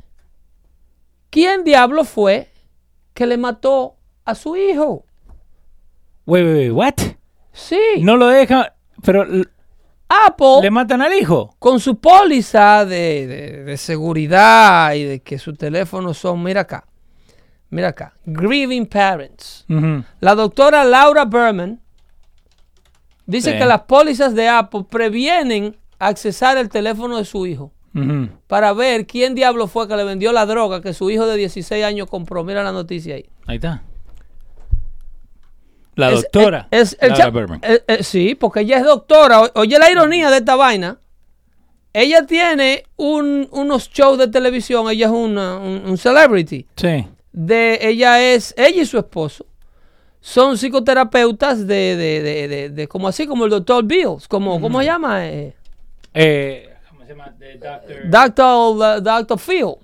quién 1.30 1.63
diablo 1.63 2.05
fue 2.05 2.51
que 3.13 3.27
le 3.27 3.38
mató 3.38 3.97
a 4.25 4.34
su 4.34 4.55
hijo. 4.55 5.05
Wait, 6.25 6.43
wait, 6.43 6.55
wait, 6.55 6.71
what? 6.71 6.95
Sí, 7.51 7.77
No 8.01 8.17
lo 8.17 8.25
dejan, 8.30 8.65
pero 9.03 9.27
Apple 10.07 10.61
le 10.63 10.71
matan 10.71 11.03
al 11.03 11.13
hijo. 11.13 11.55
con 11.59 11.80
su 11.80 11.99
póliza 11.99 12.84
de, 12.84 13.27
de- 13.27 13.63
de 13.63 13.77
seguridad 13.77 14.93
y 14.95 15.03
de 15.03 15.19
que 15.21 15.38
sus 15.38 15.55
teléfonos 15.55 16.17
son, 16.17 16.41
mira 16.41 16.61
acá, 16.61 16.88
mira 17.69 17.89
acá, 17.89 18.15
Grieving 18.25 18.88
Parents. 18.88 19.65
La 20.19 20.34
doctora 20.34 20.84
Laura 20.84 21.25
Berman 21.25 21.80
dice 23.30 23.53
Sí. 23.53 23.57
que 23.57 23.65
las 23.65 23.82
pólizas 23.82 24.36
de 24.36 24.47
Apple 24.49 24.86
previenen 24.89 25.75
accesar 25.99 26.57
el 26.57 26.69
teléfono 26.69 27.17
de 27.17 27.25
su 27.25 27.45
hijo 27.45 27.71
para 28.47 28.71
ver 28.73 29.05
quién 29.07 29.36
diablo 29.36 29.67
fue 29.67 29.88
que 29.88 29.95
le 29.97 30.03
vendió 30.05 30.32
la 30.32 30.45
droga 30.45 30.82
que 30.82 30.93
su 30.93 31.09
hijo 31.09 31.25
de 31.25 31.36
16 31.38 31.84
años 31.84 32.07
compró. 32.09 32.43
Mira 32.43 32.63
la 32.63 32.71
noticia 32.71 33.15
ahí. 33.15 33.25
Ahí 33.47 33.55
está. 33.57 33.84
La 35.95 36.11
Es- 36.11 36.21
doctora. 36.21 36.67
es- 36.71 36.97
el 37.01 37.09
Laura 37.09 37.23
cha- 37.25 37.30
Berman. 37.30 37.59
eh, 37.63 37.84
eh, 37.88 38.03
sí, 38.03 38.36
porque 38.36 38.61
ella 38.61 38.77
es 38.77 38.86
doctora. 38.86 39.41
O- 39.41 39.51
Oye 39.55 39.77
la 39.80 39.91
ironía 39.91 40.30
de 40.30 40.38
esta 40.38 40.55
vaina. 40.55 40.97
Ella 41.91 42.25
tiene 42.25 42.84
un- 42.95 43.47
unos 43.51 43.89
shows 43.89 44.17
de 44.17 44.27
televisión. 44.27 44.89
Ella 44.89 45.07
es 45.07 45.11
una, 45.11 45.57
un, 45.57 45.84
un 45.86 45.97
celebrity. 45.97 46.67
Sí. 46.77 47.05
De, 47.34 47.80
ella 47.82 48.21
es, 48.34 48.53
ella 48.57 48.82
y 48.82 48.86
su 48.86 48.97
esposo 48.97 49.45
son 50.22 50.57
psicoterapeutas 50.57 51.65
de, 51.67 51.95
de, 51.95 52.22
de, 52.22 52.47
de- 52.47 52.70
de- 52.70 52.88
como 52.88 53.07
así, 53.07 53.26
como 53.28 53.45
el 53.45 53.51
doctor 53.51 53.84
Bills. 53.86 54.28
Como, 54.28 54.59
¿Cómo 54.59 54.80
se 54.80 54.86
llama? 54.86 55.26
Eh, 55.28 55.53
Eh, 56.13 56.70
¿Cómo 56.89 57.01
se 57.03 57.09
llama? 57.09 57.34
Doctor. 57.61 58.09
Doctor, 58.09 58.97
uh, 58.97 59.01
Dr. 59.01 59.39
Phil. 59.39 59.76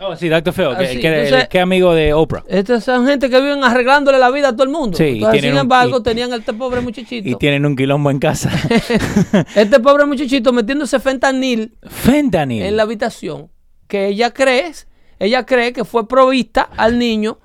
Oh, 0.00 0.16
sí, 0.16 0.28
Dr. 0.28 0.52
Phil, 0.52 0.76
que, 0.76 0.84
Así, 0.84 0.98
que- 1.00 1.22
entonces- 1.24 1.48
que 1.48 1.60
amigo 1.60 1.94
de 1.94 2.12
Oprah. 2.14 2.42
Estas 2.48 2.82
son 2.82 3.06
gente 3.06 3.30
que 3.30 3.40
viven 3.40 3.62
arreglándole 3.62 4.18
la 4.18 4.30
vida 4.30 4.48
a 4.48 4.52
todo 4.52 4.64
el 4.64 4.70
mundo. 4.70 4.96
Sí, 4.96 5.04
Entonces, 5.18 5.40
sin 5.42 5.52
un- 5.52 5.58
embargo, 5.58 5.98
y- 5.98 6.02
tenían 6.02 6.32
a 6.32 6.36
este 6.36 6.52
pobre 6.52 6.80
muchachito. 6.80 7.28
Y 7.28 7.36
tienen 7.36 7.64
un 7.64 7.76
quilombo 7.76 8.10
en 8.10 8.18
casa. 8.18 8.50
Este 9.54 9.80
pobre 9.80 10.04
muchachito 10.06 10.52
metiéndose 10.52 10.98
fentanil 10.98 11.74
Fentanyl. 11.82 12.62
en 12.62 12.76
la 12.76 12.82
habitación 12.82 13.50
que 13.86 14.08
ella 14.08 14.32
cree, 14.32 14.72
ella 15.18 15.44
cree 15.46 15.72
que 15.72 15.84
fue 15.84 16.08
provista 16.08 16.62
al 16.76 16.98
niño 16.98 17.38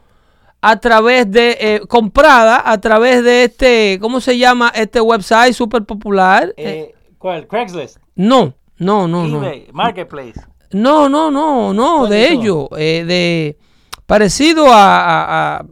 a 0.62 0.80
través 0.80 1.30
de, 1.32 1.57
eh, 1.60 1.82
comprada 1.88 2.62
a 2.70 2.80
través 2.82 3.24
de 3.24 3.45
este, 3.45 3.97
¿cómo 4.01 4.20
se 4.20 4.38
llama? 4.38 4.72
Este 4.76 4.99
website 5.01 5.53
súper 5.53 5.84
popular. 5.86 6.53
Eh, 6.57 6.93
¿Cuál? 7.18 7.47
Craigslist. 7.47 7.97
no, 8.16 8.53
no, 8.78 9.07
no, 9.07 9.28
no. 9.28 9.38
eBay, 9.43 9.68
Marketplace. 9.74 10.39
No, 10.72 11.10
no, 11.10 11.32
no, 11.32 11.74
no, 11.74 11.97
¿Cuál 11.99 12.10
de 12.12 12.32
ellos, 12.32 12.68
eh, 12.78 13.03
de 13.07 13.57
parecido 14.05 14.68
a, 14.72 15.57
a, 15.57 15.66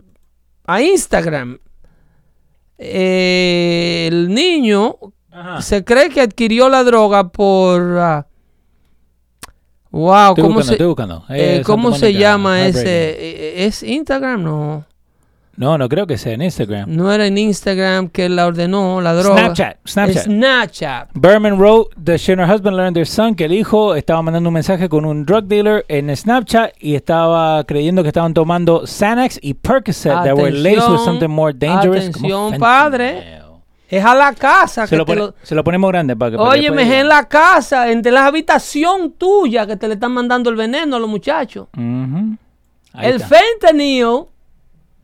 a- 0.65 0.81
Instagram. 0.81 1.59
Eh, 2.79 4.07
el 4.07 4.29
niño 4.33 4.95
Ajá. 5.31 5.61
se 5.61 5.83
cree 5.83 6.09
que 6.09 6.21
adquirió 6.21 6.69
la 6.69 6.83
droga 6.83 7.29
por 7.29 7.81
ah, 7.99 8.26
wow, 9.91 10.29
Estoy 10.29 10.41
¿cómo 10.43 10.55
buscando, 10.55 10.63
se, 10.63 10.71
estoy 10.73 10.87
buscando. 10.87 11.23
eh, 11.29 11.57
Eh, 11.59 11.61
¿cómo 11.65 11.93
se 11.95 12.13
llama 12.13 12.65
ese? 12.65 12.83
Eh, 12.85 13.65
¿Es 13.65 13.83
Instagram? 13.83 14.43
No, 14.43 14.85
No, 15.55 15.75
no 15.79 15.89
creo 15.89 16.05
que 16.05 16.19
sea 16.19 16.33
en 16.33 16.43
Instagram. 16.43 16.95
no 16.95 17.11
era 17.11 17.25
en 17.25 17.35
Instagram 17.35 18.09
que 18.09 18.29
la 18.29 18.45
ordenó 18.45 19.01
la 19.01 19.13
droga. 19.15 19.39
Snapchat, 19.41 19.77
Snapchat. 19.87 20.23
Snapchat. 20.25 21.09
Berman 21.15 21.57
wrote 21.57 21.89
that 22.05 22.17
she 22.19 22.31
and 22.33 22.41
her 22.41 22.47
husband 22.47 22.77
learned 22.77 22.93
their 22.93 23.07
son 23.07 23.33
que 23.33 23.45
el 23.45 23.53
hijo 23.53 23.95
estaba 23.95 24.21
mandando 24.21 24.49
un 24.49 24.53
mensaje 24.53 24.87
con 24.87 25.03
un 25.03 25.25
drug 25.25 25.45
dealer 25.45 25.83
en 25.87 26.15
Snapchat 26.15 26.73
y 26.79 26.93
estaba 26.93 27.63
creyendo 27.63 28.03
que 28.03 28.09
estaban 28.09 28.35
tomando 28.35 28.85
Xanax 28.85 29.39
y 29.41 29.55
Percocet 29.55 30.11
that 30.23 30.35
were 30.35 30.51
laced 30.51 30.87
with 30.89 30.99
something 30.99 31.27
more 31.29 31.51
dangerous. 31.53 32.09
atención, 32.09 32.59
padre. 32.59 33.41
Es 33.89 34.03
a 34.03 34.13
la 34.13 34.33
casa 34.33 34.85
Se 34.85 34.91
que 34.95 34.97
lo, 34.97 35.05
te 35.05 35.13
pone- 35.13 35.25
lo... 35.27 35.35
se 35.41 35.55
lo 35.55 35.63
ponemos 35.63 35.89
grande 35.91 36.15
para 36.15 36.31
que 36.31 36.37
Óyeme, 36.37 36.83
es 36.83 36.91
en 37.01 37.07
la 37.07 37.27
casa, 37.27 37.89
entre 37.89 38.11
la 38.11 38.25
habitación 38.25 39.11
tuya 39.13 39.65
que 39.65 39.77
te 39.77 39.87
le 39.87 39.93
están 39.93 40.11
mandando 40.11 40.49
el 40.49 40.55
veneno 40.57 40.97
a 40.97 40.99
los 40.99 41.09
muchachos. 41.09 41.67
El 41.73 42.35
está. 42.93 43.27
fentanyl 43.27 44.25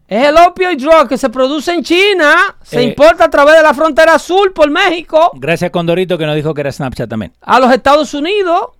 es 0.08 0.28
el 0.28 0.36
opioid 0.36 0.78
drug 0.82 1.08
que 1.08 1.18
se 1.18 1.30
produce 1.30 1.72
en 1.74 1.82
China, 1.84 2.34
se 2.62 2.82
Eh. 2.82 2.84
importa 2.84 3.24
a 3.26 3.30
través 3.30 3.56
de 3.56 3.64
la 3.64 3.74
frontera 3.74 4.20
sur 4.20 4.54
por 4.54 4.70
México 4.70 5.32
Gracias 5.36 5.72
Condorito 5.72 6.18
que 6.18 6.26
nos 6.26 6.36
dijo 6.36 6.54
que 6.54 6.62
era 6.62 6.72
Snapchat 6.72 7.10
también. 7.10 7.32
a 7.42 7.60
los 7.60 7.72
Estados 7.72 8.14
Unidos. 8.14 8.72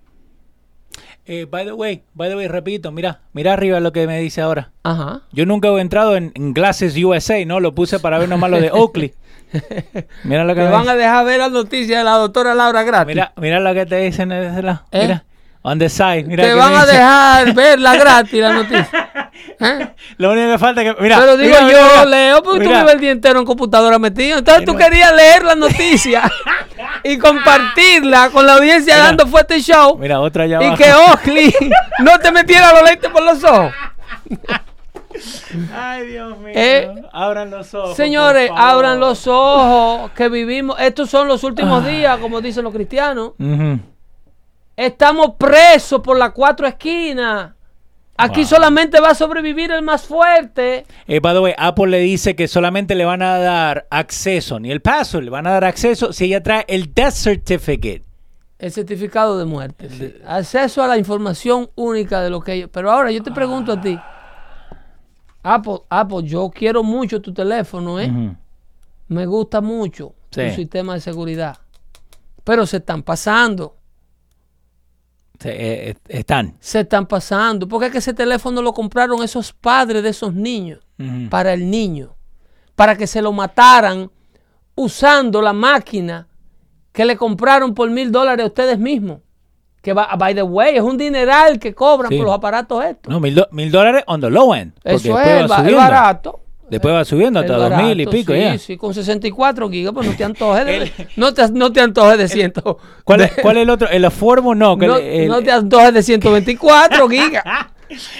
Eh, 1.26 1.46
by 1.50 1.64
the 1.64 1.72
way, 1.72 2.02
by 2.12 2.28
the 2.28 2.36
way, 2.36 2.48
repito, 2.48 2.92
mira, 2.92 3.22
mira 3.32 3.54
arriba 3.54 3.80
lo 3.80 3.92
que 3.92 4.06
me 4.06 4.20
dice 4.20 4.42
ahora. 4.42 4.70
Ajá. 4.82 5.22
Yo 5.32 5.46
nunca 5.46 5.68
he 5.68 5.80
entrado 5.80 6.16
en, 6.16 6.32
en 6.34 6.52
Glasses 6.52 6.94
USA, 7.02 7.42
¿no? 7.46 7.60
Lo 7.60 7.74
puse 7.74 7.98
para 7.98 8.18
ver 8.18 8.28
nomás 8.28 8.50
lo 8.50 8.60
de 8.60 8.70
Oakley. 8.72 9.14
Mira 10.24 10.44
lo 10.44 10.54
que 10.54 10.60
Te 10.62 10.68
van 10.68 10.88
a 10.88 10.94
dejar 10.94 11.24
ver 11.24 11.38
las 11.38 11.50
noticias 11.50 11.98
de 11.98 12.04
la 12.04 12.12
doctora 12.12 12.54
Laura 12.54 12.82
gratis. 12.82 13.06
Mira, 13.14 13.32
mira 13.36 13.60
lo 13.60 13.72
que 13.74 13.86
te 13.86 13.96
dicen. 13.98 14.32
¿Eh? 14.32 14.82
Mira. 14.92 15.24
On 15.66 15.78
the 15.78 15.88
side. 15.88 16.24
Mira 16.24 16.44
te 16.44 16.52
van 16.52 16.74
a 16.74 16.84
dejar 16.84 17.54
verla 17.54 17.96
gratis 17.96 18.40
la 18.40 18.52
noticia. 18.52 19.10
¿Eh? 19.60 19.88
Lo 20.18 20.32
único 20.32 20.52
que 20.52 20.58
falta 20.58 20.82
es 20.82 20.94
que. 20.94 21.02
Mira. 21.02 21.18
Pero 21.18 21.36
digo 21.38 21.56
mira, 21.62 21.72
yo, 21.72 21.88
mira, 21.88 22.04
leo, 22.04 22.42
porque 22.42 22.64
tú 22.64 22.68
Mira. 22.68 22.80
vives 22.80 22.94
el 22.94 23.00
día 23.00 23.10
entero 23.12 23.38
en 23.38 23.46
computadora 23.46 23.98
metido. 23.98 24.38
Entonces 24.38 24.64
tú 24.66 24.76
querías 24.76 25.14
leer 25.14 25.42
la 25.44 25.54
noticia 25.54 26.30
y 27.04 27.16
compartirla 27.16 28.28
con 28.30 28.46
la 28.46 28.54
audiencia 28.54 28.98
dando 28.98 29.26
fuerte 29.26 29.58
show. 29.60 29.96
Mira, 29.96 30.20
otra 30.20 30.44
allá 30.44 30.58
y 30.60 30.64
abajo. 30.66 30.76
que 30.82 30.92
Oakley 30.92 31.54
no 32.00 32.18
te 32.18 32.30
metiera 32.30 32.72
los 32.74 32.82
lentes 32.82 33.10
por 33.10 33.22
los 33.22 33.42
ojos. 33.44 33.72
Ay, 35.72 36.06
Dios 36.08 36.38
mío. 36.38 36.52
Eh, 36.54 37.02
abran 37.12 37.50
los 37.50 37.72
ojos. 37.74 37.96
Señores, 37.96 38.50
abran 38.54 38.98
los 39.00 39.26
ojos 39.26 40.10
que 40.12 40.28
vivimos. 40.28 40.78
Estos 40.80 41.08
son 41.10 41.28
los 41.28 41.44
últimos 41.44 41.86
días, 41.86 42.18
como 42.18 42.40
dicen 42.40 42.64
los 42.64 42.72
cristianos. 42.74 43.32
Estamos 44.76 45.34
presos 45.38 46.00
por 46.00 46.18
las 46.18 46.32
cuatro 46.32 46.66
esquinas. 46.66 47.52
Aquí 48.16 48.40
Wow. 48.42 48.48
solamente 48.48 49.00
va 49.00 49.10
a 49.10 49.14
sobrevivir 49.14 49.72
el 49.72 49.82
más 49.82 50.04
fuerte. 50.06 50.84
Eh, 51.08 51.18
by 51.20 51.34
the 51.34 51.40
way, 51.40 51.54
Apple 51.58 51.88
le 51.88 51.98
dice 51.98 52.36
que 52.36 52.46
solamente 52.46 52.94
le 52.94 53.04
van 53.04 53.22
a 53.22 53.38
dar 53.38 53.86
acceso, 53.90 54.60
ni 54.60 54.70
el 54.70 54.80
paso, 54.80 55.20
le 55.20 55.30
van 55.30 55.48
a 55.48 55.50
dar 55.52 55.64
acceso 55.64 56.12
si 56.12 56.26
ella 56.26 56.40
trae 56.40 56.64
el 56.68 56.94
death 56.94 57.12
certificate. 57.14 58.02
El 58.58 58.70
certificado 58.70 59.36
de 59.36 59.44
muerte. 59.46 59.88
sí. 59.90 60.14
Acceso 60.26 60.82
a 60.82 60.86
la 60.86 60.96
información 60.96 61.70
única 61.74 62.20
de 62.20 62.30
lo 62.30 62.40
que 62.40 62.52
ellos. 62.52 62.70
Pero 62.72 62.90
ahora 62.90 63.10
yo 63.10 63.20
te 63.22 63.32
pregunto 63.32 63.72
a 63.72 63.80
ti. 63.80 63.98
Apple, 65.44 65.82
Apple, 65.90 66.22
yo 66.24 66.50
quiero 66.50 66.82
mucho 66.82 67.20
tu 67.20 67.32
teléfono, 67.32 68.00
¿eh? 68.00 68.10
Me 69.08 69.26
gusta 69.26 69.60
mucho 69.60 70.14
tu 70.30 70.40
sistema 70.50 70.94
de 70.94 71.00
seguridad. 71.00 71.58
Pero 72.42 72.66
se 72.66 72.78
están 72.78 73.02
pasando. 73.02 73.76
Sí, 75.38 75.48
eh, 75.50 75.90
eh, 75.90 75.96
están. 76.08 76.56
Se 76.60 76.80
están 76.80 77.06
pasando. 77.06 77.68
Porque 77.68 77.86
es 77.86 77.92
que 77.92 77.98
ese 77.98 78.14
teléfono 78.14 78.62
lo 78.62 78.72
compraron 78.72 79.22
esos 79.22 79.52
padres 79.52 80.02
de 80.02 80.08
esos 80.08 80.34
niños. 80.34 80.80
Para 81.28 81.52
el 81.52 81.70
niño. 81.70 82.16
Para 82.74 82.96
que 82.96 83.06
se 83.06 83.20
lo 83.20 83.32
mataran 83.32 84.10
usando 84.74 85.42
la 85.42 85.52
máquina 85.52 86.26
que 86.92 87.04
le 87.04 87.16
compraron 87.16 87.74
por 87.74 87.90
mil 87.90 88.10
dólares 88.10 88.44
a 88.44 88.46
ustedes 88.48 88.78
mismos. 88.78 89.20
Que 89.84 89.92
va, 89.92 90.08
by 90.18 90.34
the 90.34 90.42
way, 90.42 90.74
es 90.76 90.82
un 90.82 90.96
dineral 90.98 91.58
que 91.60 91.74
cobran 91.74 92.10
Sí. 92.10 92.16
por 92.16 92.26
los 92.26 92.34
aparatos 92.34 92.84
estos. 92.84 93.12
No, 93.12 93.20
mil, 93.20 93.34
do- 93.34 93.46
mil 93.52 93.70
dólares 93.70 94.02
on 94.06 94.20
the 94.20 94.30
low 94.30 94.52
end. 94.54 94.72
porque 94.82 94.94
Eso 94.96 95.08
después 95.14 95.26
es, 95.28 95.42
va 95.50 95.54
es 95.56 95.60
subiendo. 95.60 95.76
barato. 95.76 96.40
Después 96.70 96.94
va 96.94 97.04
subiendo 97.04 97.40
Es 97.40 97.50
hasta 97.50 97.68
dos 97.68 97.82
mil 97.82 98.00
y 98.00 98.06
pico 98.06 98.32
sí, 98.32 98.40
ya. 98.40 98.58
Sí, 98.58 98.76
con 98.78 98.94
64 98.94 99.68
gigas, 99.68 99.92
pues 99.92 100.08
no 100.08 100.16
te 100.16 100.24
antojes 100.24 100.64
de, 100.64 100.76
El- 100.78 100.92
no 101.16 101.34
te, 101.34 101.50
no 101.52 101.70
te 101.72 101.80
antojes 101.82 102.16
de 102.16 102.26
ciento. 102.28 102.78
¿Cuál, 103.04 103.18
de- 103.20 103.24
es, 103.26 103.32
¿Cuál 103.42 103.58
es 103.58 103.62
el 103.64 103.70
otro? 103.70 103.88
¿El 103.90 104.04
Afformo? 104.06 104.54
No. 104.54 104.74
no, 104.74 104.96
el- 104.96 105.02
el- 105.04 105.28
no 105.28 105.42
te 105.42 105.52
antojes 105.52 105.92
de 105.92 106.02
124 106.02 107.06
gigas. 107.10 107.44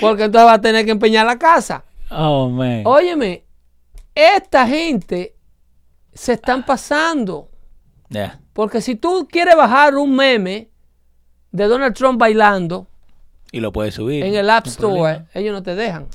Porque 0.02 0.24
entonces 0.24 0.44
vas 0.46 0.58
a 0.58 0.60
tener 0.60 0.84
que 0.84 0.90
empeñar 0.90 1.24
la 1.24 1.38
casa. 1.38 1.82
Oh, 2.10 2.50
man. 2.50 2.82
Óyeme, 2.84 3.46
esta 4.14 4.66
gente 4.68 5.34
se 6.12 6.34
están 6.34 6.64
pasando. 6.66 7.48
Yeah. 8.10 8.38
Porque 8.52 8.82
si 8.82 8.94
tú 8.94 9.26
quieres 9.30 9.56
bajar 9.56 9.96
un 9.96 10.14
meme 10.14 10.68
de 11.54 11.68
Donald 11.68 11.94
Trump 11.94 12.18
bailando 12.18 12.86
Y 13.52 13.60
lo 13.60 13.72
puedes 13.72 13.94
subir. 13.94 14.24
en 14.24 14.34
el 14.34 14.50
App 14.50 14.66
Store, 14.66 14.92
problema. 14.94 15.24
ellos 15.34 15.52
no 15.52 15.62
te 15.62 15.74
dejan. 15.76 16.06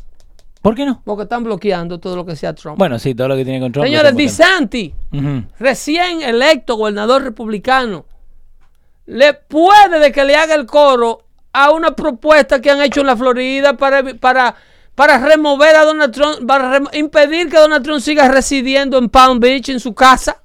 ¿Por 0.62 0.76
qué 0.76 0.86
no? 0.86 1.02
Porque 1.06 1.24
están 1.24 1.46
bloqueando 1.46 2.00
todo 2.00 2.18
lo 2.18 2.26
que 2.26 2.36
sea 2.36 2.54
Trump. 2.54 2.78
Bueno, 2.78 3.00
sí, 3.00 3.16
todo 3.16 3.30
lo 3.30 3.38
que 3.38 3.46
tiene 3.46 3.62
control. 3.62 3.86
Señores, 3.86 4.14
DeSantis, 4.16 4.92
Ujú. 5.14 5.44
recién 5.58 6.22
electo 6.22 6.76
gobernador 6.76 7.24
republicano, 7.24 8.04
le 9.06 9.34
puede 9.34 10.00
de 10.00 10.12
que 10.12 10.26
le 10.26 10.36
haga 10.36 10.56
el 10.56 10.66
coro 10.66 11.24
a 11.54 11.72
una 11.72 11.96
propuesta 11.96 12.60
que 12.60 12.70
han 12.70 12.82
hecho 12.82 13.00
en 13.00 13.08
la 13.08 13.16
Florida 13.16 13.78
para, 13.78 14.04
para, 14.20 14.54
para 14.94 15.18
remover 15.20 15.76
a 15.78 15.86
Donald 15.86 16.14
Trump, 16.14 16.46
para 16.46 16.82
impedir 16.92 17.50
que 17.50 17.58
Donald 17.58 17.84
Trump 17.86 18.02
siga 18.02 18.28
residiendo 18.28 18.98
en 18.98 19.08
Palm 19.10 19.40
Beach, 19.40 19.70
en 19.70 19.80
su 19.80 19.94
casa, 19.96 20.42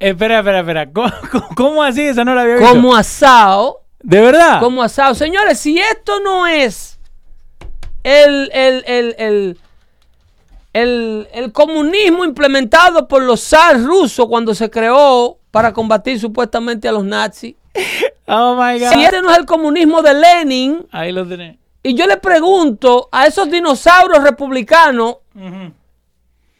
Espera, 0.00 0.38
espera, 0.38 0.60
espera. 0.60 0.90
¿Cómo, 0.92 1.10
cómo- 1.56 1.82
así? 1.82 2.02
Eso 2.02 2.24
no 2.24 2.32
lo 2.32 2.40
había 2.40 2.54
visto. 2.54 2.70
como 2.70 2.94
asado. 2.94 3.80
¿De 4.00 4.20
verdad? 4.20 4.60
como 4.60 4.82
asado. 4.82 5.14
Señores, 5.14 5.58
si 5.58 5.78
esto 5.78 6.20
no 6.20 6.46
es 6.46 6.98
el, 8.04 8.50
el, 8.52 8.84
el, 10.72 11.28
el, 11.32 11.52
comunismo 11.52 12.24
implementado 12.24 13.08
por 13.08 13.22
los 13.22 13.40
zar 13.42 13.80
rusos 13.82 14.26
cuando 14.28 14.54
se 14.54 14.70
creó 14.70 15.38
para 15.50 15.72
combatir 15.72 16.20
supuestamente 16.20 16.88
a 16.88 16.92
los 16.92 17.04
nazis, 17.04 17.54
Oh, 18.30 18.54
my 18.56 18.78
God. 18.78 18.92
si 18.92 19.02
este 19.04 19.22
no 19.22 19.30
es 19.30 19.38
el 19.38 19.46
comunismo 19.46 20.02
de 20.02 20.12
Lenin, 20.14 20.86
Ahí 20.92 21.12
lo 21.12 21.26
tenés. 21.26 21.56
y 21.82 21.94
yo 21.94 22.06
le 22.06 22.18
pregunto 22.18 23.08
a 23.10 23.26
esos 23.26 23.50
dinosaurios 23.50 24.22
republicanos 24.22 25.16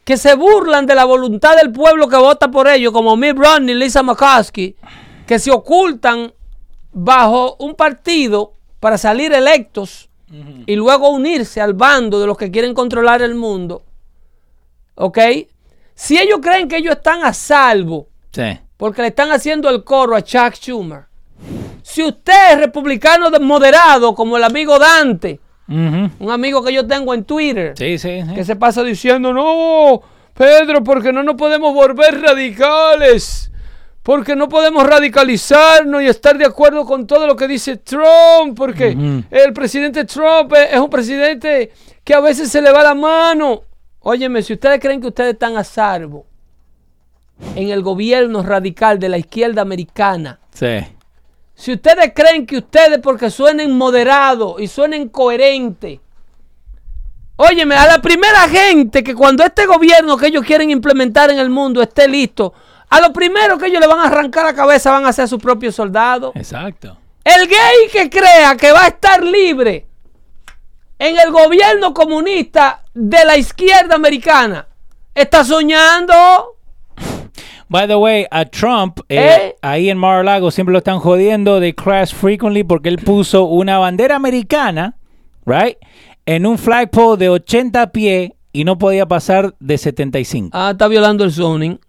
que 0.03 0.17
se 0.17 0.33
burlan 0.33 0.87
de 0.87 0.95
la 0.95 1.05
voluntad 1.05 1.55
del 1.55 1.71
pueblo 1.71 2.07
que 2.09 2.15
vota 2.17 2.49
por 2.49 2.67
ellos, 2.67 2.91
como 2.91 3.15
Mitt 3.15 3.37
Romney 3.37 3.75
y 3.75 3.77
Lisa 3.77 4.01
McCoskey, 4.01 4.75
que 5.27 5.37
se 5.37 5.51
ocultan 5.51 6.33
bajo 6.91 7.55
un 7.59 7.75
partido 7.75 8.53
para 8.79 8.97
salir 8.97 9.33
electos 9.33 10.09
y 10.67 10.75
luego 10.75 11.09
unirse 11.09 11.59
al 11.59 11.73
bando 11.73 12.19
de 12.19 12.27
los 12.27 12.37
que 12.37 12.51
quieren 12.51 12.73
controlar 12.75 13.21
el 13.23 13.33
mundo. 13.35 13.81
¿Ok? 14.95 15.17
Si 15.95 16.17
ellos 16.19 16.39
creen 16.41 16.67
que 16.67 16.77
ellos 16.77 16.95
están 16.95 17.23
a 17.23 17.33
salvo 17.33 18.07
Sí. 18.31 18.59
porque 18.77 19.01
le 19.01 19.07
están 19.09 19.31
haciendo 19.31 19.69
el 19.69 19.83
coro 19.83 20.15
a 20.15 20.21
Chuck 20.21 20.53
Schumer, 20.53 21.05
si 21.81 22.03
usted 22.03 22.51
es 22.53 22.57
republicano 22.59 23.29
de- 23.31 23.39
moderado 23.39 24.13
como 24.13 24.37
el 24.37 24.43
amigo 24.43 24.77
Dante, 24.77 25.39
un 25.67 26.29
amigo 26.31 26.63
que 26.63 26.73
yo 26.73 26.85
tengo 26.87 27.13
en 27.13 27.23
Twitter, 27.23 27.73
Sí, 27.77 27.97
sí, 27.97 28.21
sí. 28.27 28.33
que 28.35 28.43
se 28.45 28.55
pasa 28.55 28.83
diciendo, 28.83 29.33
no, 29.33 30.01
Pedro, 30.33 30.83
porque 30.83 31.11
no 31.11 31.21
nos 31.23 31.35
podemos 31.35 31.73
volver 31.73 32.21
radicales. 32.21 33.51
Porque 34.09 34.35
no 34.35 34.49
podemos 34.49 34.87
radicalizarnos 34.87 36.01
y 36.01 36.07
estar 36.07 36.35
de 36.35 36.43
acuerdo 36.43 36.83
con 36.83 37.05
todo 37.05 37.27
lo 37.27 37.35
que 37.35 37.47
dice 37.47 37.77
Trump, 37.77 38.57
porque 38.57 38.97
el 39.29 39.53
presidente 39.53 40.03
Trump 40.05 40.51
es 40.53 40.73
es 40.73 40.79
un 40.79 40.89
presidente 40.89 41.71
que 42.03 42.15
a 42.15 42.19
veces 42.19 42.49
se 42.49 42.59
le 42.59 42.71
va 42.71 42.81
la 42.81 42.95
mano. 42.95 43.61
Óyeme, 43.99 44.41
si 44.41 44.53
ustedes 44.53 44.79
creen 44.79 44.99
que 44.99 45.09
ustedes 45.09 45.33
están 45.33 45.57
a 45.57 45.63
salvo 45.63 46.25
en 47.55 47.69
el 47.69 47.83
gobierno 47.83 48.41
radical 48.41 48.97
de 48.97 49.09
la 49.09 49.19
izquierda 49.19 49.61
americana, 49.61 50.39
Sí. 50.55 50.79
si 51.53 51.73
ustedes 51.73 52.11
creen 52.15 52.47
que 52.47 52.57
ustedes, 52.57 52.97
porque 53.03 53.29
suenen 53.29 53.77
moderados 53.77 54.59
y 54.59 54.65
suenen 54.65 55.09
coherentes, 55.09 55.99
óyeme, 57.35 57.75
a 57.75 57.85
la 57.85 58.01
primera 58.01 58.49
gente 58.49 59.03
que 59.03 59.13
cuando 59.13 59.43
este 59.43 59.67
gobierno 59.67 60.17
que 60.17 60.25
ellos 60.25 60.43
quieren 60.43 60.71
implementar 60.71 61.29
en 61.29 61.37
el 61.37 61.51
mundo 61.51 61.79
esté 61.83 62.07
listo, 62.07 62.55
a 62.89 63.01
lo 63.01 63.13
primero 63.13 63.57
que 63.57 63.67
ellos 63.67 63.79
le 63.79 63.87
van 63.87 63.99
a 63.99 64.05
arrancar 64.05 64.45
la 64.45 64.53
cabeza 64.53 64.91
van 64.91 65.05
a 65.05 65.13
ser 65.13 65.27
sus 65.27 65.41
propios 65.41 65.75
soldados. 65.75 66.35
Exacto. 66.35 66.97
El 67.23 67.47
gay 67.47 67.89
que 67.91 68.09
crea 68.09 68.55
que 68.55 68.71
va 68.71 68.85
a 68.85 68.87
estar 68.87 69.23
libre 69.23 69.85
en 70.97 71.17
el 71.17 71.31
gobierno 71.31 71.93
comunista 71.93 72.83
de 72.93 73.23
la 73.25 73.37
izquierda 73.37 73.95
americana 73.95 74.67
está 75.13 75.43
soñando. 75.43 76.55
By 77.67 77.87
the 77.87 77.95
way, 77.95 78.25
a 78.31 78.45
Trump, 78.45 78.99
eh, 79.09 79.17
¿Eh? 79.19 79.55
ahí 79.61 79.89
en 79.91 79.97
Mar-a-Lago 79.99 80.49
siempre 80.49 80.71
lo 80.71 80.79
están 80.79 80.99
jodiendo 80.99 81.59
de 81.59 81.75
crash 81.75 82.15
frequently 82.15 82.63
porque 82.63 82.89
él 82.89 82.97
puso 82.97 83.43
una 83.43 83.77
bandera 83.77 84.15
americana, 84.15 84.97
right, 85.45 85.77
en 86.25 86.47
un 86.47 86.57
flagpole 86.57 87.17
de 87.17 87.29
80 87.29 87.91
pies 87.91 88.31
y 88.51 88.63
no 88.63 88.79
podía 88.79 89.05
pasar 89.05 89.55
de 89.59 89.77
75. 89.77 90.49
Ah, 90.51 90.71
está 90.71 90.87
violando 90.87 91.23
el 91.23 91.31
zoning. 91.31 91.79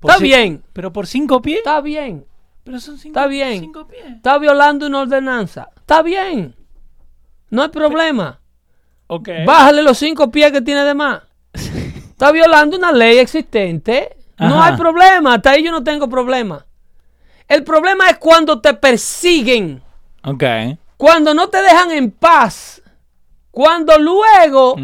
Por 0.00 0.10
Está 0.10 0.22
bien, 0.22 0.62
Pero 0.72 0.92
por 0.92 1.06
5 1.06 1.42
pies. 1.42 1.58
está 1.58 1.80
bien. 1.80 2.26
Pero 2.64 2.80
son 2.80 2.98
5 2.98 3.08
Está 3.18 3.26
bien. 3.28 3.60
cinco 3.60 3.86
pies. 3.86 4.04
Está 4.06 4.38
violando 4.38 4.86
una 4.86 5.00
ordenanza. 5.00 5.68
Está 5.76 6.02
bien. 6.02 6.54
No 7.50 7.62
hay 7.62 7.68
problema. 7.68 8.40
Ok. 9.08 9.28
Bájale 9.44 9.82
los 9.82 9.98
cinco 9.98 10.30
pies 10.30 10.52
que 10.52 10.60
tiene 10.62 10.84
de 10.84 10.94
más. 10.94 11.22
Está 11.52 12.30
violando 12.32 12.76
una 12.76 12.92
ley 12.92 13.18
existente. 13.18 14.16
No 14.38 14.62
hay 14.62 14.76
problema. 14.76 15.34
Hasta 15.34 15.50
ahí 15.50 15.64
yo 15.64 15.72
no 15.72 15.82
tengo 15.82 16.08
problema. 16.08 16.64
El 17.48 17.64
problema 17.64 18.08
es 18.08 18.18
cuando 18.18 18.60
te 18.60 18.72
persiguen. 18.74 19.82
Ok. 20.24 20.44
Cuando 20.96 21.34
no 21.34 21.48
te 21.48 21.60
dejan 21.60 21.90
en 21.90 22.10
paz. 22.12 22.82
Cuando 23.50 23.98
luego 23.98 24.76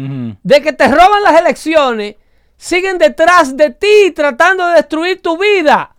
de 0.43 0.61
que 0.61 0.73
te 0.73 0.87
roban 0.89 1.23
las 1.23 1.39
elecciones, 1.39 2.15
siguen 2.57 2.97
detrás 2.97 3.55
de 3.55 3.69
ti 3.69 4.11
tratando 4.15 4.67
de 4.67 4.75
destruir 4.75 5.21
tu 5.21 5.37
vida. 5.37 5.93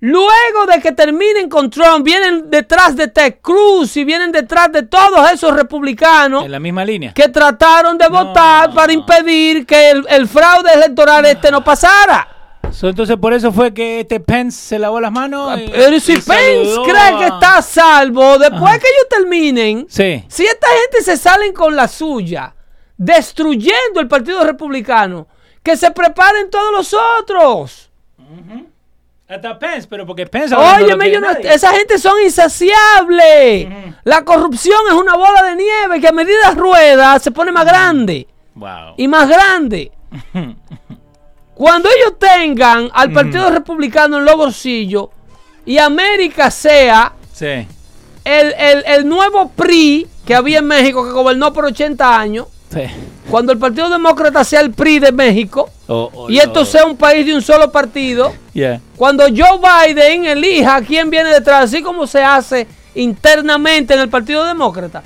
Luego 0.00 0.66
de 0.70 0.82
que 0.82 0.92
terminen 0.92 1.48
con 1.48 1.70
Trump, 1.70 2.04
vienen 2.04 2.50
detrás 2.50 2.94
de 2.94 3.08
Ted 3.08 3.36
Cruz 3.40 3.96
y 3.96 4.04
vienen 4.04 4.32
detrás 4.32 4.70
de 4.70 4.82
todos 4.82 5.32
esos 5.32 5.56
republicanos 5.56 6.44
En 6.44 6.52
la 6.52 6.60
misma 6.60 6.84
línea. 6.84 7.14
que 7.14 7.28
trataron 7.30 7.96
de 7.96 8.08
votar 8.08 8.74
para 8.74 8.92
impedir 8.92 9.64
que 9.64 9.90
el, 9.92 10.04
el 10.10 10.28
fraude 10.28 10.70
electoral 10.74 11.24
este 11.24 11.50
no 11.50 11.64
pasara. 11.64 12.28
So, 12.70 12.88
entonces 12.88 13.16
por 13.16 13.32
eso 13.32 13.50
fue 13.50 13.72
que 13.72 14.00
este 14.00 14.20
Pence 14.20 14.60
se 14.60 14.78
lavó 14.78 15.00
las 15.00 15.12
manos. 15.12 15.58
y- 15.58 15.68
Pero 15.70 15.98
si 16.00 16.12
y 16.12 16.16
Pence 16.16 16.26
saludó 16.64 16.82
cree 16.84 17.18
que 17.20 17.24
está 17.26 17.56
a 17.58 17.62
salvo, 17.62 18.36
después 18.38 18.72
que 18.72 18.86
ellos 18.88 19.08
terminen, 19.08 19.86
Sí. 19.88 20.22
Si 20.28 20.44
esta 20.44 20.66
gente 20.82 21.02
se 21.02 21.16
salen 21.16 21.54
con 21.54 21.74
la 21.76 21.88
suya, 21.88 22.54
destruyendo 22.98 24.00
el 24.00 24.08
Partido 24.08 24.44
Republicano, 24.44 25.28
que 25.64 25.76
se 25.76 25.90
preparen 25.90 26.48
todos 26.50 26.70
los 26.72 26.94
otros. 27.20 27.90
Hasta 29.26 29.58
Pence, 29.58 29.88
pero 29.88 30.06
porque 30.06 30.26
Pence 30.26 30.54
no 30.54 30.60
Óyeme, 30.60 31.10
no- 31.12 31.20
nadie. 31.20 31.52
esa 31.52 31.72
gente 31.72 31.98
son 31.98 32.12
insaciables. 32.22 33.68
La 34.04 34.22
corrupción 34.24 34.78
es 34.88 34.94
una 34.94 35.16
bola 35.16 35.42
de 35.42 35.56
nieve 35.56 36.00
que 36.00 36.08
a 36.08 36.12
medida 36.12 36.50
rueda 36.52 37.18
se 37.18 37.30
pone 37.30 37.50
más 37.50 37.64
grande 37.64 38.28
Wow. 38.54 38.94
y 38.98 39.08
más 39.08 39.26
grande. 39.28 39.90
Cuando 41.54 41.88
ellos 41.88 42.18
tengan 42.18 42.90
al 42.92 43.12
Partido 43.12 43.48
Republicano 43.50 44.18
en 44.18 44.24
los 44.24 44.36
bolsillos 44.36 45.08
y 45.64 45.78
América 45.78 46.50
sea 46.50 47.12
Sí. 47.32 47.66
el, 48.24 48.52
el- 48.58 48.84
el 48.86 49.08
nuevo 49.08 49.48
PRI 49.50 50.06
que 50.26 50.34
había 50.34 50.58
en 50.58 50.66
México 50.66 51.04
que 51.04 51.10
gobernó 51.12 51.52
por 51.52 51.64
80 51.64 52.18
años, 52.20 52.48
Sí. 52.72 52.82
Cuando 53.34 53.50
el 53.52 53.58
Partido 53.58 53.90
Demócrata 53.90 54.44
sea 54.44 54.60
el 54.60 54.70
PRI 54.70 55.00
de 55.00 55.10
México 55.10 55.68
O- 55.88 56.08
o 56.14 56.30
y 56.30 56.38
esto 56.38 56.64
sea 56.64 56.84
un 56.86 56.96
país 56.96 57.26
de 57.26 57.34
un 57.34 57.42
solo 57.42 57.72
partido, 57.72 58.32
Yeah. 58.52 58.80
cuando 58.96 59.24
Joe 59.24 59.58
Biden 59.58 60.24
elija 60.24 60.80
quién 60.82 61.10
viene 61.10 61.30
detrás, 61.30 61.64
así 61.64 61.82
como 61.82 62.06
se 62.06 62.22
hace 62.22 62.68
internamente 62.94 63.92
en 63.94 63.98
el 63.98 64.08
Partido 64.08 64.44
Demócrata, 64.44 65.02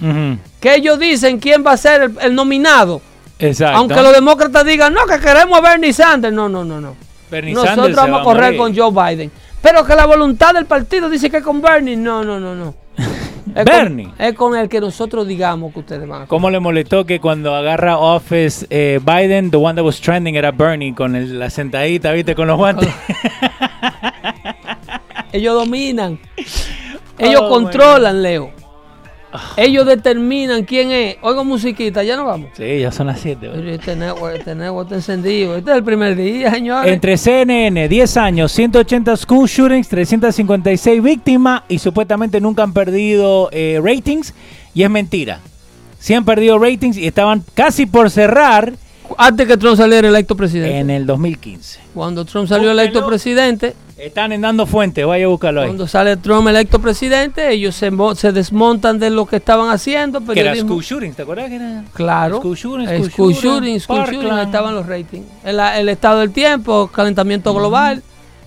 que 0.60 0.74
ellos 0.74 0.98
dicen 0.98 1.38
quién 1.40 1.64
va 1.66 1.72
a 1.72 1.76
ser 1.78 2.02
el, 2.02 2.18
el 2.20 2.34
nominado, 2.34 3.00
Exacto. 3.38 3.78
aunque 3.78 4.02
los 4.02 4.12
demócratas 4.12 4.62
digan, 4.66 4.92
no, 4.92 5.06
que 5.06 5.18
queremos 5.18 5.58
a 5.58 5.62
Bernie 5.62 5.94
Sanders, 5.94 6.34
no, 6.34 6.50
no, 6.50 6.62
no, 6.66 6.82
no. 6.82 6.96
Bernie 7.30 7.54
Nosotros 7.54 7.76
Sanders 7.76 7.96
vamos 7.96 8.18
va 8.18 8.20
a 8.20 8.24
correr 8.24 8.56
con 8.58 8.76
Joe 8.76 8.90
Biden. 8.92 9.32
Pero 9.62 9.86
que 9.86 9.94
la 9.94 10.04
voluntad 10.04 10.52
del 10.52 10.66
partido 10.66 11.08
dice 11.08 11.30
que 11.30 11.40
con 11.40 11.62
Bernie, 11.62 11.96
no, 11.96 12.22
no, 12.22 12.38
no, 12.38 12.54
no. 12.54 12.74
Es 13.54 13.54
con- 13.54 13.64
Bernie. 13.64 14.08
es 14.18 14.34
con 14.34 14.56
el 14.56 14.68
que 14.68 14.80
nosotros 14.80 15.26
digamos 15.26 15.72
que 15.72 15.80
ustedes 15.80 16.06
van 16.08 16.22
a 16.22 16.26
¿Cómo 16.26 16.50
le 16.50 16.60
molestó 16.60 17.04
que 17.06 17.20
cuando 17.20 17.54
agarra 17.54 17.98
office 17.98 18.66
eh, 18.70 19.00
Biden, 19.04 19.50
the 19.50 19.56
one 19.56 19.74
that 19.74 19.84
was 19.84 20.00
trending 20.00 20.36
era 20.36 20.50
Bernie 20.52 20.94
con 20.94 21.16
el- 21.16 21.38
la 21.38 21.50
sentadita, 21.50 22.12
viste, 22.12 22.34
con 22.34 22.48
los 22.48 22.56
guantes? 22.56 22.88
Ellos 25.32 25.54
dominan. 25.54 26.18
Ellos 27.18 27.40
Oh, 27.44 27.48
controlan, 27.48 28.22
Leo. 28.22 28.50
Ellos 29.56 29.86
determinan 29.86 30.64
quién 30.64 30.90
es. 30.90 31.16
Oigo 31.22 31.44
musiquita, 31.44 32.02
ya 32.02 32.16
no 32.16 32.24
vamos. 32.24 32.50
sí, 32.54 32.80
ya 32.80 32.90
son 32.90 33.08
las 33.08 33.20
7. 33.20 33.50
Pero 33.52 33.70
Este 33.70 33.94
network, 33.96 34.36
este 34.36 34.94
encendido. 34.94 35.56
Este 35.56 35.70
es 35.70 35.76
el 35.76 35.84
primer 35.84 36.16
día, 36.16 36.50
señores. 36.50 36.92
Entre 36.92 37.16
CNN, 37.16 37.88
10 37.88 38.16
años, 38.16 38.52
180 38.52 39.16
school 39.16 39.48
shootings, 39.48 39.88
356 39.88 41.02
víctimas 41.02 41.62
y 41.68 41.78
supuestamente 41.78 42.40
nunca 42.40 42.62
han 42.62 42.72
perdido 42.72 43.48
eh, 43.52 43.80
ratings. 43.82 44.34
Y 44.74 44.82
es 44.82 44.90
mentira. 44.90 45.40
Sí 45.98 46.14
han 46.14 46.24
perdido 46.24 46.58
ratings 46.58 46.96
y 46.96 47.06
estaban 47.06 47.44
casi 47.54 47.86
por 47.86 48.10
cerrar 48.10 48.72
Antes 49.16 49.46
que 49.46 49.56
Trump 49.56 49.76
saliera 49.76 50.08
electo 50.08 50.36
presidente. 50.36 50.78
en 50.78 50.90
el 50.90 51.06
2015. 51.06 51.80
Cuando 51.94 52.24
Trump 52.24 52.48
salió 52.48 52.70
electo 52.70 53.06
presidente, 53.06 53.74
Están 53.96 54.30
en 54.32 54.40
dando 54.42 54.64
fuente, 54.66 55.04
vaya 55.04 55.24
a 55.24 55.28
buscarlo 55.28 55.60
ahí. 55.62 55.66
cuando 55.68 55.86
sale 55.88 56.16
Trump 56.16 56.46
electo 56.48 56.78
presidente, 56.80 57.50
ellos 57.50 57.74
se, 57.74 57.90
mo- 57.90 58.14
se 58.14 58.30
desmontan 58.32 58.98
de 58.98 59.10
lo 59.10 59.26
que 59.26 59.36
estaban 59.36 59.70
haciendo. 59.70 60.20
Que 60.24 60.40
era 60.40 60.54
school 60.54 60.82
shootings, 60.84 61.16
¿te 61.16 61.22
acuerdas 61.22 61.48
que 61.48 61.56
era? 61.56 61.84
Claro. 61.94 62.38
School 62.38 62.56
shooting, 62.56 62.88
Eh, 62.88 62.98
school 63.10 63.34
school 63.34 63.80
school 63.80 64.38
estaban 64.40 64.74
los 64.74 64.86
ratings. 64.86 65.26
El, 65.44 65.58
el 65.58 65.88
estado 65.88 66.20
del 66.20 66.30
tiempo, 66.32 66.88
calentamiento 66.92 67.52
global. 67.54 68.02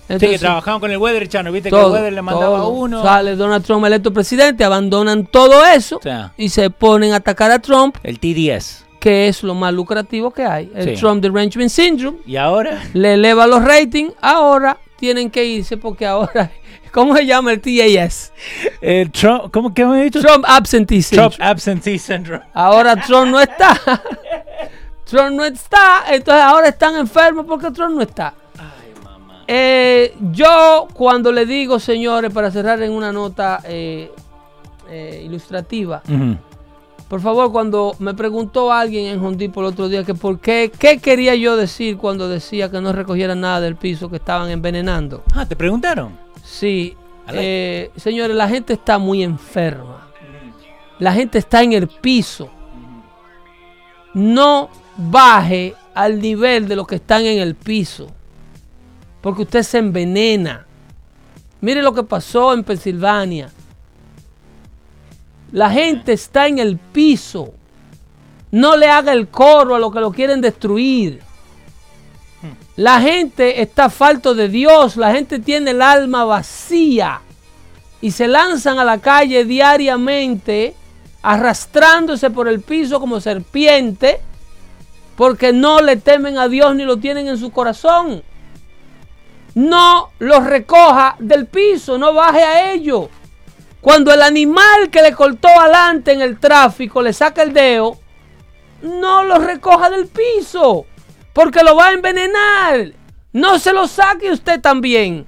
Sí, 0.10 0.18
que 0.28 0.40
trabajaban 0.40 0.82
con 0.82 0.92
el 0.92 0.98
Weather 0.98 1.26
Channel, 1.30 1.54
viste 1.54 1.70
que 1.70 1.80
el 1.80 1.86
Weather 1.86 2.12
le 2.12 2.22
mandaba 2.22 2.58
a 2.58 2.62
todo. 2.62 2.70
uno. 2.72 3.02
Sale 3.02 3.36
Donald 3.38 3.64
Trump 3.66 3.86
electo 3.86 4.12
presidente, 4.12 4.64
abandonan 4.66 5.26
todo 5.26 5.66
eso 5.66 5.98
O 5.98 6.02
sea. 6.02 6.34
y 6.38 6.50
se 6.50 6.70
ponen 6.70 7.14
a 7.14 7.18
atacar 7.18 7.50
a 7.52 7.60
Trump, 7.60 7.96
El 8.04 8.20
TDS. 8.20 8.84
Que 9.02 9.28
es 9.28 9.42
lo 9.44 9.56
más 9.56 9.74
lucrativo 9.74 10.32
que 10.32 10.46
hay. 10.46 10.72
El 10.76 10.96
Sí. 10.96 11.02
Trump 11.02 11.22
Derangement 11.24 11.70
Syndrome 11.72 12.20
Y 12.26 12.36
ahora, 12.38 12.84
le 12.94 13.16
eleva 13.16 13.48
los 13.48 13.62
ratings. 13.64 14.14
Ahora 14.22 14.78
tienen 14.98 15.30
que 15.32 15.44
irse 15.44 15.76
porque 15.76 16.06
ahora, 16.06 16.52
¿cómo 16.94 17.16
se 17.18 17.26
llama 17.26 17.52
el 17.52 17.60
TAS? 17.60 18.32
el 18.80 19.12
Trump, 19.12 19.52
¿cómo 19.52 19.74
que 19.74 19.84
me 19.86 20.00
he 20.00 20.04
dicho? 20.06 20.22
Trump 20.22 20.46
Absentee 20.48 21.02
Trump 21.02 21.32
Syndrome. 21.34 21.52
Absentee 21.52 21.98
Syndrome. 22.00 22.44
Ahora 22.54 22.96
Trump 22.96 23.32
no 23.32 23.40
está. 23.42 23.76
Trump 25.06 25.32
no 25.32 25.44
está, 25.44 26.04
entonces 26.10 26.42
ahora 26.44 26.70
están 26.70 26.96
enfermos 26.96 27.46
porque 27.46 27.70
Trump 27.72 27.96
no 27.96 28.02
está. 28.04 28.34
Eh, 29.48 30.14
yo 30.32 30.88
cuando 30.94 31.32
le 31.32 31.46
digo, 31.46 31.80
señores, 31.80 32.32
para 32.32 32.50
cerrar 32.52 32.82
en 32.84 32.92
una 32.92 33.12
nota 33.12 33.60
eh, 33.66 34.10
eh, 34.90 35.24
ilustrativa, 35.26 36.02
Ujú. 36.08 36.38
Por 37.12 37.20
favor, 37.20 37.52
cuando 37.52 37.94
me 38.00 38.14
preguntó 38.14 38.72
alguien 38.72 39.08
en 39.08 39.20
Home 39.20 39.36
Depot 39.36 39.62
el 39.62 39.74
otro 39.74 39.90
día 39.90 40.06
que 40.06 40.16
por 40.16 40.40
qué, 40.40 40.72
qué 40.80 41.00
quería 41.00 41.36
yo 41.36 41.58
decir 41.58 41.98
cuando 41.98 42.30
decía 42.30 42.72
que 42.72 42.80
no 42.80 42.94
recogieran 42.94 43.42
nada 43.42 43.60
del 43.60 43.76
piso 43.76 44.10
que 44.10 44.16
estaban 44.16 44.50
envenenando. 44.50 45.22
Ah, 45.36 45.46
¿te 45.46 45.58
preguntaron? 45.58 46.18
Sí, 46.42 46.96
eh, 47.34 47.92
señores, 47.98 48.34
la 48.34 48.48
gente 48.48 48.72
está 48.72 48.98
muy 48.98 49.24
enferma. 49.24 50.08
La 51.00 51.12
gente 51.12 51.38
está 51.38 51.62
en 51.62 51.74
el 51.74 51.90
piso. 51.90 52.50
No 54.14 54.70
baje 54.96 55.76
al 55.94 56.22
nivel 56.22 56.70
de 56.70 56.78
los 56.78 56.88
que 56.88 56.96
están 56.96 57.26
en 57.26 57.40
el 57.40 57.56
piso. 57.56 58.08
Porque 59.20 59.42
usted 59.42 59.64
se 59.64 59.80
envenena. 59.80 60.66
Mire 61.60 61.84
lo 61.84 61.94
que 61.94 62.04
pasó 62.04 62.54
en 62.54 62.64
Pensilvania. 62.64 63.50
La 65.52 65.70
gente 65.70 66.14
está 66.14 66.48
en 66.48 66.60
el 66.60 66.78
piso. 66.78 67.54
No 68.52 68.76
le 68.76 68.88
haga 68.88 69.14
el 69.14 69.28
coro 69.28 69.76
a 69.76 69.80
los 69.80 69.94
que 69.94 70.00
lo 70.00 70.12
quieren 70.12 70.42
destruir. 70.42 71.22
La 72.76 73.02
gente 73.02 73.62
está 73.62 73.90
falto 73.90 74.34
de 74.34 74.50
Dios, 74.50 74.98
la 74.98 75.12
gente 75.12 75.40
tiene 75.40 75.72
el 75.72 75.82
alma 75.82 76.26
vacía 76.26 77.22
y 78.00 78.12
se 78.12 78.28
lanzan 78.28 78.80
a 78.80 78.84
la 78.84 78.98
calle 78.98 79.46
diariamente 79.46 80.74
arrastrándose 81.22 82.32
por 82.32 82.48
el 82.48 82.62
piso 82.62 83.00
como 83.00 83.20
serpiente 83.22 84.22
porque 85.16 85.54
no 85.54 85.82
le 85.82 85.98
temen 85.98 86.38
a 86.38 86.48
Dios 86.48 86.76
ni 86.76 86.84
lo 86.84 86.98
tienen 86.98 87.28
en 87.28 87.38
su 87.38 87.52
corazón. 87.52 88.24
No 89.54 90.10
los 90.18 90.44
recoja 90.44 91.16
del 91.20 91.46
piso, 91.46 91.98
no 91.98 92.14
baje 92.14 92.42
a 92.42 92.72
ellos. 92.72 93.10
Cuando 93.82 94.14
el 94.14 94.22
animal 94.22 94.90
que 94.92 95.02
le 95.02 95.14
cortó 95.14 95.48
adelante 95.48 96.12
en 96.12 96.22
el 96.22 96.40
tráfico 96.40 97.02
le 97.02 97.14
saca 97.14 97.42
el 97.42 97.52
dedo, 97.52 97.98
no 98.84 99.24
lo 99.24 99.40
recoja 99.40 99.90
del 99.90 100.08
piso, 100.08 100.86
porque 101.34 101.64
lo 101.64 101.76
va 101.76 101.88
a 101.88 101.94
envenenar. 101.94 102.94
No 103.34 103.58
se 103.58 103.74
lo 103.74 103.88
saque 103.88 104.32
usted 104.32 104.62
también. 104.62 105.26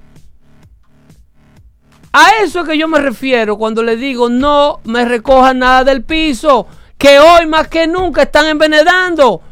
A 2.12 2.30
eso 2.44 2.60
es 2.60 2.68
que 2.68 2.78
yo 2.78 2.86
me 2.86 3.00
refiero 3.00 3.58
cuando 3.58 3.82
le 3.82 3.96
digo 3.96 4.28
no 4.28 4.78
me 4.84 5.04
recoja 5.04 5.52
nada 5.52 5.82
del 5.82 6.04
piso, 6.04 6.68
que 6.96 7.18
hoy 7.18 7.46
más 7.46 7.66
que 7.66 7.88
nunca 7.88 8.22
están 8.22 8.46
envenenando. 8.46 9.42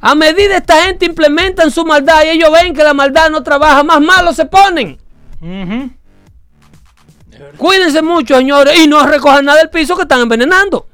A 0.00 0.14
medida 0.14 0.56
esta 0.56 0.82
gente 0.82 1.04
implementan 1.04 1.70
su 1.70 1.84
maldad 1.84 2.24
y 2.24 2.28
ellos 2.28 2.50
ven 2.52 2.72
que 2.72 2.82
la 2.82 2.94
maldad 2.94 3.28
no 3.28 3.42
trabaja, 3.42 3.82
más 3.82 4.00
malos 4.00 4.36
se 4.36 4.46
ponen. 4.46 4.98
Cuídense 7.56 8.02
mucho, 8.02 8.36
señores, 8.36 8.78
y 8.78 8.86
no 8.86 9.06
recojan 9.06 9.44
nada 9.44 9.58
del 9.58 9.70
piso 9.70 9.96
que 9.96 10.02
están 10.02 10.20
envenenando. 10.20 10.86